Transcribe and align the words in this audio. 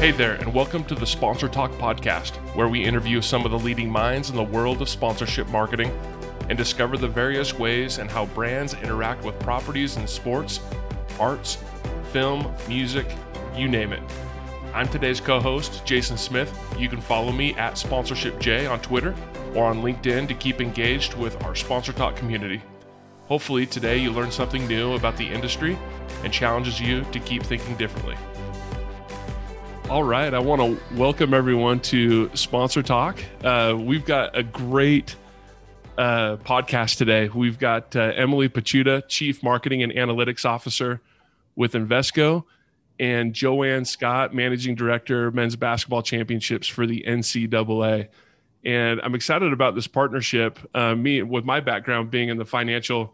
Hey 0.03 0.11
there, 0.11 0.33
and 0.33 0.53
welcome 0.53 0.83
to 0.87 0.95
the 0.95 1.05
Sponsor 1.05 1.47
Talk 1.47 1.71
podcast, 1.75 2.35
where 2.57 2.67
we 2.67 2.83
interview 2.83 3.21
some 3.21 3.45
of 3.45 3.51
the 3.51 3.59
leading 3.59 3.89
minds 3.89 4.29
in 4.29 4.35
the 4.35 4.43
world 4.43 4.81
of 4.81 4.89
sponsorship 4.89 5.47
marketing 5.47 5.97
and 6.49 6.57
discover 6.57 6.97
the 6.97 7.07
various 7.07 7.57
ways 7.57 7.99
and 7.99 8.11
how 8.11 8.25
brands 8.25 8.73
interact 8.73 9.23
with 9.23 9.39
properties 9.39 9.95
in 9.95 10.05
sports, 10.05 10.59
arts, 11.21 11.57
film, 12.11 12.53
music, 12.67 13.07
you 13.55 13.69
name 13.69 13.93
it. 13.93 14.03
I'm 14.73 14.89
today's 14.89 15.21
co 15.21 15.39
host, 15.39 15.85
Jason 15.85 16.17
Smith. 16.17 16.53
You 16.77 16.89
can 16.89 16.99
follow 16.99 17.31
me 17.31 17.53
at 17.53 17.75
SponsorshipJ 17.75 18.69
on 18.69 18.81
Twitter 18.81 19.15
or 19.55 19.67
on 19.67 19.81
LinkedIn 19.81 20.27
to 20.27 20.33
keep 20.33 20.59
engaged 20.59 21.13
with 21.13 21.41
our 21.45 21.55
Sponsor 21.55 21.93
Talk 21.93 22.17
community. 22.17 22.61
Hopefully, 23.27 23.65
today 23.65 23.99
you 23.99 24.11
learn 24.11 24.31
something 24.31 24.67
new 24.67 24.95
about 24.95 25.15
the 25.15 25.27
industry 25.27 25.79
and 26.25 26.33
challenges 26.33 26.77
you 26.77 27.05
to 27.13 27.21
keep 27.21 27.41
thinking 27.41 27.77
differently. 27.77 28.17
All 29.89 30.03
right. 30.03 30.33
I 30.33 30.39
want 30.39 30.61
to 30.61 30.95
welcome 30.95 31.33
everyone 31.33 31.79
to 31.81 32.35
Sponsor 32.35 32.81
Talk. 32.81 33.19
Uh, 33.43 33.75
we've 33.77 34.05
got 34.05 34.35
a 34.35 34.41
great 34.41 35.15
uh, 35.97 36.37
podcast 36.37 36.97
today. 36.97 37.27
We've 37.27 37.59
got 37.59 37.95
uh, 37.95 38.13
Emily 38.15 38.47
Pachuta, 38.49 39.07
Chief 39.07 39.43
Marketing 39.43 39.83
and 39.83 39.91
Analytics 39.91 40.45
Officer 40.45 41.01
with 41.55 41.73
Invesco, 41.73 42.45
and 42.97 43.33
Joanne 43.33 43.85
Scott, 43.85 44.33
Managing 44.33 44.73
Director, 44.73 45.29
Men's 45.31 45.57
Basketball 45.57 46.01
Championships 46.01 46.67
for 46.67 46.87
the 46.87 47.03
NCAA. 47.05 48.07
And 48.65 49.01
I'm 49.01 49.13
excited 49.15 49.51
about 49.51 49.75
this 49.75 49.87
partnership. 49.87 50.57
Uh, 50.73 50.95
me, 50.95 51.21
with 51.23 51.43
my 51.43 51.59
background 51.59 52.09
being 52.09 52.29
in 52.29 52.37
the 52.37 52.45
financial 52.45 53.13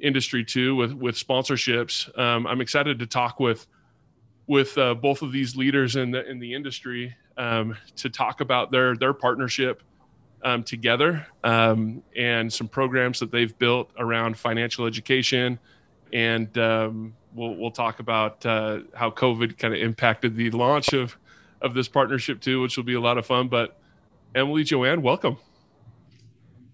industry 0.00 0.44
too, 0.44 0.74
with 0.74 0.92
with 0.94 1.16
sponsorships, 1.16 2.18
um, 2.18 2.46
I'm 2.46 2.62
excited 2.62 2.98
to 3.00 3.06
talk 3.06 3.38
with 3.38 3.66
with 4.48 4.76
uh, 4.78 4.94
both 4.94 5.22
of 5.22 5.30
these 5.30 5.54
leaders 5.54 5.94
in 5.94 6.10
the 6.10 6.28
in 6.28 6.40
the 6.40 6.54
industry 6.54 7.14
um, 7.36 7.76
to 7.96 8.10
talk 8.10 8.40
about 8.40 8.72
their 8.72 8.96
their 8.96 9.12
partnership 9.12 9.82
um, 10.42 10.64
together 10.64 11.26
um, 11.44 12.02
and 12.16 12.52
some 12.52 12.66
programs 12.66 13.20
that 13.20 13.30
they've 13.30 13.56
built 13.58 13.90
around 13.98 14.36
financial 14.36 14.86
education, 14.86 15.58
and 16.12 16.56
um, 16.58 17.14
we'll 17.34 17.54
we'll 17.54 17.70
talk 17.70 18.00
about 18.00 18.44
uh, 18.44 18.80
how 18.94 19.10
COVID 19.10 19.58
kind 19.58 19.74
of 19.74 19.80
impacted 19.80 20.34
the 20.34 20.50
launch 20.50 20.92
of 20.92 21.16
of 21.60 21.74
this 21.74 21.88
partnership 21.88 22.40
too, 22.40 22.60
which 22.60 22.76
will 22.76 22.84
be 22.84 22.94
a 22.94 23.00
lot 23.00 23.18
of 23.18 23.26
fun. 23.26 23.48
But 23.48 23.78
Emily, 24.34 24.64
Joanne, 24.64 25.02
welcome. 25.02 25.36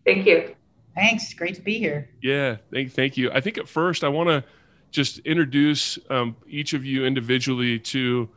Thank 0.06 0.26
you. 0.26 0.54
Thanks. 0.94 1.34
Great 1.34 1.56
to 1.56 1.62
be 1.62 1.78
here. 1.78 2.08
Yeah, 2.22 2.58
thank 2.72 2.92
thank 2.92 3.16
you. 3.16 3.32
I 3.32 3.40
think 3.40 3.58
at 3.58 3.68
first 3.68 4.04
I 4.04 4.08
want 4.08 4.28
to 4.28 4.44
just 4.94 5.18
introduce 5.20 5.98
um, 6.08 6.36
each 6.48 6.72
of 6.72 6.84
you 6.84 7.04
individually 7.04 7.80
to 7.80 8.28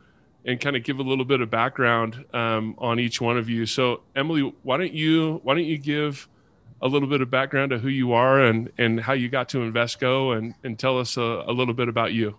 and 0.44 0.60
kind 0.60 0.74
of 0.74 0.82
give 0.82 0.98
a 0.98 1.02
little 1.02 1.24
bit 1.24 1.40
of 1.40 1.48
background 1.50 2.24
um, 2.34 2.74
on 2.78 2.98
each 2.98 3.20
one 3.20 3.38
of 3.38 3.48
you. 3.48 3.64
So, 3.64 4.00
Emily, 4.16 4.52
why 4.62 4.76
don't 4.76 4.92
you 4.92 5.40
why 5.44 5.54
don't 5.54 5.64
you 5.64 5.78
give 5.78 6.28
a 6.82 6.88
little 6.88 7.08
bit 7.08 7.20
of 7.20 7.30
background 7.30 7.70
to 7.70 7.78
who 7.78 7.88
you 7.88 8.12
are 8.12 8.42
and 8.42 8.72
and 8.76 8.98
how 8.98 9.12
you 9.12 9.28
got 9.28 9.48
to 9.50 9.58
Invesco 9.58 10.36
and 10.36 10.52
and 10.64 10.76
tell 10.76 10.98
us 10.98 11.16
a, 11.16 11.44
a 11.46 11.52
little 11.52 11.74
bit 11.74 11.88
about 11.88 12.12
you. 12.12 12.36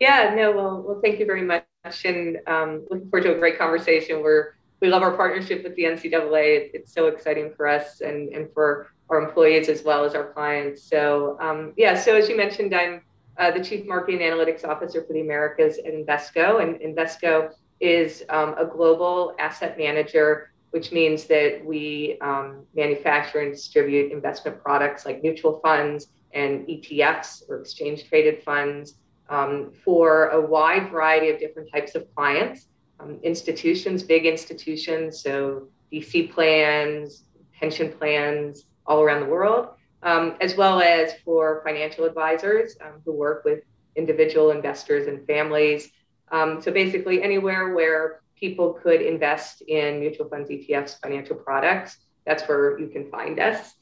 Yeah, 0.00 0.34
no, 0.34 0.50
well, 0.50 0.82
well, 0.84 1.00
thank 1.00 1.20
you 1.20 1.26
very 1.26 1.42
much, 1.42 1.64
and 2.04 2.38
um, 2.48 2.84
looking 2.90 3.10
forward 3.10 3.24
to 3.24 3.36
a 3.36 3.38
great 3.38 3.58
conversation. 3.58 4.22
We're 4.22 4.54
we 4.80 4.88
love 4.88 5.02
our 5.02 5.14
partnership 5.14 5.62
with 5.62 5.76
the 5.76 5.84
NCAA. 5.84 6.70
it's 6.74 6.92
so 6.92 7.06
exciting 7.06 7.52
for 7.56 7.68
us 7.68 8.00
and 8.00 8.30
and 8.30 8.52
for 8.52 8.90
our 9.08 9.22
employees 9.22 9.68
as 9.68 9.84
well 9.84 10.04
as 10.04 10.16
our 10.16 10.32
clients. 10.32 10.82
So 10.82 11.38
um, 11.40 11.74
yeah, 11.76 11.96
so 11.96 12.16
as 12.16 12.28
you 12.28 12.36
mentioned, 12.36 12.74
I'm 12.74 13.02
uh, 13.38 13.50
the 13.50 13.62
Chief 13.62 13.86
Marketing 13.86 14.20
Analytics 14.20 14.64
Officer 14.64 15.02
for 15.04 15.12
the 15.12 15.20
Americas 15.20 15.78
at 15.78 15.94
Invesco. 15.94 16.62
And 16.62 16.76
Invesco 16.80 17.52
is 17.80 18.24
um, 18.28 18.54
a 18.58 18.64
global 18.64 19.34
asset 19.38 19.78
manager, 19.78 20.52
which 20.70 20.92
means 20.92 21.24
that 21.24 21.64
we 21.64 22.18
um, 22.20 22.64
manufacture 22.74 23.40
and 23.40 23.52
distribute 23.52 24.12
investment 24.12 24.62
products 24.62 25.06
like 25.06 25.22
mutual 25.22 25.60
funds 25.60 26.08
and 26.32 26.66
ETFs 26.68 27.48
or 27.48 27.60
exchange 27.60 28.08
traded 28.08 28.42
funds 28.42 28.94
um, 29.28 29.72
for 29.84 30.28
a 30.28 30.40
wide 30.40 30.90
variety 30.90 31.30
of 31.30 31.38
different 31.38 31.70
types 31.72 31.94
of 31.94 32.12
clients, 32.14 32.66
um, 33.00 33.18
institutions, 33.22 34.02
big 34.02 34.26
institutions, 34.26 35.22
so 35.22 35.68
DC 35.92 36.32
plans, 36.32 37.24
pension 37.58 37.92
plans 37.92 38.66
all 38.86 39.00
around 39.00 39.20
the 39.20 39.26
world 39.26 39.68
um, 40.02 40.36
as 40.40 40.56
well 40.56 40.80
as 40.80 41.12
for 41.24 41.62
financial 41.64 42.04
advisors 42.04 42.76
um, 42.80 43.00
who 43.04 43.12
work 43.12 43.44
with 43.44 43.60
individual 43.96 44.50
investors 44.50 45.06
and 45.06 45.26
families. 45.26 45.90
Um, 46.30 46.62
so 46.62 46.72
basically, 46.72 47.22
anywhere 47.22 47.74
where 47.74 48.20
people 48.38 48.72
could 48.72 49.02
invest 49.02 49.62
in 49.62 50.00
mutual 50.00 50.28
funds, 50.28 50.48
ETFs, 50.48 51.00
financial 51.00 51.36
products, 51.36 51.98
that's 52.24 52.44
where 52.44 52.78
you 52.78 52.88
can 52.88 53.10
find 53.10 53.38
us. 53.38 53.74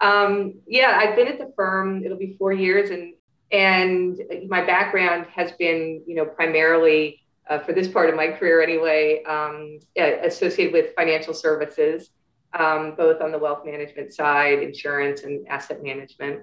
Um, 0.00 0.54
yeah, 0.66 0.98
I've 1.00 1.16
been 1.16 1.28
at 1.28 1.38
the 1.38 1.52
firm; 1.56 2.04
it'll 2.04 2.18
be 2.18 2.34
four 2.38 2.52
years, 2.52 2.90
and 2.90 3.14
and 3.52 4.18
my 4.48 4.64
background 4.64 5.26
has 5.34 5.52
been, 5.52 6.02
you 6.06 6.14
know, 6.14 6.24
primarily 6.24 7.20
uh, 7.48 7.58
for 7.58 7.72
this 7.72 7.86
part 7.86 8.08
of 8.08 8.16
my 8.16 8.28
career 8.28 8.62
anyway, 8.62 9.22
um, 9.24 9.78
associated 9.96 10.72
with 10.72 10.94
financial 10.94 11.34
services 11.34 12.10
um, 12.58 12.94
both 12.96 13.20
on 13.20 13.32
the 13.32 13.38
wealth 13.38 13.64
management 13.64 14.12
side, 14.12 14.62
insurance, 14.62 15.22
and 15.22 15.46
asset 15.48 15.82
management. 15.82 16.42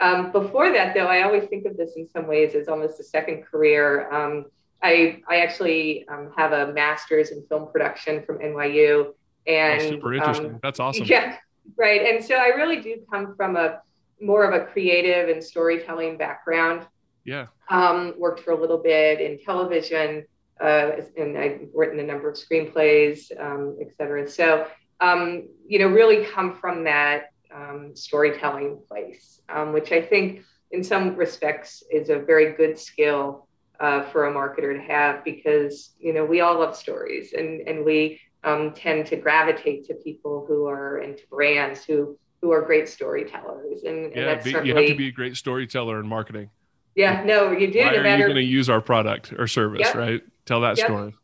Um, 0.00 0.32
before 0.32 0.72
that, 0.72 0.94
though, 0.94 1.06
I 1.06 1.22
always 1.22 1.44
think 1.48 1.66
of 1.66 1.76
this 1.76 1.92
in 1.96 2.08
some 2.08 2.26
ways 2.26 2.54
as 2.54 2.68
almost 2.68 2.98
a 2.98 3.04
second 3.04 3.44
career. 3.44 4.10
Um, 4.12 4.46
I, 4.82 5.22
I 5.28 5.36
actually 5.36 6.06
um, 6.08 6.32
have 6.36 6.52
a 6.52 6.72
master's 6.72 7.30
in 7.30 7.44
film 7.46 7.70
production 7.72 8.22
from 8.24 8.38
NYU. 8.38 9.12
And 9.46 9.80
oh, 9.80 9.88
super 9.88 10.14
interesting. 10.14 10.46
Um, 10.46 10.60
That's 10.62 10.80
awesome. 10.80 11.04
Yeah, 11.06 11.36
right. 11.76 12.02
And 12.02 12.24
so 12.24 12.34
I 12.34 12.48
really 12.48 12.80
do 12.80 12.96
come 13.10 13.36
from 13.36 13.56
a 13.56 13.80
more 14.20 14.44
of 14.44 14.60
a 14.60 14.66
creative 14.66 15.28
and 15.28 15.42
storytelling 15.42 16.16
background. 16.16 16.86
Yeah. 17.24 17.46
Um, 17.68 18.14
worked 18.18 18.40
for 18.40 18.52
a 18.52 18.60
little 18.60 18.78
bit 18.78 19.20
in 19.20 19.38
television, 19.38 20.24
uh, 20.60 20.92
and 21.16 21.38
I've 21.38 21.60
written 21.74 21.98
a 22.00 22.02
number 22.02 22.28
of 22.28 22.36
screenplays, 22.36 23.30
um, 23.40 23.76
et 23.80 23.94
cetera. 23.96 24.28
So 24.28 24.66
um, 25.04 25.48
you 25.66 25.78
know, 25.78 25.88
really 25.88 26.24
come 26.24 26.56
from 26.56 26.84
that 26.84 27.30
um, 27.54 27.92
storytelling 27.94 28.80
place, 28.88 29.40
um, 29.48 29.72
which 29.72 29.92
I 29.92 30.00
think 30.00 30.42
in 30.70 30.82
some 30.82 31.14
respects 31.14 31.82
is 31.90 32.08
a 32.08 32.18
very 32.18 32.52
good 32.52 32.78
skill 32.78 33.46
uh, 33.80 34.02
for 34.10 34.26
a 34.26 34.32
marketer 34.32 34.74
to 34.74 34.82
have 34.82 35.24
because, 35.24 35.94
you 35.98 36.12
know, 36.12 36.24
we 36.24 36.40
all 36.40 36.58
love 36.58 36.76
stories 36.76 37.32
and, 37.32 37.60
and 37.68 37.84
we 37.84 38.20
um, 38.44 38.72
tend 38.72 39.06
to 39.06 39.16
gravitate 39.16 39.86
to 39.86 39.94
people 39.94 40.44
who 40.48 40.66
are 40.66 40.98
into 40.98 41.22
brands 41.28 41.84
who, 41.84 42.18
who 42.40 42.50
are 42.50 42.62
great 42.62 42.88
storytellers. 42.88 43.84
And, 43.84 44.12
yeah, 44.14 44.32
and 44.32 44.44
be, 44.44 44.50
you 44.50 44.74
have 44.74 44.86
to 44.86 44.94
be 44.94 45.08
a 45.08 45.12
great 45.12 45.36
storyteller 45.36 46.00
in 46.00 46.06
marketing. 46.06 46.50
Yeah, 46.94 47.24
no, 47.24 47.50
you 47.50 47.72
do. 47.72 47.80
Why 47.80 47.96
no 47.96 48.00
are 48.00 48.16
you 48.16 48.24
going 48.24 48.36
to 48.36 48.42
use 48.42 48.70
our 48.70 48.80
product 48.80 49.32
or 49.36 49.46
service, 49.48 49.80
yep. 49.80 49.94
right? 49.94 50.22
Tell 50.46 50.60
that 50.60 50.78
yep. 50.78 50.86
story. 50.86 51.14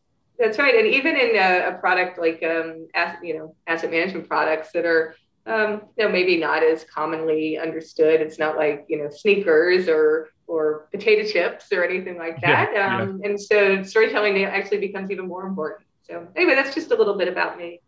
That's 0.41 0.59
right. 0.59 0.75
And 0.75 0.87
even 0.87 1.17
in 1.17 1.37
a, 1.37 1.69
a 1.69 1.79
product 1.79 2.19
like, 2.19 2.43
um, 2.43 2.89
as, 2.95 3.17
you 3.23 3.37
know, 3.37 3.55
asset 3.67 3.91
management 3.91 4.27
products 4.27 4.71
that 4.73 4.87
are, 4.87 5.15
um, 5.45 5.83
you 5.99 6.05
know, 6.05 6.11
maybe 6.11 6.39
not 6.39 6.63
as 6.63 6.85
commonly 6.85 7.59
understood. 7.59 8.23
It's 8.23 8.39
not 8.39 8.57
like, 8.57 8.87
you 8.89 8.97
know, 8.99 9.11
sneakers 9.11 9.87
or, 9.87 10.31
or 10.47 10.89
potato 10.93 11.29
chips 11.31 11.67
or 11.73 11.85
anything 11.85 12.17
like 12.17 12.41
that. 12.41 12.71
Yeah, 12.73 12.97
um, 12.97 13.21
yeah. 13.23 13.29
And 13.29 13.41
so 13.41 13.83
storytelling 13.83 14.43
actually 14.45 14.79
becomes 14.79 15.11
even 15.11 15.29
more 15.29 15.47
important. 15.47 15.87
So 16.05 16.27
anyway, 16.35 16.55
that's 16.55 16.75
just 16.75 16.91
a 16.91 16.97
little 16.97 17.19
bit 17.19 17.29
about 17.29 17.59
me. 17.59 17.81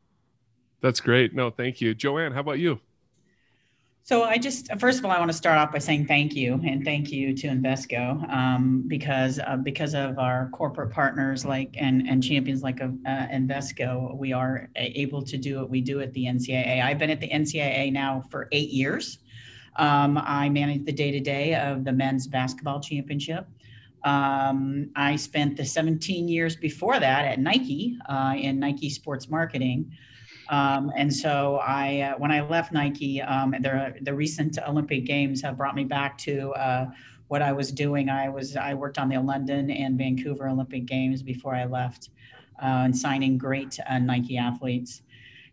That's 0.82 1.00
great. 1.00 1.34
No, 1.34 1.50
thank 1.50 1.80
you. 1.80 1.94
Joanne, 1.94 2.32
how 2.32 2.40
about 2.40 2.58
you? 2.58 2.80
So 4.04 4.24
I 4.24 4.36
just 4.36 4.68
first 4.80 4.98
of 4.98 5.04
all 5.04 5.12
I 5.12 5.18
want 5.18 5.30
to 5.30 5.36
start 5.36 5.58
off 5.58 5.70
by 5.70 5.78
saying 5.78 6.06
thank 6.06 6.34
you 6.34 6.60
and 6.66 6.84
thank 6.84 7.12
you 7.12 7.34
to 7.36 7.46
Invesco 7.46 8.28
um, 8.32 8.82
because 8.88 9.38
uh, 9.38 9.56
because 9.56 9.94
of 9.94 10.18
our 10.18 10.48
corporate 10.52 10.90
partners 10.90 11.44
like 11.44 11.76
and 11.78 12.08
and 12.08 12.20
champions 12.22 12.64
like 12.64 12.80
uh, 12.80 12.88
Invesco 13.06 14.16
we 14.16 14.32
are 14.32 14.68
able 14.74 15.22
to 15.22 15.36
do 15.36 15.60
what 15.60 15.70
we 15.70 15.80
do 15.80 16.00
at 16.00 16.12
the 16.14 16.24
NCAA. 16.24 16.82
I've 16.82 16.98
been 16.98 17.10
at 17.10 17.20
the 17.20 17.28
NCAA 17.28 17.92
now 17.92 18.24
for 18.28 18.48
eight 18.50 18.70
years. 18.70 19.18
Um, 19.76 20.18
I 20.18 20.48
manage 20.48 20.84
the 20.84 20.92
day 20.92 21.12
to 21.12 21.20
day 21.20 21.54
of 21.54 21.84
the 21.84 21.92
men's 21.92 22.26
basketball 22.26 22.80
championship. 22.80 23.46
Um, 24.04 24.90
I 24.96 25.14
spent 25.14 25.56
the 25.56 25.64
17 25.64 26.26
years 26.26 26.56
before 26.56 26.98
that 26.98 27.24
at 27.24 27.38
Nike 27.38 27.96
uh, 28.08 28.34
in 28.36 28.58
Nike 28.58 28.90
sports 28.90 29.28
marketing. 29.28 29.92
Um, 30.48 30.92
and 30.96 31.12
so 31.12 31.56
I, 31.62 32.00
uh, 32.00 32.18
when 32.18 32.30
I 32.30 32.40
left 32.40 32.72
Nike, 32.72 33.22
um, 33.22 33.52
the, 33.60 33.94
the 34.02 34.14
recent 34.14 34.58
Olympic 34.66 35.04
Games 35.04 35.40
have 35.42 35.56
brought 35.56 35.74
me 35.74 35.84
back 35.84 36.18
to 36.18 36.50
uh, 36.52 36.86
what 37.28 37.40
I 37.42 37.52
was 37.52 37.72
doing. 37.72 38.10
I 38.10 38.28
was 38.28 38.56
I 38.56 38.74
worked 38.74 38.98
on 38.98 39.08
the 39.08 39.18
London 39.18 39.70
and 39.70 39.96
Vancouver 39.96 40.48
Olympic 40.48 40.84
Games 40.84 41.22
before 41.22 41.54
I 41.54 41.64
left, 41.64 42.10
uh, 42.62 42.84
and 42.84 42.96
signing 42.96 43.38
great 43.38 43.78
uh, 43.88 43.98
Nike 43.98 44.36
athletes. 44.36 45.02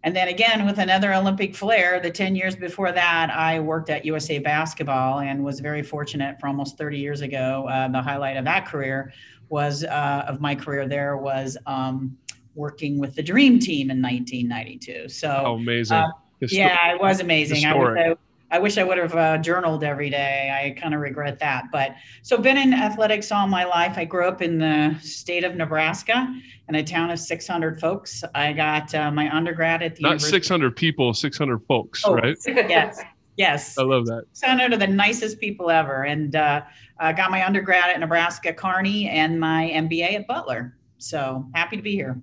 And 0.04 0.16
then 0.16 0.30
again, 0.30 0.66
with 0.66 0.78
another 0.78 1.14
Olympic 1.14 1.56
flair, 1.56 2.00
the 2.00 2.10
10 2.12 2.36
years 2.36 2.56
before 2.56 2.92
that, 2.92 3.30
I 3.32 3.60
worked 3.60 3.90
at 3.90 4.06
USA 4.06 4.40
Basketball 4.40 5.20
and 5.20 5.44
was 5.44 5.60
very 5.60 5.84
fortunate 5.84 6.40
for 6.40 6.48
almost 6.48 6.78
30 6.78 6.98
years 6.98 7.22
ago. 7.22 7.68
Uh, 7.70 7.90
the 7.90 8.02
highlight 8.02 8.38
of 8.38 8.46
that 8.46 8.66
career 8.66 9.14
was, 9.50 9.84
uh, 9.84 10.26
of 10.28 10.40
my 10.40 10.56
career 10.56 10.88
there, 10.88 11.18
was 11.18 11.58
um, 11.66 12.18
working 12.60 13.00
with 13.00 13.16
the 13.16 13.24
Dream 13.24 13.58
Team 13.58 13.90
in 13.90 14.02
1992. 14.02 15.10
So 15.10 15.44
oh, 15.46 15.54
amazing. 15.56 15.98
Uh, 15.98 16.10
yeah, 16.42 16.94
it 16.94 17.02
was 17.02 17.22
amazing. 17.22 17.66
I 17.66 17.74
wish 17.74 17.98
I, 17.98 18.16
I, 18.52 18.60
wish 18.60 18.78
I 18.78 18.84
would 18.84 18.98
have 18.98 19.16
uh, 19.16 19.38
journaled 19.40 19.84
every 19.84 20.10
day. 20.10 20.52
I 20.54 20.80
kind 20.80 20.94
of 20.94 21.02
regret 21.02 21.40
that. 21.40 21.66
But 21.72 21.96
so 22.22 22.38
been 22.38 22.58
in 22.58 22.74
athletics 22.74 23.32
all 23.32 23.48
my 23.48 23.64
life. 23.64 23.98
I 23.98 24.06
grew 24.06 24.28
up 24.28 24.42
in 24.42 24.60
the 24.60 24.96
state 25.02 25.44
of 25.44 25.56
Nebraska 25.56 26.34
in 26.68 26.76
a 26.76 26.84
town 26.84 27.10
of 27.10 27.20
600 27.20 27.80
folks. 27.80 28.24
I 28.36 28.54
got 28.54 28.94
uh, 28.94 29.12
my 29.12 29.34
undergrad 29.36 29.82
at 29.82 29.96
the 29.96 30.04
not 30.04 30.22
600 30.22 30.76
people, 30.76 31.14
600 31.14 31.60
folks, 31.68 32.04
oh, 32.06 32.14
right? 32.14 32.38
Yes. 32.46 33.02
Yes. 33.38 33.78
I 33.78 33.84
love 33.84 34.06
that. 34.08 34.26
600 34.34 34.74
of 34.74 34.80
the 34.80 34.88
nicest 34.88 35.40
people 35.40 35.70
ever. 35.70 36.04
And 36.04 36.36
uh, 36.36 36.62
I 37.00 37.14
got 37.14 37.32
my 37.32 37.46
undergrad 37.46 37.90
at 37.90 37.98
Nebraska 37.98 38.52
Kearney 38.52 39.08
and 39.08 39.40
my 39.40 39.72
MBA 39.74 40.16
at 40.16 40.28
Butler. 40.28 40.78
So 40.98 41.46
happy 41.54 41.78
to 41.78 41.82
be 41.82 41.94
here. 41.94 42.22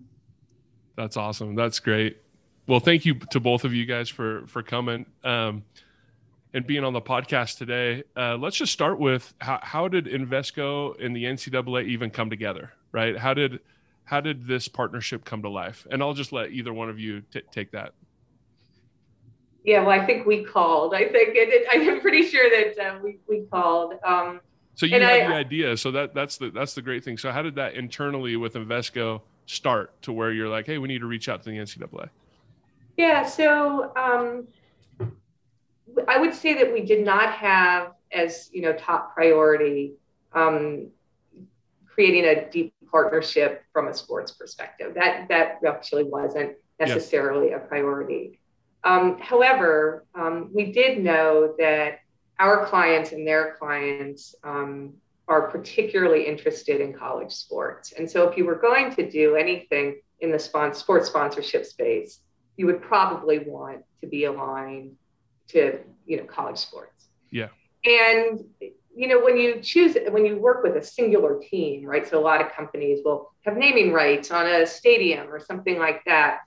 That's 0.97 1.17
awesome. 1.17 1.55
That's 1.55 1.79
great. 1.79 2.19
Well, 2.67 2.81
thank 2.81 3.05
you 3.05 3.15
to 3.31 3.39
both 3.39 3.65
of 3.65 3.73
you 3.75 3.87
guys 3.87 4.09
for 4.09 4.47
for 4.47 4.63
coming 4.63 5.07
um, 5.23 5.63
and 6.53 6.67
being 6.67 6.85
on 6.85 6.93
the 6.93 7.01
podcast 7.01 7.59
today. 7.59 8.03
Uh, 8.17 8.37
let's 8.37 8.57
just 8.57 8.73
start 8.73 8.99
with 8.99 9.33
how, 9.41 9.61
how 9.63 9.89
did 9.89 10.07
Invesco 10.07 11.01
and 11.05 11.15
the 11.15 11.25
NCAA 11.25 11.87
even 11.87 12.11
come 12.11 12.31
together, 12.31 12.73
right? 12.93 13.17
How 13.17 13.35
did 13.35 13.61
how 14.05 14.21
did 14.21 14.47
this 14.47 14.69
partnership 14.69 15.25
come 15.25 15.43
to 15.43 15.49
life? 15.49 15.87
And 15.91 16.03
I'll 16.03 16.15
just 16.15 16.33
let 16.33 16.51
either 16.51 16.73
one 16.73 16.89
of 16.89 16.99
you 16.99 17.23
t- 17.33 17.43
take 17.53 17.73
that. 17.73 17.93
Yeah, 19.65 19.81
well, 19.81 20.01
I 20.01 20.07
think 20.07 20.27
we 20.27 20.45
called. 20.45 20.95
I 20.95 21.09
think 21.09 21.35
it, 21.35 21.49
it, 21.49 21.67
I'm 21.71 22.01
pretty 22.01 22.23
sure 22.23 22.49
that 22.49 22.79
uh, 22.79 22.99
we, 23.03 23.19
we 23.29 23.43
called. 23.51 23.95
Um, 24.05 24.41
so 24.75 24.87
you 24.87 24.93
had 24.93 25.03
I, 25.03 25.29
the 25.29 25.35
idea. 25.35 25.77
So 25.77 25.91
that 25.91 26.15
that's 26.15 26.37
the 26.37 26.51
that's 26.51 26.75
the 26.75 26.83
great 26.83 27.05
thing. 27.05 27.19
So 27.19 27.33
how 27.33 27.43
did 27.43 27.57
that 27.57 27.75
internally 27.75 28.37
with 28.37 28.55
Invesco 28.55 29.23
start 29.47 30.01
to 30.03 30.13
where 30.13 30.33
you're 30.33 30.49
like, 30.49 30.67
hey, 30.67 30.79
we 30.79 30.89
need 30.89 31.01
to 31.01 31.07
reach 31.07 31.29
out 31.29 31.43
to 31.43 31.51
the 31.51 31.57
NCAA? 31.57 32.11
Yeah. 32.97 33.27
So 33.27 33.93
um, 33.97 34.47
I 36.09 36.19
would 36.19 36.35
say 36.35 36.55
that 36.55 36.73
we 36.73 36.83
did 36.83 37.05
not 37.05 37.33
have 37.33 37.93
as 38.13 38.51
you 38.53 38.63
know 38.63 38.73
top 38.73 39.15
priority 39.15 39.95
um, 40.33 40.89
creating 41.87 42.25
a 42.25 42.51
deep 42.51 42.73
partnership 42.91 43.65
from 43.73 43.89
a 43.89 43.95
sports 43.95 44.33
perspective. 44.33 44.95
That 44.95 45.29
that 45.29 45.59
actually 45.67 46.05
wasn't 46.05 46.53
necessarily 46.79 47.51
yeah. 47.51 47.57
a 47.57 47.61
priority. 47.61 48.41
Um, 48.85 49.19
however, 49.19 50.05
um, 50.15 50.51
we 50.55 50.71
did 50.73 51.03
know 51.03 51.55
that 51.59 52.01
our 52.39 52.67
clients 52.67 53.13
and 53.13 53.27
their 53.27 53.57
clients 53.59 54.35
um, 54.45 54.95
are 55.29 55.49
particularly 55.51 56.27
interested 56.27 56.81
in 56.81 56.93
college 56.93 57.33
sports. 57.33 57.93
And 57.93 58.09
so, 58.11 58.29
if 58.29 58.37
you 58.37 58.45
were 58.45 58.57
going 58.57 58.95
to 58.95 59.11
do 59.11 59.37
anything 59.37 60.01
in 60.21 60.31
the 60.31 60.39
sports 60.39 61.09
sponsorship 61.09 61.67
space, 61.67 62.21
you 62.57 62.67
would 62.67 62.81
probably 62.81 63.41
want 63.41 63.85
to 64.01 64.07
be 64.07 64.25
aligned 64.25 64.93
to 65.49 65.79
you 66.07 66.17
know 66.19 66.25
college 66.25 66.59
sports. 66.59 67.09
Yeah. 67.31 67.49
And 67.85 68.45
you 68.97 69.09
know, 69.09 69.23
when 69.23 69.37
you 69.37 69.61
choose, 69.61 69.95
when 70.09 70.25
you 70.25 70.39
work 70.39 70.63
with 70.63 70.77
a 70.77 70.83
singular 70.83 71.39
team, 71.39 71.85
right? 71.85 72.09
So 72.09 72.19
a 72.19 72.25
lot 72.25 72.41
of 72.41 72.51
companies 72.53 73.01
will 73.05 73.31
have 73.45 73.57
naming 73.57 73.93
rights 73.93 74.31
on 74.31 74.47
a 74.47 74.67
stadium 74.67 75.29
or 75.29 75.39
something 75.39 75.79
like 75.79 76.03
that. 76.07 76.41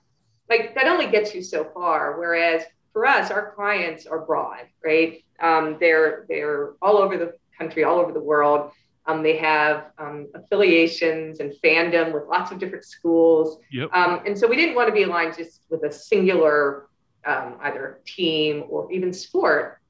Like 0.48 0.74
that 0.74 0.86
only 0.86 1.06
gets 1.06 1.32
you 1.32 1.44
so 1.44 1.70
far. 1.72 2.18
Whereas 2.18 2.64
for 2.92 3.06
us, 3.06 3.30
our 3.30 3.52
clients 3.54 4.04
are 4.04 4.26
broad, 4.26 4.66
right? 4.84 5.24
Um, 5.40 5.76
they're 5.78 6.26
they're 6.28 6.72
all 6.82 6.98
over 6.98 7.16
the 7.16 7.34
country, 7.60 7.84
all 7.84 7.98
over 7.98 8.12
the 8.12 8.20
world. 8.20 8.72
Um, 9.06 9.22
they 9.22 9.36
have 9.36 9.86
um, 9.98 10.28
affiliations 10.34 11.40
and 11.40 11.52
fandom 11.64 12.12
with 12.12 12.24
lots 12.28 12.50
of 12.52 12.58
different 12.58 12.84
schools. 12.84 13.58
Yep. 13.72 13.90
Um, 13.92 14.20
and 14.26 14.38
so 14.38 14.46
we 14.46 14.56
didn't 14.56 14.74
want 14.74 14.88
to 14.88 14.94
be 14.94 15.04
aligned 15.04 15.36
just 15.36 15.62
with 15.70 15.84
a 15.84 15.92
singular 15.92 16.88
um, 17.24 17.56
either 17.62 18.00
team 18.06 18.64
or 18.68 18.90
even 18.90 19.12
sport 19.12 19.80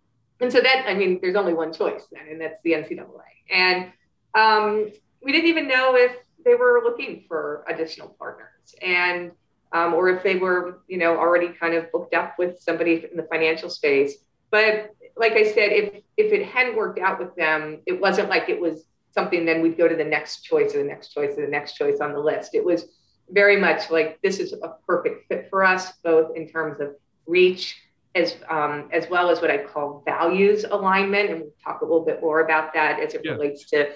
and 0.41 0.51
so 0.51 0.61
that, 0.61 0.87
I 0.89 0.95
mean, 0.95 1.19
there's 1.21 1.37
only 1.37 1.53
one 1.53 1.73
choice 1.73 2.07
then, 2.11 2.27
and 2.31 2.41
that's 2.41 2.61
the 2.65 2.73
NCAA. 2.73 3.07
And 3.53 3.93
um, 4.35 4.91
we 5.23 5.33
didn't 5.33 5.49
even 5.49 5.69
know 5.69 5.97
if 5.97 6.13
they 6.45 6.55
were 6.55 6.81
looking 6.83 7.25
for 7.29 7.65
additional 7.69 8.09
partners 8.19 8.75
and 8.81 9.33
um, 9.73 9.95
or 9.95 10.09
if 10.09 10.23
they 10.23 10.37
were, 10.37 10.81
you 10.89 10.99
know, 10.99 11.17
already 11.17 11.49
kind 11.49 11.75
of 11.75 11.93
booked 11.93 12.15
up 12.15 12.39
with 12.39 12.59
somebody 12.59 13.07
in 13.09 13.17
the 13.17 13.23
financial 13.25 13.71
space. 13.71 14.15
But 14.51 14.91
like 15.17 15.33
I 15.33 15.45
said, 15.45 15.73
if 15.73 16.03
if 16.17 16.33
it 16.33 16.47
hadn't 16.47 16.77
worked 16.77 16.99
out 16.99 17.19
with 17.19 17.35
them, 17.37 17.81
it 17.87 18.01
wasn't 18.01 18.29
like 18.29 18.49
it 18.49 18.61
was 18.61 18.85
something 19.13 19.45
then 19.45 19.61
we'd 19.61 19.77
go 19.77 19.89
to 19.89 19.97
the 19.97 20.05
next 20.05 20.43
choice 20.43 20.75
or 20.75 20.79
the 20.79 20.89
next 20.89 21.09
choice 21.09 21.37
or 21.37 21.45
the 21.45 21.51
next 21.51 21.75
choice 21.75 22.01
on 22.01 22.13
the 22.13 22.19
list. 22.19 22.55
It 22.55 22.65
was 22.65 22.87
very 23.29 23.57
much 23.57 23.91
like 23.91 24.21
this 24.23 24.39
is 24.39 24.53
a 24.53 24.75
perfect 24.87 25.29
fit 25.29 25.49
for 25.51 25.65
us, 25.65 25.93
both 26.05 26.37
in 26.37 26.49
terms 26.49 26.81
of 26.81 26.95
reach 27.27 27.77
as 28.15 28.37
um, 28.49 28.89
as 28.93 29.09
well 29.09 29.31
as 29.31 29.41
what 29.41 29.51
I 29.51 29.59
call 29.59 30.03
values 30.05 30.65
alignment, 30.65 31.31
and 31.31 31.41
we'll 31.41 31.53
talk 31.65 31.83
a 31.83 31.85
little 31.85 32.05
bit 32.05 32.21
more 32.21 32.41
about 32.41 32.75
that 32.75 33.01
as 33.01 33.15
it 33.15 33.23
yeah. 33.25 33.33
relates 33.33 33.67
to 33.71 33.93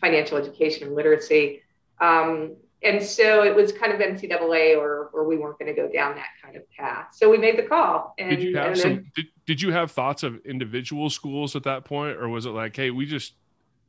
financial 0.00 0.38
education 0.38 0.86
and 0.86 0.96
literacy. 0.96 1.62
Um, 2.00 2.56
and 2.82 3.02
so 3.02 3.42
it 3.42 3.54
was 3.54 3.72
kind 3.72 3.92
of 3.92 4.00
NCAA, 4.00 4.78
or 4.78 5.10
or 5.12 5.26
we 5.26 5.36
weren't 5.36 5.58
going 5.58 5.74
to 5.74 5.80
go 5.80 5.90
down 5.90 6.14
that 6.14 6.28
kind 6.42 6.56
of 6.56 6.62
path. 6.70 7.08
So 7.12 7.28
we 7.28 7.36
made 7.36 7.58
the 7.58 7.64
call. 7.64 8.14
And, 8.18 8.30
did 8.30 8.42
you 8.42 8.56
have 8.56 8.78
some? 8.78 9.10
did, 9.14 9.26
did 9.48 9.62
you 9.62 9.72
have 9.72 9.90
thoughts 9.90 10.24
of 10.24 10.44
individual 10.44 11.08
schools 11.08 11.56
at 11.56 11.62
that 11.62 11.86
point, 11.86 12.18
or 12.18 12.28
was 12.28 12.44
it 12.44 12.50
like, 12.50 12.76
hey, 12.76 12.90
we 12.90 13.06
just 13.06 13.32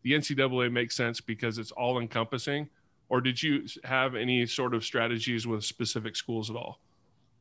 the 0.03 0.13
NCAA 0.13 0.71
makes 0.71 0.95
sense 0.95 1.19
because 1.19 1.57
it's 1.57 1.71
all 1.71 1.99
encompassing, 1.99 2.69
or 3.09 3.19
did 3.19 3.43
you 3.43 3.65
have 3.83 4.15
any 4.15 4.45
sort 4.45 4.73
of 4.73 4.85
strategies 4.85 5.45
with 5.45 5.65
specific 5.65 6.15
schools 6.15 6.49
at 6.49 6.55
all? 6.55 6.79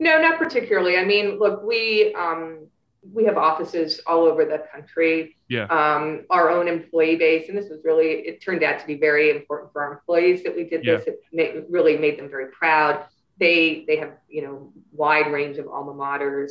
No, 0.01 0.21
not 0.21 0.37
particularly. 0.37 0.97
I 0.97 1.05
mean, 1.05 1.39
look, 1.39 1.63
we 1.63 2.13
um, 2.19 2.67
we 3.13 3.25
have 3.25 3.39
offices 3.39 4.01
all 4.05 4.25
over 4.25 4.45
the 4.45 4.65
country. 4.73 5.37
Yeah. 5.49 5.67
Um, 5.67 6.25
our 6.29 6.51
own 6.51 6.67
employee 6.67 7.15
base, 7.15 7.49
and 7.49 7.57
this 7.57 7.71
was 7.71 7.79
really 7.85 8.27
it 8.27 8.43
turned 8.43 8.65
out 8.65 8.81
to 8.81 8.87
be 8.89 8.97
very 8.97 9.31
important 9.31 9.73
for 9.73 9.85
our 9.85 9.93
employees 9.93 10.43
that 10.43 10.57
we 10.57 10.65
did 10.65 10.85
yeah. 10.85 10.97
this. 10.97 11.07
It 11.07 11.21
made, 11.33 11.63
really 11.71 11.97
made 11.97 12.19
them 12.19 12.29
very 12.29 12.51
proud. 12.51 13.05
They 13.39 13.85
they 13.87 13.97
have 13.99 14.15
you 14.29 14.43
know 14.43 14.73
wide 14.91 15.31
range 15.33 15.59
of 15.59 15.69
alma 15.69 15.95
maters. 15.95 16.51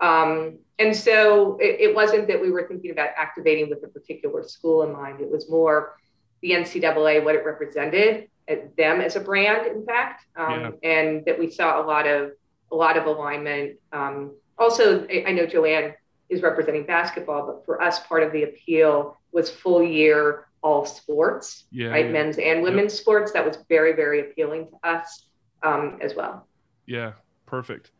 Um, 0.00 0.58
and 0.78 0.94
so 0.96 1.58
it, 1.60 1.80
it, 1.80 1.94
wasn't 1.94 2.26
that 2.28 2.40
we 2.40 2.50
were 2.50 2.66
thinking 2.66 2.90
about 2.90 3.10
activating 3.16 3.70
with 3.70 3.84
a 3.84 3.88
particular 3.88 4.42
school 4.42 4.82
in 4.82 4.92
mind. 4.92 5.20
It 5.20 5.30
was 5.30 5.48
more 5.48 5.96
the 6.40 6.52
NCAA, 6.52 7.22
what 7.22 7.36
it 7.36 7.44
represented, 7.44 8.28
uh, 8.50 8.56
them 8.76 9.00
as 9.00 9.14
a 9.14 9.20
brand, 9.20 9.66
in 9.66 9.86
fact, 9.86 10.26
um, 10.34 10.60
yeah. 10.82 10.90
and 10.90 11.24
that 11.24 11.38
we 11.38 11.50
saw 11.50 11.80
a 11.80 11.84
lot 11.84 12.06
of 12.06 12.32
a 12.72 12.74
lot 12.74 12.96
of 12.96 13.06
alignment. 13.06 13.78
Um, 13.92 14.34
also, 14.58 15.06
I, 15.08 15.24
I 15.28 15.32
know 15.32 15.46
Joanne 15.46 15.94
is 16.28 16.42
representing 16.42 16.84
basketball, 16.84 17.46
but 17.46 17.64
for 17.64 17.80
us, 17.80 18.00
part 18.00 18.22
of 18.22 18.32
the 18.32 18.44
appeal 18.44 19.18
was 19.30 19.50
full 19.50 19.82
year 19.82 20.46
all 20.62 20.86
sports, 20.86 21.64
yeah, 21.70 21.88
right? 21.88 22.06
Yeah. 22.06 22.12
Men's 22.12 22.38
and 22.38 22.62
women's 22.62 22.92
yep. 22.92 23.00
sports. 23.00 23.32
That 23.32 23.44
was 23.44 23.58
very, 23.68 23.92
very 23.94 24.20
appealing 24.20 24.68
to 24.68 24.88
us 24.88 25.26
um, 25.62 25.98
as 26.00 26.14
well. 26.14 26.46
Yeah, 26.86 27.12
perfect. 27.46 27.90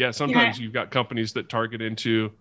Yeah, 0.00 0.12
sometimes 0.12 0.56
yeah. 0.56 0.64
you've 0.64 0.72
got 0.72 0.90
companies 0.90 1.34
that 1.34 1.50
target 1.50 1.82
into 1.82 2.32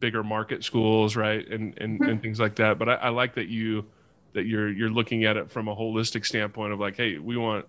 bigger 0.00 0.24
market 0.24 0.64
schools, 0.64 1.14
right, 1.14 1.46
and 1.46 1.76
and, 1.78 2.00
mm-hmm. 2.00 2.08
and 2.08 2.22
things 2.22 2.40
like 2.40 2.56
that. 2.56 2.78
But 2.78 2.88
I, 2.88 2.94
I 2.94 3.08
like 3.10 3.34
that 3.34 3.48
you 3.48 3.84
that 4.32 4.46
you're 4.46 4.70
you're 4.70 4.88
looking 4.88 5.26
at 5.26 5.36
it 5.36 5.50
from 5.50 5.68
a 5.68 5.76
holistic 5.76 6.24
standpoint 6.24 6.72
of 6.72 6.80
like, 6.80 6.96
hey, 6.96 7.18
we 7.18 7.36
want 7.36 7.66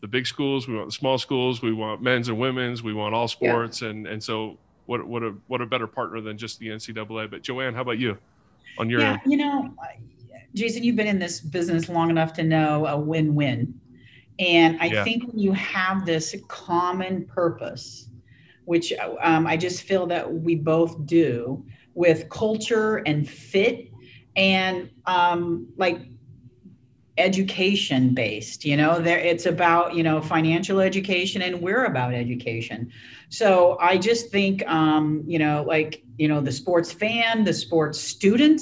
the 0.00 0.08
big 0.08 0.26
schools, 0.26 0.66
we 0.66 0.74
want 0.74 0.88
the 0.88 0.92
small 0.92 1.16
schools, 1.16 1.62
we 1.62 1.72
want 1.72 2.02
men's 2.02 2.28
and 2.28 2.40
women's, 2.40 2.82
we 2.82 2.92
want 2.92 3.14
all 3.14 3.28
sports, 3.28 3.82
yeah. 3.82 3.90
and 3.90 4.08
and 4.08 4.20
so 4.20 4.58
what 4.86 5.06
what 5.06 5.22
a 5.22 5.32
what 5.46 5.60
a 5.60 5.66
better 5.66 5.86
partner 5.86 6.20
than 6.20 6.36
just 6.36 6.58
the 6.58 6.66
NCAA. 6.70 7.30
But 7.30 7.42
Joanne, 7.42 7.72
how 7.72 7.82
about 7.82 8.00
you? 8.00 8.18
On 8.78 8.90
your 8.90 8.98
yeah, 8.98 9.12
end? 9.12 9.20
you 9.26 9.36
know, 9.36 9.72
Jason, 10.54 10.82
you've 10.82 10.96
been 10.96 11.06
in 11.06 11.20
this 11.20 11.38
business 11.38 11.88
long 11.88 12.10
enough 12.10 12.32
to 12.32 12.42
know 12.42 12.86
a 12.86 12.98
win-win, 12.98 13.78
and 14.38 14.80
I 14.80 14.86
yeah. 14.86 15.04
think 15.04 15.26
when 15.26 15.38
you 15.38 15.52
have 15.52 16.06
this 16.06 16.34
common 16.48 17.24
purpose, 17.26 18.10
which 18.64 18.92
um, 19.20 19.46
I 19.46 19.56
just 19.56 19.82
feel 19.82 20.06
that 20.06 20.32
we 20.32 20.54
both 20.54 21.04
do, 21.06 21.64
with 21.94 22.28
culture 22.28 22.96
and 23.06 23.28
fit 23.28 23.90
and 24.36 24.90
um, 25.06 25.68
like 25.76 26.00
education 27.16 28.12
based 28.12 28.64
you 28.64 28.76
know 28.76 28.98
there 28.98 29.20
it's 29.20 29.46
about 29.46 29.94
you 29.94 30.02
know 30.02 30.20
financial 30.20 30.80
education 30.80 31.42
and 31.42 31.62
we're 31.62 31.84
about 31.84 32.12
education 32.12 32.90
so 33.28 33.78
i 33.80 33.96
just 33.96 34.32
think 34.32 34.66
um 34.68 35.22
you 35.24 35.38
know 35.38 35.64
like 35.64 36.02
you 36.16 36.26
know 36.26 36.40
the 36.40 36.50
sports 36.50 36.90
fan 36.90 37.44
the 37.44 37.52
sports 37.52 38.00
student 38.00 38.60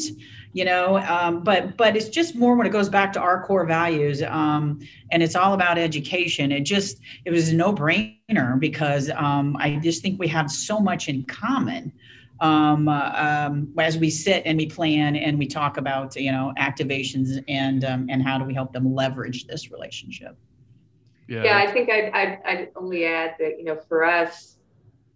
you 0.53 0.65
know 0.65 0.99
um, 0.99 1.43
but 1.43 1.77
but 1.77 1.97
it's 1.97 2.09
just 2.09 2.35
more 2.35 2.57
when 2.57 2.67
it 2.67 2.71
goes 2.71 2.89
back 2.89 3.13
to 3.13 3.21
our 3.21 3.43
core 3.45 3.67
values 3.67 4.23
um, 4.23 4.79
and 5.11 5.23
it's 5.23 5.35
all 5.35 5.55
about 5.55 5.79
education. 5.79 6.53
It 6.53 6.61
just 6.61 6.99
it 7.25 7.31
was 7.31 7.49
a 7.51 7.55
no-brainer 7.55 8.59
because 8.59 9.11
um, 9.11 9.57
i 9.59 9.77
just 9.77 10.03
think 10.03 10.19
we 10.19 10.29
have 10.29 10.51
so 10.51 10.81
much 10.81 11.09
in 11.09 11.25
common 11.25 11.93
um, 12.41 12.89
uh, 12.89 13.13
um, 13.15 13.73
as 13.79 13.97
we 13.97 14.11
sit 14.11 14.43
and 14.45 14.59
we 14.59 14.67
plan 14.67 15.15
and 15.15 15.39
we 15.39 15.47
talk 15.47 15.77
about 15.77 16.17
you 16.17 16.33
know 16.33 16.53
activations 16.59 17.43
and 17.49 17.85
um, 17.85 18.07
and 18.11 18.23
how 18.23 18.39
do 18.39 18.45
we 18.45 18.53
help 18.53 18.73
them 18.73 18.95
leverage 18.95 19.47
this 19.47 19.71
relationship. 19.71 20.37
Yeah, 21.29 21.45
yeah 21.45 21.59
i 21.59 21.73
think 21.73 21.89
I'd, 21.89 22.11
I'd, 22.13 22.39
I'd 22.45 22.69
only 22.77 23.07
add 23.07 23.37
that 23.39 23.59
you 23.59 23.65
know 23.65 23.77
for 23.89 24.05
us 24.05 24.59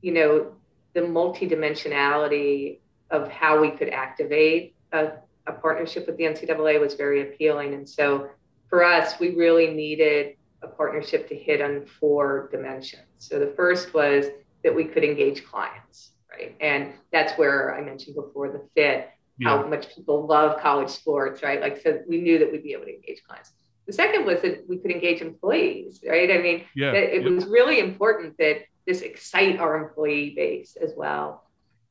you 0.03 0.13
know 0.13 0.53
the 0.95 1.01
multidimensionality 1.01 2.79
of 3.11 3.29
how 3.29 3.61
we 3.61 3.71
could 3.73 3.91
activate 3.91 4.75
a, 4.93 5.13
a 5.47 5.53
partnership 5.53 6.07
with 6.07 6.17
the 6.17 6.25
ncaa 6.25 6.81
was 6.81 6.95
very 6.95 7.23
appealing 7.23 7.75
and 7.75 7.89
so 7.89 8.29
for 8.69 8.83
us 8.83 9.19
we 9.21 9.35
really 9.35 9.69
needed 9.69 10.37
a 10.63 10.67
partnership 10.67 11.29
to 11.29 11.35
hit 11.37 11.61
on 11.61 11.87
four 12.01 12.49
dimensions 12.51 13.03
so 13.19 13.39
the 13.39 13.53
first 13.57 13.95
was 13.95 14.27
that 14.65 14.75
we 14.75 14.85
could 14.85 15.05
engage 15.05 15.45
clients 15.45 16.11
right? 16.37 16.57
And 16.61 16.93
that's 17.13 17.37
where 17.39 17.75
I 17.75 17.81
mentioned 17.83 18.17
before 18.17 18.51
the 18.51 18.67
fit, 18.75 19.11
yeah. 19.39 19.49
how 19.49 19.67
much 19.67 19.95
people 19.95 20.27
love 20.27 20.61
college 20.61 20.91
sports, 20.91 21.43
right? 21.43 21.61
Like, 21.61 21.81
so 21.83 22.01
we 22.09 22.21
knew 22.21 22.39
that 22.39 22.51
we'd 22.51 22.63
be 22.63 22.73
able 22.73 22.85
to 22.85 22.95
engage 22.95 23.23
clients. 23.25 23.53
The 23.87 23.93
second 23.93 24.25
was 24.25 24.41
that 24.43 24.69
we 24.69 24.79
could 24.79 24.91
engage 24.91 25.21
employees, 25.21 26.01
right? 26.07 26.31
I 26.31 26.39
mean, 26.39 26.65
yeah. 26.75 26.93
it 26.93 27.23
yeah. 27.23 27.29
was 27.29 27.47
really 27.47 27.79
important 27.79 28.37
that 28.39 28.63
this 28.87 29.03
excite 29.03 29.59
our 29.59 29.77
employee 29.77 30.33
base 30.35 30.77
as 30.77 30.93
well. 30.97 31.45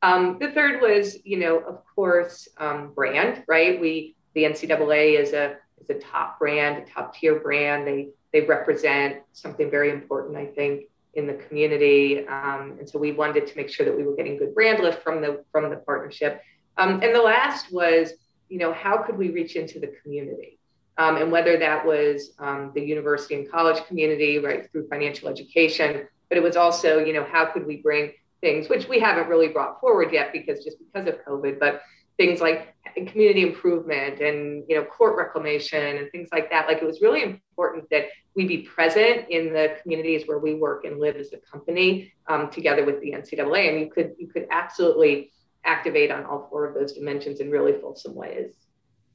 Um, 0.05 0.37
the 0.39 0.51
third 0.51 0.81
was, 0.81 1.17
you 1.23 1.39
know, 1.39 1.57
of 1.57 1.81
course, 1.95 2.47
um, 2.59 2.91
brand, 2.93 3.43
right? 3.47 3.81
We, 3.81 4.15
the 4.35 4.43
NCAA 4.43 5.19
is 5.19 5.33
a 5.33 5.55
is 5.81 5.89
a 5.89 5.95
top 5.95 6.37
brand, 6.37 6.83
a 6.83 6.85
top 6.85 7.15
tier 7.15 7.39
brand. 7.39 7.87
They 7.87 8.09
they 8.31 8.41
represent 8.41 9.23
something 9.33 9.71
very 9.71 9.89
important, 9.89 10.37
I 10.37 10.45
think, 10.45 10.83
in 11.15 11.25
the 11.25 11.33
community. 11.33 12.27
Um, 12.27 12.75
and 12.77 12.87
so 12.87 12.99
we 12.99 13.13
wanted 13.13 13.47
to 13.47 13.57
make 13.57 13.67
sure 13.67 13.83
that 13.83 13.97
we 13.97 14.03
were 14.03 14.15
getting 14.15 14.37
good 14.37 14.53
brand 14.53 14.83
lift 14.83 15.01
from 15.01 15.21
the 15.21 15.43
from 15.51 15.71
the 15.71 15.77
partnership. 15.77 16.39
Um, 16.77 17.01
and 17.01 17.15
the 17.15 17.21
last 17.23 17.73
was, 17.73 18.13
you 18.47 18.59
know, 18.59 18.73
how 18.73 18.97
could 18.97 19.17
we 19.17 19.31
reach 19.31 19.55
into 19.55 19.79
the 19.79 19.91
community? 20.03 20.59
Um, 20.99 21.17
and 21.17 21.31
whether 21.31 21.57
that 21.57 21.83
was 21.83 22.33
um, 22.37 22.71
the 22.75 22.81
university 22.81 23.33
and 23.33 23.51
college 23.51 23.83
community, 23.87 24.37
right, 24.37 24.69
through 24.71 24.87
financial 24.87 25.29
education, 25.29 26.07
but 26.29 26.37
it 26.37 26.43
was 26.43 26.55
also, 26.55 26.99
you 26.99 27.11
know, 27.11 27.23
how 27.23 27.45
could 27.45 27.65
we 27.65 27.77
bring 27.77 28.11
things 28.45 28.69
which 28.69 28.87
we 28.87 28.99
haven't 28.99 29.27
really 29.27 29.47
brought 29.47 29.81
forward 29.81 30.13
yet 30.13 30.31
because 30.31 30.63
just 30.63 30.77
because 30.77 31.07
of 31.07 31.15
COVID, 31.25 31.59
but 31.59 31.81
things 32.15 32.41
like 32.41 32.75
community 33.07 33.41
improvement 33.41 34.21
and 34.21 34.63
you 34.69 34.75
know 34.75 34.85
court 34.85 35.17
reclamation 35.17 35.97
and 35.97 36.11
things 36.11 36.29
like 36.31 36.51
that. 36.51 36.67
Like 36.67 36.77
it 36.77 36.85
was 36.85 37.01
really 37.01 37.23
important 37.23 37.89
that 37.89 38.05
we 38.35 38.45
be 38.45 38.59
present 38.59 39.27
in 39.31 39.51
the 39.51 39.77
communities 39.81 40.27
where 40.27 40.37
we 40.37 40.53
work 40.53 40.85
and 40.85 40.99
live 40.99 41.15
as 41.15 41.33
a 41.33 41.37
company 41.37 42.13
um, 42.27 42.51
together 42.51 42.85
with 42.85 43.01
the 43.01 43.11
ncaa 43.13 43.69
and 43.69 43.79
you 43.79 43.89
could 43.89 44.13
you 44.19 44.27
could 44.27 44.45
absolutely 44.51 45.31
activate 45.63 46.11
on 46.11 46.23
all 46.23 46.47
four 46.51 46.67
of 46.67 46.75
those 46.75 46.93
dimensions 46.93 47.39
in 47.39 47.49
really 47.49 47.73
fulsome 47.81 48.13
ways. 48.13 48.53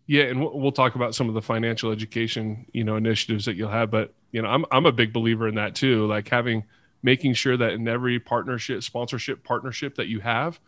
Yeah 0.09 0.25
and 0.25 0.41
we'll 0.41 0.73
talk 0.73 0.97
about 0.97 1.15
some 1.15 1.29
of 1.29 1.35
the 1.35 1.43
financial 1.43 1.93
education 1.93 2.67
you 2.73 2.83
know 2.83 2.97
initiatives 2.97 3.45
that 3.45 3.55
you'll 3.55 3.71
have 3.71 3.93
but 3.93 4.13
you 4.33 4.43
know 4.43 4.49
i'm, 4.49 4.65
I'm 4.73 4.87
a 4.87 4.93
big 4.93 5.13
believer 5.13 5.47
in 5.47 5.55
that 5.55 5.77
too. 5.77 6.09
Like 6.09 6.29
having 6.29 6.65
making 7.03 7.35
sure 7.35 7.57
that 7.57 7.73
in 7.73 7.87
every 7.89 8.21
partnership 8.21 8.83
sponsorship 8.83 9.43
partnership 9.45 9.95
that 9.97 10.09
you 10.09 10.21
have 10.21 10.61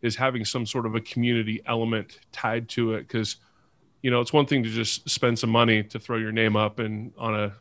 is 0.00 0.16
having 0.16 0.44
some 0.44 0.66
sort 0.66 0.86
of 0.86 0.94
a 0.94 1.00
community 1.00 1.62
element 1.66 2.20
tied 2.32 2.68
to 2.68 2.94
it. 2.94 3.06
Because 3.06 3.36
you 4.02 4.10
know 4.10 4.20
it's 4.20 4.32
one 4.32 4.46
thing 4.46 4.62
to 4.62 4.70
just 4.70 5.08
spend 5.08 5.38
some 5.38 5.50
money 5.50 5.82
to 5.82 5.98
throw 5.98 6.18
your 6.18 6.32
name 6.32 6.56
up 6.56 6.78
and 6.78 7.12
on 7.18 7.34
a 7.34 7.52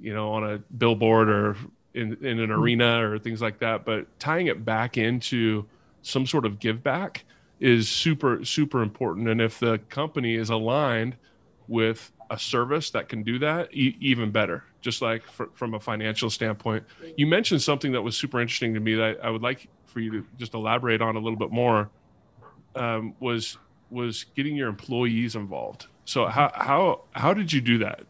you 0.00 0.12
know 0.12 0.32
on 0.32 0.44
a 0.44 0.58
billboard 0.76 1.28
or 1.28 1.56
in, 1.94 2.16
in 2.24 2.40
an 2.40 2.48
mm-hmm. 2.48 2.52
arena 2.52 3.08
or 3.08 3.20
things 3.20 3.40
like 3.40 3.60
that 3.60 3.84
but 3.84 4.18
tying 4.18 4.48
it 4.48 4.64
back 4.64 4.98
into 4.98 5.64
some 6.02 6.26
sort 6.26 6.44
of 6.44 6.58
give 6.58 6.82
back 6.82 7.24
is 7.60 7.88
super 7.88 8.44
super 8.44 8.82
important. 8.82 9.28
And 9.28 9.40
if 9.40 9.58
the 9.58 9.78
company 9.88 10.34
is 10.34 10.50
aligned 10.50 11.16
with 11.66 12.12
a 12.30 12.38
service 12.38 12.90
that 12.90 13.08
can 13.08 13.22
do 13.22 13.38
that 13.38 13.72
e- 13.72 13.96
even 14.00 14.30
better 14.30 14.64
just 14.84 15.00
like 15.02 15.22
for, 15.24 15.48
from 15.54 15.74
a 15.74 15.80
financial 15.80 16.28
standpoint 16.28 16.84
you 17.16 17.26
mentioned 17.26 17.60
something 17.60 17.92
that 17.92 18.02
was 18.02 18.16
super 18.16 18.40
interesting 18.40 18.74
to 18.74 18.80
me 18.80 18.94
that 18.94 19.18
i 19.22 19.30
would 19.30 19.42
like 19.42 19.68
for 19.86 20.00
you 20.00 20.10
to 20.10 20.26
just 20.36 20.54
elaborate 20.54 21.00
on 21.00 21.16
a 21.16 21.18
little 21.18 21.38
bit 21.38 21.50
more 21.50 21.90
um, 22.76 23.14
was 23.20 23.58
was 23.90 24.24
getting 24.34 24.56
your 24.56 24.68
employees 24.68 25.36
involved. 25.36 25.86
So 26.04 26.26
how 26.26 26.50
how 26.54 27.02
how 27.12 27.32
did 27.32 27.52
you 27.52 27.60
do 27.60 27.78
that? 27.78 28.02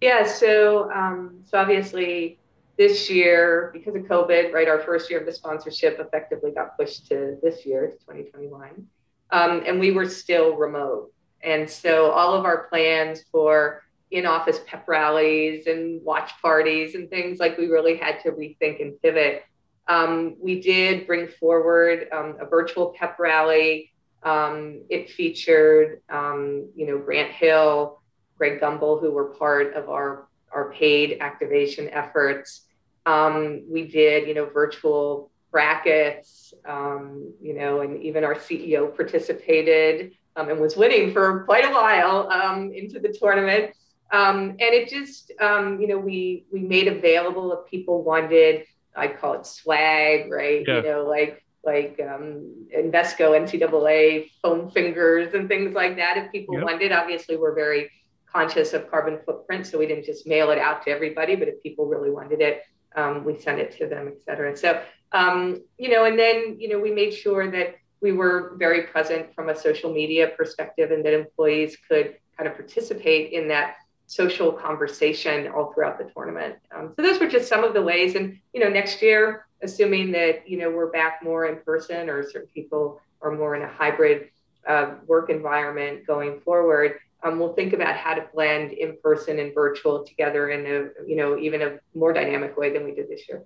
Yeah, 0.00 0.26
so 0.26 0.90
um, 0.92 1.40
so 1.44 1.58
obviously 1.58 2.38
this 2.76 3.10
year 3.10 3.70
because 3.72 3.94
of 3.94 4.02
COVID, 4.02 4.52
right, 4.52 4.68
our 4.68 4.80
first 4.80 5.10
year 5.10 5.20
of 5.20 5.26
the 5.26 5.32
sponsorship 5.32 5.98
effectively 6.00 6.50
got 6.50 6.76
pushed 6.76 7.08
to 7.08 7.38
this 7.42 7.64
year 7.66 7.88
to 7.88 7.92
2021, 7.98 8.86
um, 9.30 9.62
and 9.66 9.78
we 9.78 9.92
were 9.92 10.08
still 10.08 10.56
remote. 10.56 11.12
And 11.42 11.68
so 11.68 12.10
all 12.10 12.34
of 12.34 12.44
our 12.44 12.68
plans 12.68 13.24
for 13.30 13.82
in-office 14.10 14.60
pep 14.66 14.86
rallies 14.86 15.66
and 15.66 16.02
watch 16.04 16.30
parties 16.40 16.94
and 16.94 17.10
things 17.10 17.38
like 17.38 17.58
we 17.58 17.66
really 17.66 17.96
had 17.96 18.20
to 18.20 18.30
rethink 18.30 18.80
and 18.80 19.00
pivot 19.02 19.44
um, 19.88 20.36
we 20.40 20.60
did 20.60 21.06
bring 21.06 21.28
forward 21.28 22.08
um, 22.12 22.36
a 22.40 22.46
virtual 22.46 22.94
pep 22.98 23.18
rally. 23.18 23.92
Um, 24.22 24.82
it 24.88 25.10
featured, 25.10 26.00
um, 26.08 26.70
you 26.74 26.86
know, 26.86 26.98
Grant 26.98 27.30
Hill, 27.30 28.00
Greg 28.38 28.60
Gumbel, 28.60 29.00
who 29.00 29.10
were 29.10 29.26
part 29.26 29.74
of 29.74 29.90
our, 29.90 30.28
our 30.50 30.72
paid 30.72 31.18
activation 31.20 31.90
efforts. 31.90 32.62
Um, 33.04 33.64
we 33.68 33.86
did, 33.86 34.26
you 34.26 34.34
know, 34.34 34.46
virtual 34.46 35.30
brackets, 35.50 36.54
um, 36.66 37.32
you 37.40 37.54
know, 37.54 37.82
and 37.82 38.02
even 38.02 38.24
our 38.24 38.34
CEO 38.34 38.94
participated 38.96 40.12
and 40.36 40.58
was 40.58 40.76
winning 40.76 41.12
for 41.12 41.44
quite 41.44 41.64
a 41.64 41.70
while 41.70 42.28
into 42.72 42.98
the 42.98 43.12
tournament. 43.12 43.72
And 44.16 44.60
it 44.60 44.88
just, 44.88 45.30
you 45.40 45.86
know, 45.88 45.98
we 45.98 46.46
we 46.52 46.60
made 46.60 46.88
available 46.88 47.52
if 47.52 47.70
people 47.70 48.02
wanted 48.02 48.64
I 48.96 49.08
call 49.08 49.34
it 49.34 49.46
swag, 49.46 50.30
right? 50.30 50.64
Yeah. 50.66 50.76
You 50.76 50.82
know, 50.82 51.04
like 51.04 51.42
like 51.64 51.98
um, 52.00 52.66
Invesco, 52.76 53.32
NCAA, 53.32 54.30
foam 54.42 54.70
fingers, 54.70 55.32
and 55.34 55.48
things 55.48 55.74
like 55.74 55.96
that. 55.96 56.18
If 56.18 56.30
people 56.30 56.56
yep. 56.56 56.64
wanted, 56.64 56.92
obviously, 56.92 57.36
we're 57.36 57.54
very 57.54 57.90
conscious 58.30 58.72
of 58.72 58.90
carbon 58.90 59.18
footprint, 59.24 59.66
so 59.66 59.78
we 59.78 59.86
didn't 59.86 60.04
just 60.04 60.26
mail 60.26 60.50
it 60.50 60.58
out 60.58 60.84
to 60.84 60.90
everybody. 60.90 61.36
But 61.36 61.48
if 61.48 61.62
people 61.62 61.86
really 61.86 62.10
wanted 62.10 62.40
it, 62.40 62.62
um, 62.96 63.24
we 63.24 63.38
sent 63.38 63.60
it 63.60 63.76
to 63.78 63.86
them, 63.86 64.08
et 64.08 64.22
cetera. 64.24 64.56
So, 64.56 64.82
um, 65.12 65.62
you 65.78 65.88
know, 65.88 66.04
and 66.04 66.18
then 66.18 66.56
you 66.58 66.68
know, 66.68 66.78
we 66.78 66.90
made 66.90 67.14
sure 67.14 67.50
that 67.50 67.76
we 68.00 68.12
were 68.12 68.56
very 68.58 68.82
present 68.82 69.34
from 69.34 69.48
a 69.48 69.56
social 69.56 69.92
media 69.92 70.32
perspective, 70.36 70.90
and 70.90 71.04
that 71.04 71.14
employees 71.14 71.76
could 71.88 72.16
kind 72.36 72.48
of 72.48 72.56
participate 72.56 73.32
in 73.32 73.48
that 73.48 73.76
social 74.06 74.52
conversation 74.52 75.48
all 75.48 75.72
throughout 75.72 75.98
the 75.98 76.10
tournament. 76.14 76.56
Um, 76.74 76.92
so 76.96 77.02
those 77.02 77.18
were 77.18 77.28
just 77.28 77.48
some 77.48 77.64
of 77.64 77.74
the 77.74 77.82
ways. 77.82 78.14
And 78.14 78.38
you 78.52 78.60
know, 78.60 78.68
next 78.68 79.02
year, 79.02 79.46
assuming 79.62 80.12
that 80.12 80.48
you 80.48 80.58
know 80.58 80.70
we're 80.70 80.90
back 80.90 81.20
more 81.22 81.46
in 81.46 81.56
person, 81.64 82.08
or 82.08 82.22
certain 82.22 82.48
people 82.54 83.00
are 83.22 83.32
more 83.32 83.56
in 83.56 83.62
a 83.62 83.68
hybrid 83.68 84.28
uh, 84.68 84.94
work 85.06 85.30
environment 85.30 86.06
going 86.06 86.40
forward, 86.40 86.98
um, 87.22 87.38
we'll 87.38 87.54
think 87.54 87.72
about 87.72 87.96
how 87.96 88.14
to 88.14 88.26
blend 88.34 88.72
in 88.72 88.96
person 89.02 89.38
and 89.38 89.54
virtual 89.54 90.04
together 90.04 90.50
in 90.50 90.66
a 90.66 91.08
you 91.08 91.16
know 91.16 91.38
even 91.38 91.62
a 91.62 91.78
more 91.94 92.12
dynamic 92.12 92.56
way 92.56 92.72
than 92.72 92.84
we 92.84 92.94
did 92.94 93.08
this 93.08 93.22
year. 93.28 93.44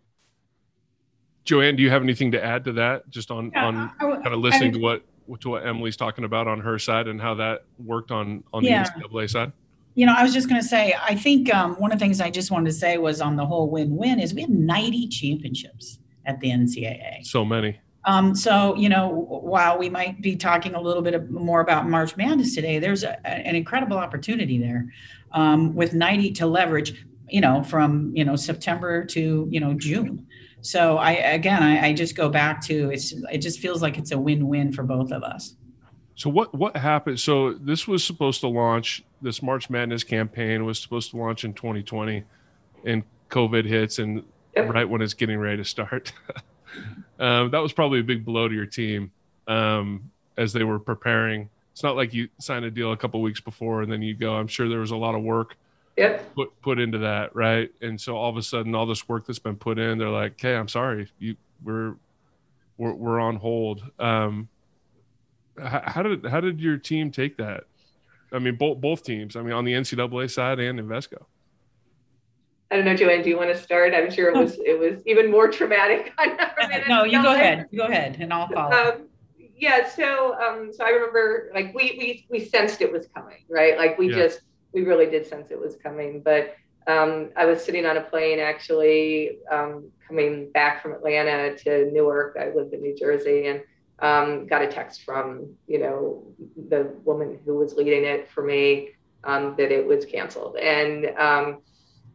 Joanne, 1.45 1.77
do 1.77 1.83
you 1.83 1.89
have 1.91 2.03
anything 2.03 2.33
to 2.33 2.45
add 2.45 2.65
to 2.65 2.73
that? 2.73 3.09
Just 3.09 3.31
on 3.31 3.53
yeah, 3.55 3.65
on 3.65 3.91
kind 3.99 4.27
of 4.27 4.41
listening 4.41 4.73
to 4.73 4.79
what 4.81 5.03
to 5.41 5.51
what 5.51 5.67
Emily's 5.67 5.97
talking 5.97 6.25
about 6.25 6.49
on 6.49 6.61
her 6.61 6.79
side 6.79 7.07
and 7.07 7.21
how 7.21 7.35
that 7.35 7.65
worked 7.79 8.11
on 8.11 8.43
on 8.53 8.65
yeah. 8.65 8.83
the 8.83 9.05
NCAA 9.05 9.31
side 9.31 9.53
you 9.99 10.07
know, 10.07 10.15
I 10.17 10.23
was 10.23 10.33
just 10.33 10.49
going 10.49 10.61
to 10.61 10.67
say, 10.67 10.95
I 11.03 11.17
think 11.17 11.53
um, 11.53 11.75
one 11.75 11.91
of 11.91 11.99
the 11.99 12.05
things 12.05 12.21
I 12.21 12.31
just 12.31 12.53
wanted 12.53 12.67
to 12.67 12.73
say 12.73 12.99
was 12.99 13.21
on 13.21 13.35
the 13.35 13.45
whole 13.45 13.69
win-win 13.69 14.21
is 14.21 14.33
we 14.33 14.43
have 14.43 14.51
90 14.51 15.09
championships 15.09 15.99
at 16.25 16.39
the 16.39 16.51
NCAA. 16.51 17.27
So 17.27 17.45
many. 17.45 17.81
Um, 18.05 18.33
so, 18.37 18.77
you 18.77 18.89
know, 18.89 19.09
while 19.09 19.77
we 19.77 19.91
might 19.91 20.23
be 20.23 20.37
talking 20.37 20.77
a 20.77 20.81
little 20.81 21.03
bit 21.03 21.29
more 21.33 21.61
about 21.63 21.89
March 21.89 22.17
Madness 22.17 22.55
today, 22.55 22.79
there's 22.79 23.03
a, 23.03 23.27
an 23.27 23.57
incredible 23.57 23.99
opportunity 23.99 24.57
there 24.57 24.87
um, 25.33 25.75
with 25.75 25.95
90 25.95 26.31
to 26.31 26.47
leverage, 26.47 27.05
you 27.29 27.41
know, 27.41 27.65
from, 27.65 28.13
you 28.15 28.25
know, 28.25 28.37
September 28.37 29.05
to, 29.07 29.49
you 29.51 29.59
know, 29.59 29.75
June. 29.75 30.25
So 30.61 30.99
I 30.99 31.11
again, 31.11 31.61
I, 31.61 31.89
I 31.89 31.93
just 31.93 32.15
go 32.15 32.29
back 32.29 32.61
to 32.67 32.91
it's. 32.91 33.13
It 33.33 33.39
just 33.39 33.59
feels 33.59 33.83
like 33.83 33.99
it's 33.99 34.13
a 34.13 34.19
win-win 34.19 34.73
for 34.73 34.85
both 34.85 35.11
of 35.11 35.23
us. 35.25 35.57
So 36.19 36.29
what 36.31 36.53
what 36.53 36.77
happened? 36.77 37.21
So 37.21 37.55
this 37.55 37.87
was 37.87 38.03
supposed 38.03 38.41
to 38.41 38.49
launch. 38.49 39.05
This 39.23 39.41
March 39.41 39.71
Madness 39.71 40.03
campaign 40.03 40.65
was 40.65 40.81
supposed 40.81 41.13
to 41.13 41.17
launch 41.17 41.45
in 41.45 41.55
2020, 41.55 42.25
and 42.85 43.05
COVID 43.31 43.65
hits, 43.65 44.01
and 44.01 44.25
yep. 44.57 44.69
right 44.69 44.89
when 44.89 45.01
it's 45.01 45.15
getting 45.15 45.39
ready 45.39 45.59
to 45.59 45.65
start. 45.65 46.13
um, 47.21 47.53
that 47.53 47.61
was 47.61 47.73
probably 47.73 48.01
a 48.01 48.03
big 48.03 48.25
blow 48.25 48.49
to 48.49 48.55
your 48.55 48.67
team 48.67 49.13
um, 49.47 50.11
as 50.37 50.53
they 50.53 50.65
were 50.65 50.81
preparing. 50.81 51.49
It's 51.71 51.85
not 51.85 51.95
like 51.95 52.13
you 52.13 52.29
signed 52.41 52.65
a 52.65 52.71
deal 52.73 52.91
a 52.91 52.97
couple 52.97 53.23
weeks 53.23 53.41
before 53.41 53.83
and 53.83 53.93
then 53.93 54.03
you 54.03 54.17
go. 54.17 54.35
I'm 54.35 54.49
sure 54.49 54.69
there 54.69 54.81
was 54.81 54.91
a 54.91 54.97
lot 54.97 55.15
of 55.15 55.23
work 55.23 55.57
yep. 55.97 56.35
put 56.35 56.61
put 56.63 56.81
into 56.81 56.99
that, 56.99 57.37
right? 57.37 57.71
And 57.81 58.01
so 58.01 58.17
all 58.17 58.29
of 58.29 58.37
a 58.37 58.43
sudden, 58.43 58.75
all 58.75 58.87
this 58.87 59.09
work 59.09 59.25
that's 59.25 59.39
been 59.39 59.55
put 59.55 59.79
in, 59.79 59.99
they're 59.99 60.09
like, 60.09 60.41
"Hey, 60.41 60.57
I'm 60.57 60.67
sorry, 60.67 61.09
you 61.21 61.37
we're 61.63 61.95
we're, 62.77 62.93
we're 62.93 63.21
on 63.21 63.37
hold." 63.37 63.85
Um, 64.01 64.49
how, 65.61 65.83
how 65.85 66.03
did 66.03 66.27
how 66.27 66.41
did 66.41 66.61
your 66.61 66.77
team 66.77 67.11
take 67.11 67.37
that? 67.39 67.65
I 68.33 68.39
mean, 68.39 68.57
both 68.57 68.81
both 68.81 69.03
teams. 69.03 69.37
I 69.37 69.43
mean, 69.43 69.53
on 69.53 69.65
the 69.65 69.73
NCAA 69.73 70.31
side 70.31 70.59
and 70.59 70.79
Invesco. 70.79 71.25
I 72.71 72.77
don't 72.77 72.85
know, 72.85 72.95
Joanne. 72.95 73.23
Do 73.23 73.31
you 73.31 73.37
want 73.37 73.51
to 73.55 73.61
start? 73.61 73.95
I'm 73.95 74.11
sure 74.11 74.29
it 74.29 74.37
was 74.37 74.59
it 74.65 74.79
was 74.79 75.03
even 75.07 75.31
more 75.31 75.49
traumatic. 75.49 76.13
no, 76.89 77.05
you 77.05 77.23
go 77.23 77.33
ahead. 77.33 77.67
Go 77.75 77.85
ahead, 77.85 78.19
and 78.21 78.33
I'll 78.33 78.49
follow. 78.49 78.77
Um, 78.77 79.09
yeah. 79.57 79.89
So 79.89 80.35
um, 80.35 80.71
so 80.73 80.85
I 80.85 80.91
remember 80.91 81.51
like 81.55 81.75
we 81.75 81.97
we 81.99 82.27
we 82.29 82.45
sensed 82.45 82.83
it 82.83 82.93
was 82.93 83.07
coming, 83.15 83.45
right? 83.49 83.79
Like 83.79 83.99
we 83.99 84.11
yeah. 84.11 84.17
just 84.17 84.41
we 84.73 84.83
really 84.83 85.07
did 85.07 85.27
sense 85.27 85.51
it 85.51 85.59
was 85.59 85.77
coming. 85.83 86.21
But 86.21 86.57
um, 86.87 87.31
I 87.37 87.47
was 87.47 87.65
sitting 87.65 87.87
on 87.87 87.97
a 87.97 88.03
plane 88.03 88.39
actually 88.39 89.39
um, 89.51 89.91
coming 90.07 90.51
back 90.53 90.83
from 90.83 90.93
Atlanta 90.93 91.57
to 91.65 91.91
Newark. 91.91 92.37
I 92.39 92.51
lived 92.51 92.75
in 92.75 92.83
New 92.83 92.97
Jersey 92.97 93.47
and 93.47 93.63
um, 94.01 94.47
got 94.47 94.63
a 94.63 94.69
text 94.69 95.03
from 95.03 95.55
you 95.67 95.79
know 95.79 96.25
the 96.69 96.95
woman 97.05 97.39
who 97.45 97.57
was 97.57 97.75
leading 97.75 98.05
it 98.05 98.29
for 98.31 98.43
me 98.43 98.91
um, 99.25 99.55
that 99.59 99.73
it 99.73 99.87
was 99.87 100.05
canceled. 100.05 100.57
And 100.57 101.07
um, 101.19 101.63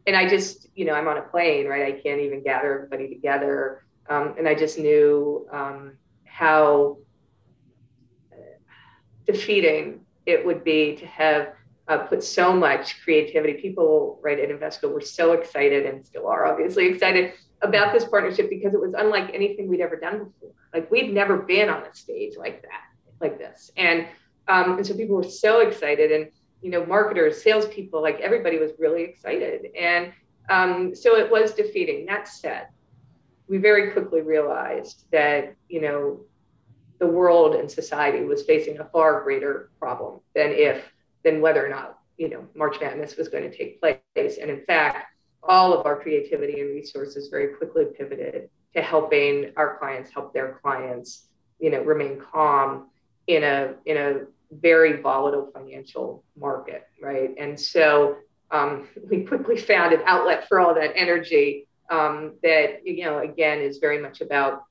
and 0.08 0.16
I 0.16 0.28
just 0.28 0.68
you 0.76 0.86
know 0.86 0.94
I'm 0.94 1.08
on 1.08 1.18
a 1.18 1.22
plane 1.24 1.68
right? 1.68 1.94
I 1.94 2.00
can't 2.00 2.22
even 2.22 2.44
gather 2.44 2.76
everybody 2.76 3.10
together. 3.10 3.86
Um, 4.10 4.36
and 4.38 4.48
I 4.48 4.54
just 4.54 4.78
knew 4.78 5.48
um, 5.52 5.94
how 6.26 6.98
defeating 9.26 10.02
it 10.26 10.46
would 10.46 10.64
be 10.64 10.96
to 10.98 11.06
have 11.06 11.54
uh, 11.88 12.00
put 12.00 12.24
so 12.24 12.54
much 12.54 13.02
creativity 13.04 13.54
people 13.54 14.20
right 14.24 14.40
at 14.40 14.50
Invesco 14.50 14.92
were 14.92 15.02
so 15.02 15.34
excited 15.34 15.86
and 15.86 16.06
still 16.06 16.28
are 16.28 16.46
obviously 16.46 16.88
excited 16.88 17.34
about 17.62 17.94
this 17.94 18.06
partnership 18.06 18.50
because 18.50 18.74
it 18.74 18.80
was 18.80 18.94
unlike 18.98 19.32
anything 19.34 19.68
we'd 19.68 19.82
ever 19.82 19.96
done 19.96 20.20
before. 20.20 20.52
Like 20.74 20.90
we'd 20.92 21.14
never 21.14 21.38
been 21.38 21.70
on 21.70 21.84
a 21.84 21.94
stage 21.94 22.34
like 22.38 22.62
that, 22.62 22.84
like 23.20 23.38
this. 23.38 23.72
And 23.78 24.08
um, 24.48 24.78
and 24.78 24.86
so 24.86 24.94
people 24.94 25.16
were 25.16 25.24
so 25.24 25.62
excited 25.62 26.12
and 26.12 26.30
you 26.64 26.72
know, 26.72 26.86
marketers, 26.86 27.44
salespeople, 27.44 28.02
like 28.02 28.20
everybody 28.22 28.58
was 28.58 28.72
really 28.80 29.04
excited. 29.04 29.68
And 29.78 30.14
um, 30.50 30.96
so 30.96 31.18
it 31.18 31.30
was 31.30 31.54
defeating. 31.54 32.06
That 32.06 32.28
said, 32.28 32.68
we 33.48 33.58
very 33.58 33.92
quickly 33.92 34.22
realized 34.22 35.04
that, 35.12 35.56
you 35.68 35.82
know, 35.82 36.22
the 37.00 37.06
world 37.06 37.56
and 37.56 37.70
society 37.70 38.24
was 38.24 38.44
facing 38.44 38.80
a 38.80 38.86
far 38.86 39.24
greater 39.24 39.72
problem 39.78 40.22
than 40.34 40.52
if, 40.52 40.82
than 41.24 41.42
whether 41.42 41.66
or 41.66 41.70
not, 41.70 42.00
you 42.18 42.30
know, 42.30 42.46
March 42.56 42.78
Madness 42.82 43.16
was 43.18 43.30
going 43.30 43.50
to 43.50 43.56
take 43.56 43.82
place. 43.82 44.38
And 44.40 44.50
in 44.50 44.64
fact, 44.66 45.14
all 45.44 45.74
of 45.74 45.86
our 45.86 46.00
creativity 46.00 46.62
and 46.62 46.70
resources 46.70 47.28
very 47.30 47.56
quickly 47.56 47.86
pivoted 47.98 48.50
to 48.76 48.82
helping 48.82 49.52
our 49.58 49.78
clients 49.78 50.12
help 50.12 50.34
their 50.34 50.60
clients 50.62 51.28
you 51.60 51.70
know 51.70 51.82
remain 51.82 52.20
calm 52.20 52.88
in 53.28 53.44
a 53.44 53.74
in 53.86 53.98
a 53.98 54.22
very 54.52 55.02
volatile 55.02 55.50
financial 55.54 56.24
market 56.38 56.88
right 57.02 57.32
and 57.38 57.60
so 57.60 58.18
um, 58.52 58.88
we 59.10 59.24
quickly 59.24 59.58
found 59.58 59.94
an 59.94 60.02
outlet 60.06 60.48
for 60.48 60.60
all 60.60 60.74
that 60.74 60.92
energy 60.96 61.68
um, 61.90 62.34
that 62.44 62.86
you 62.86 63.04
know 63.06 63.20
again 63.20 63.60
is 63.60 63.78
very 63.78 64.00
much 64.00 64.22
about 64.22 64.64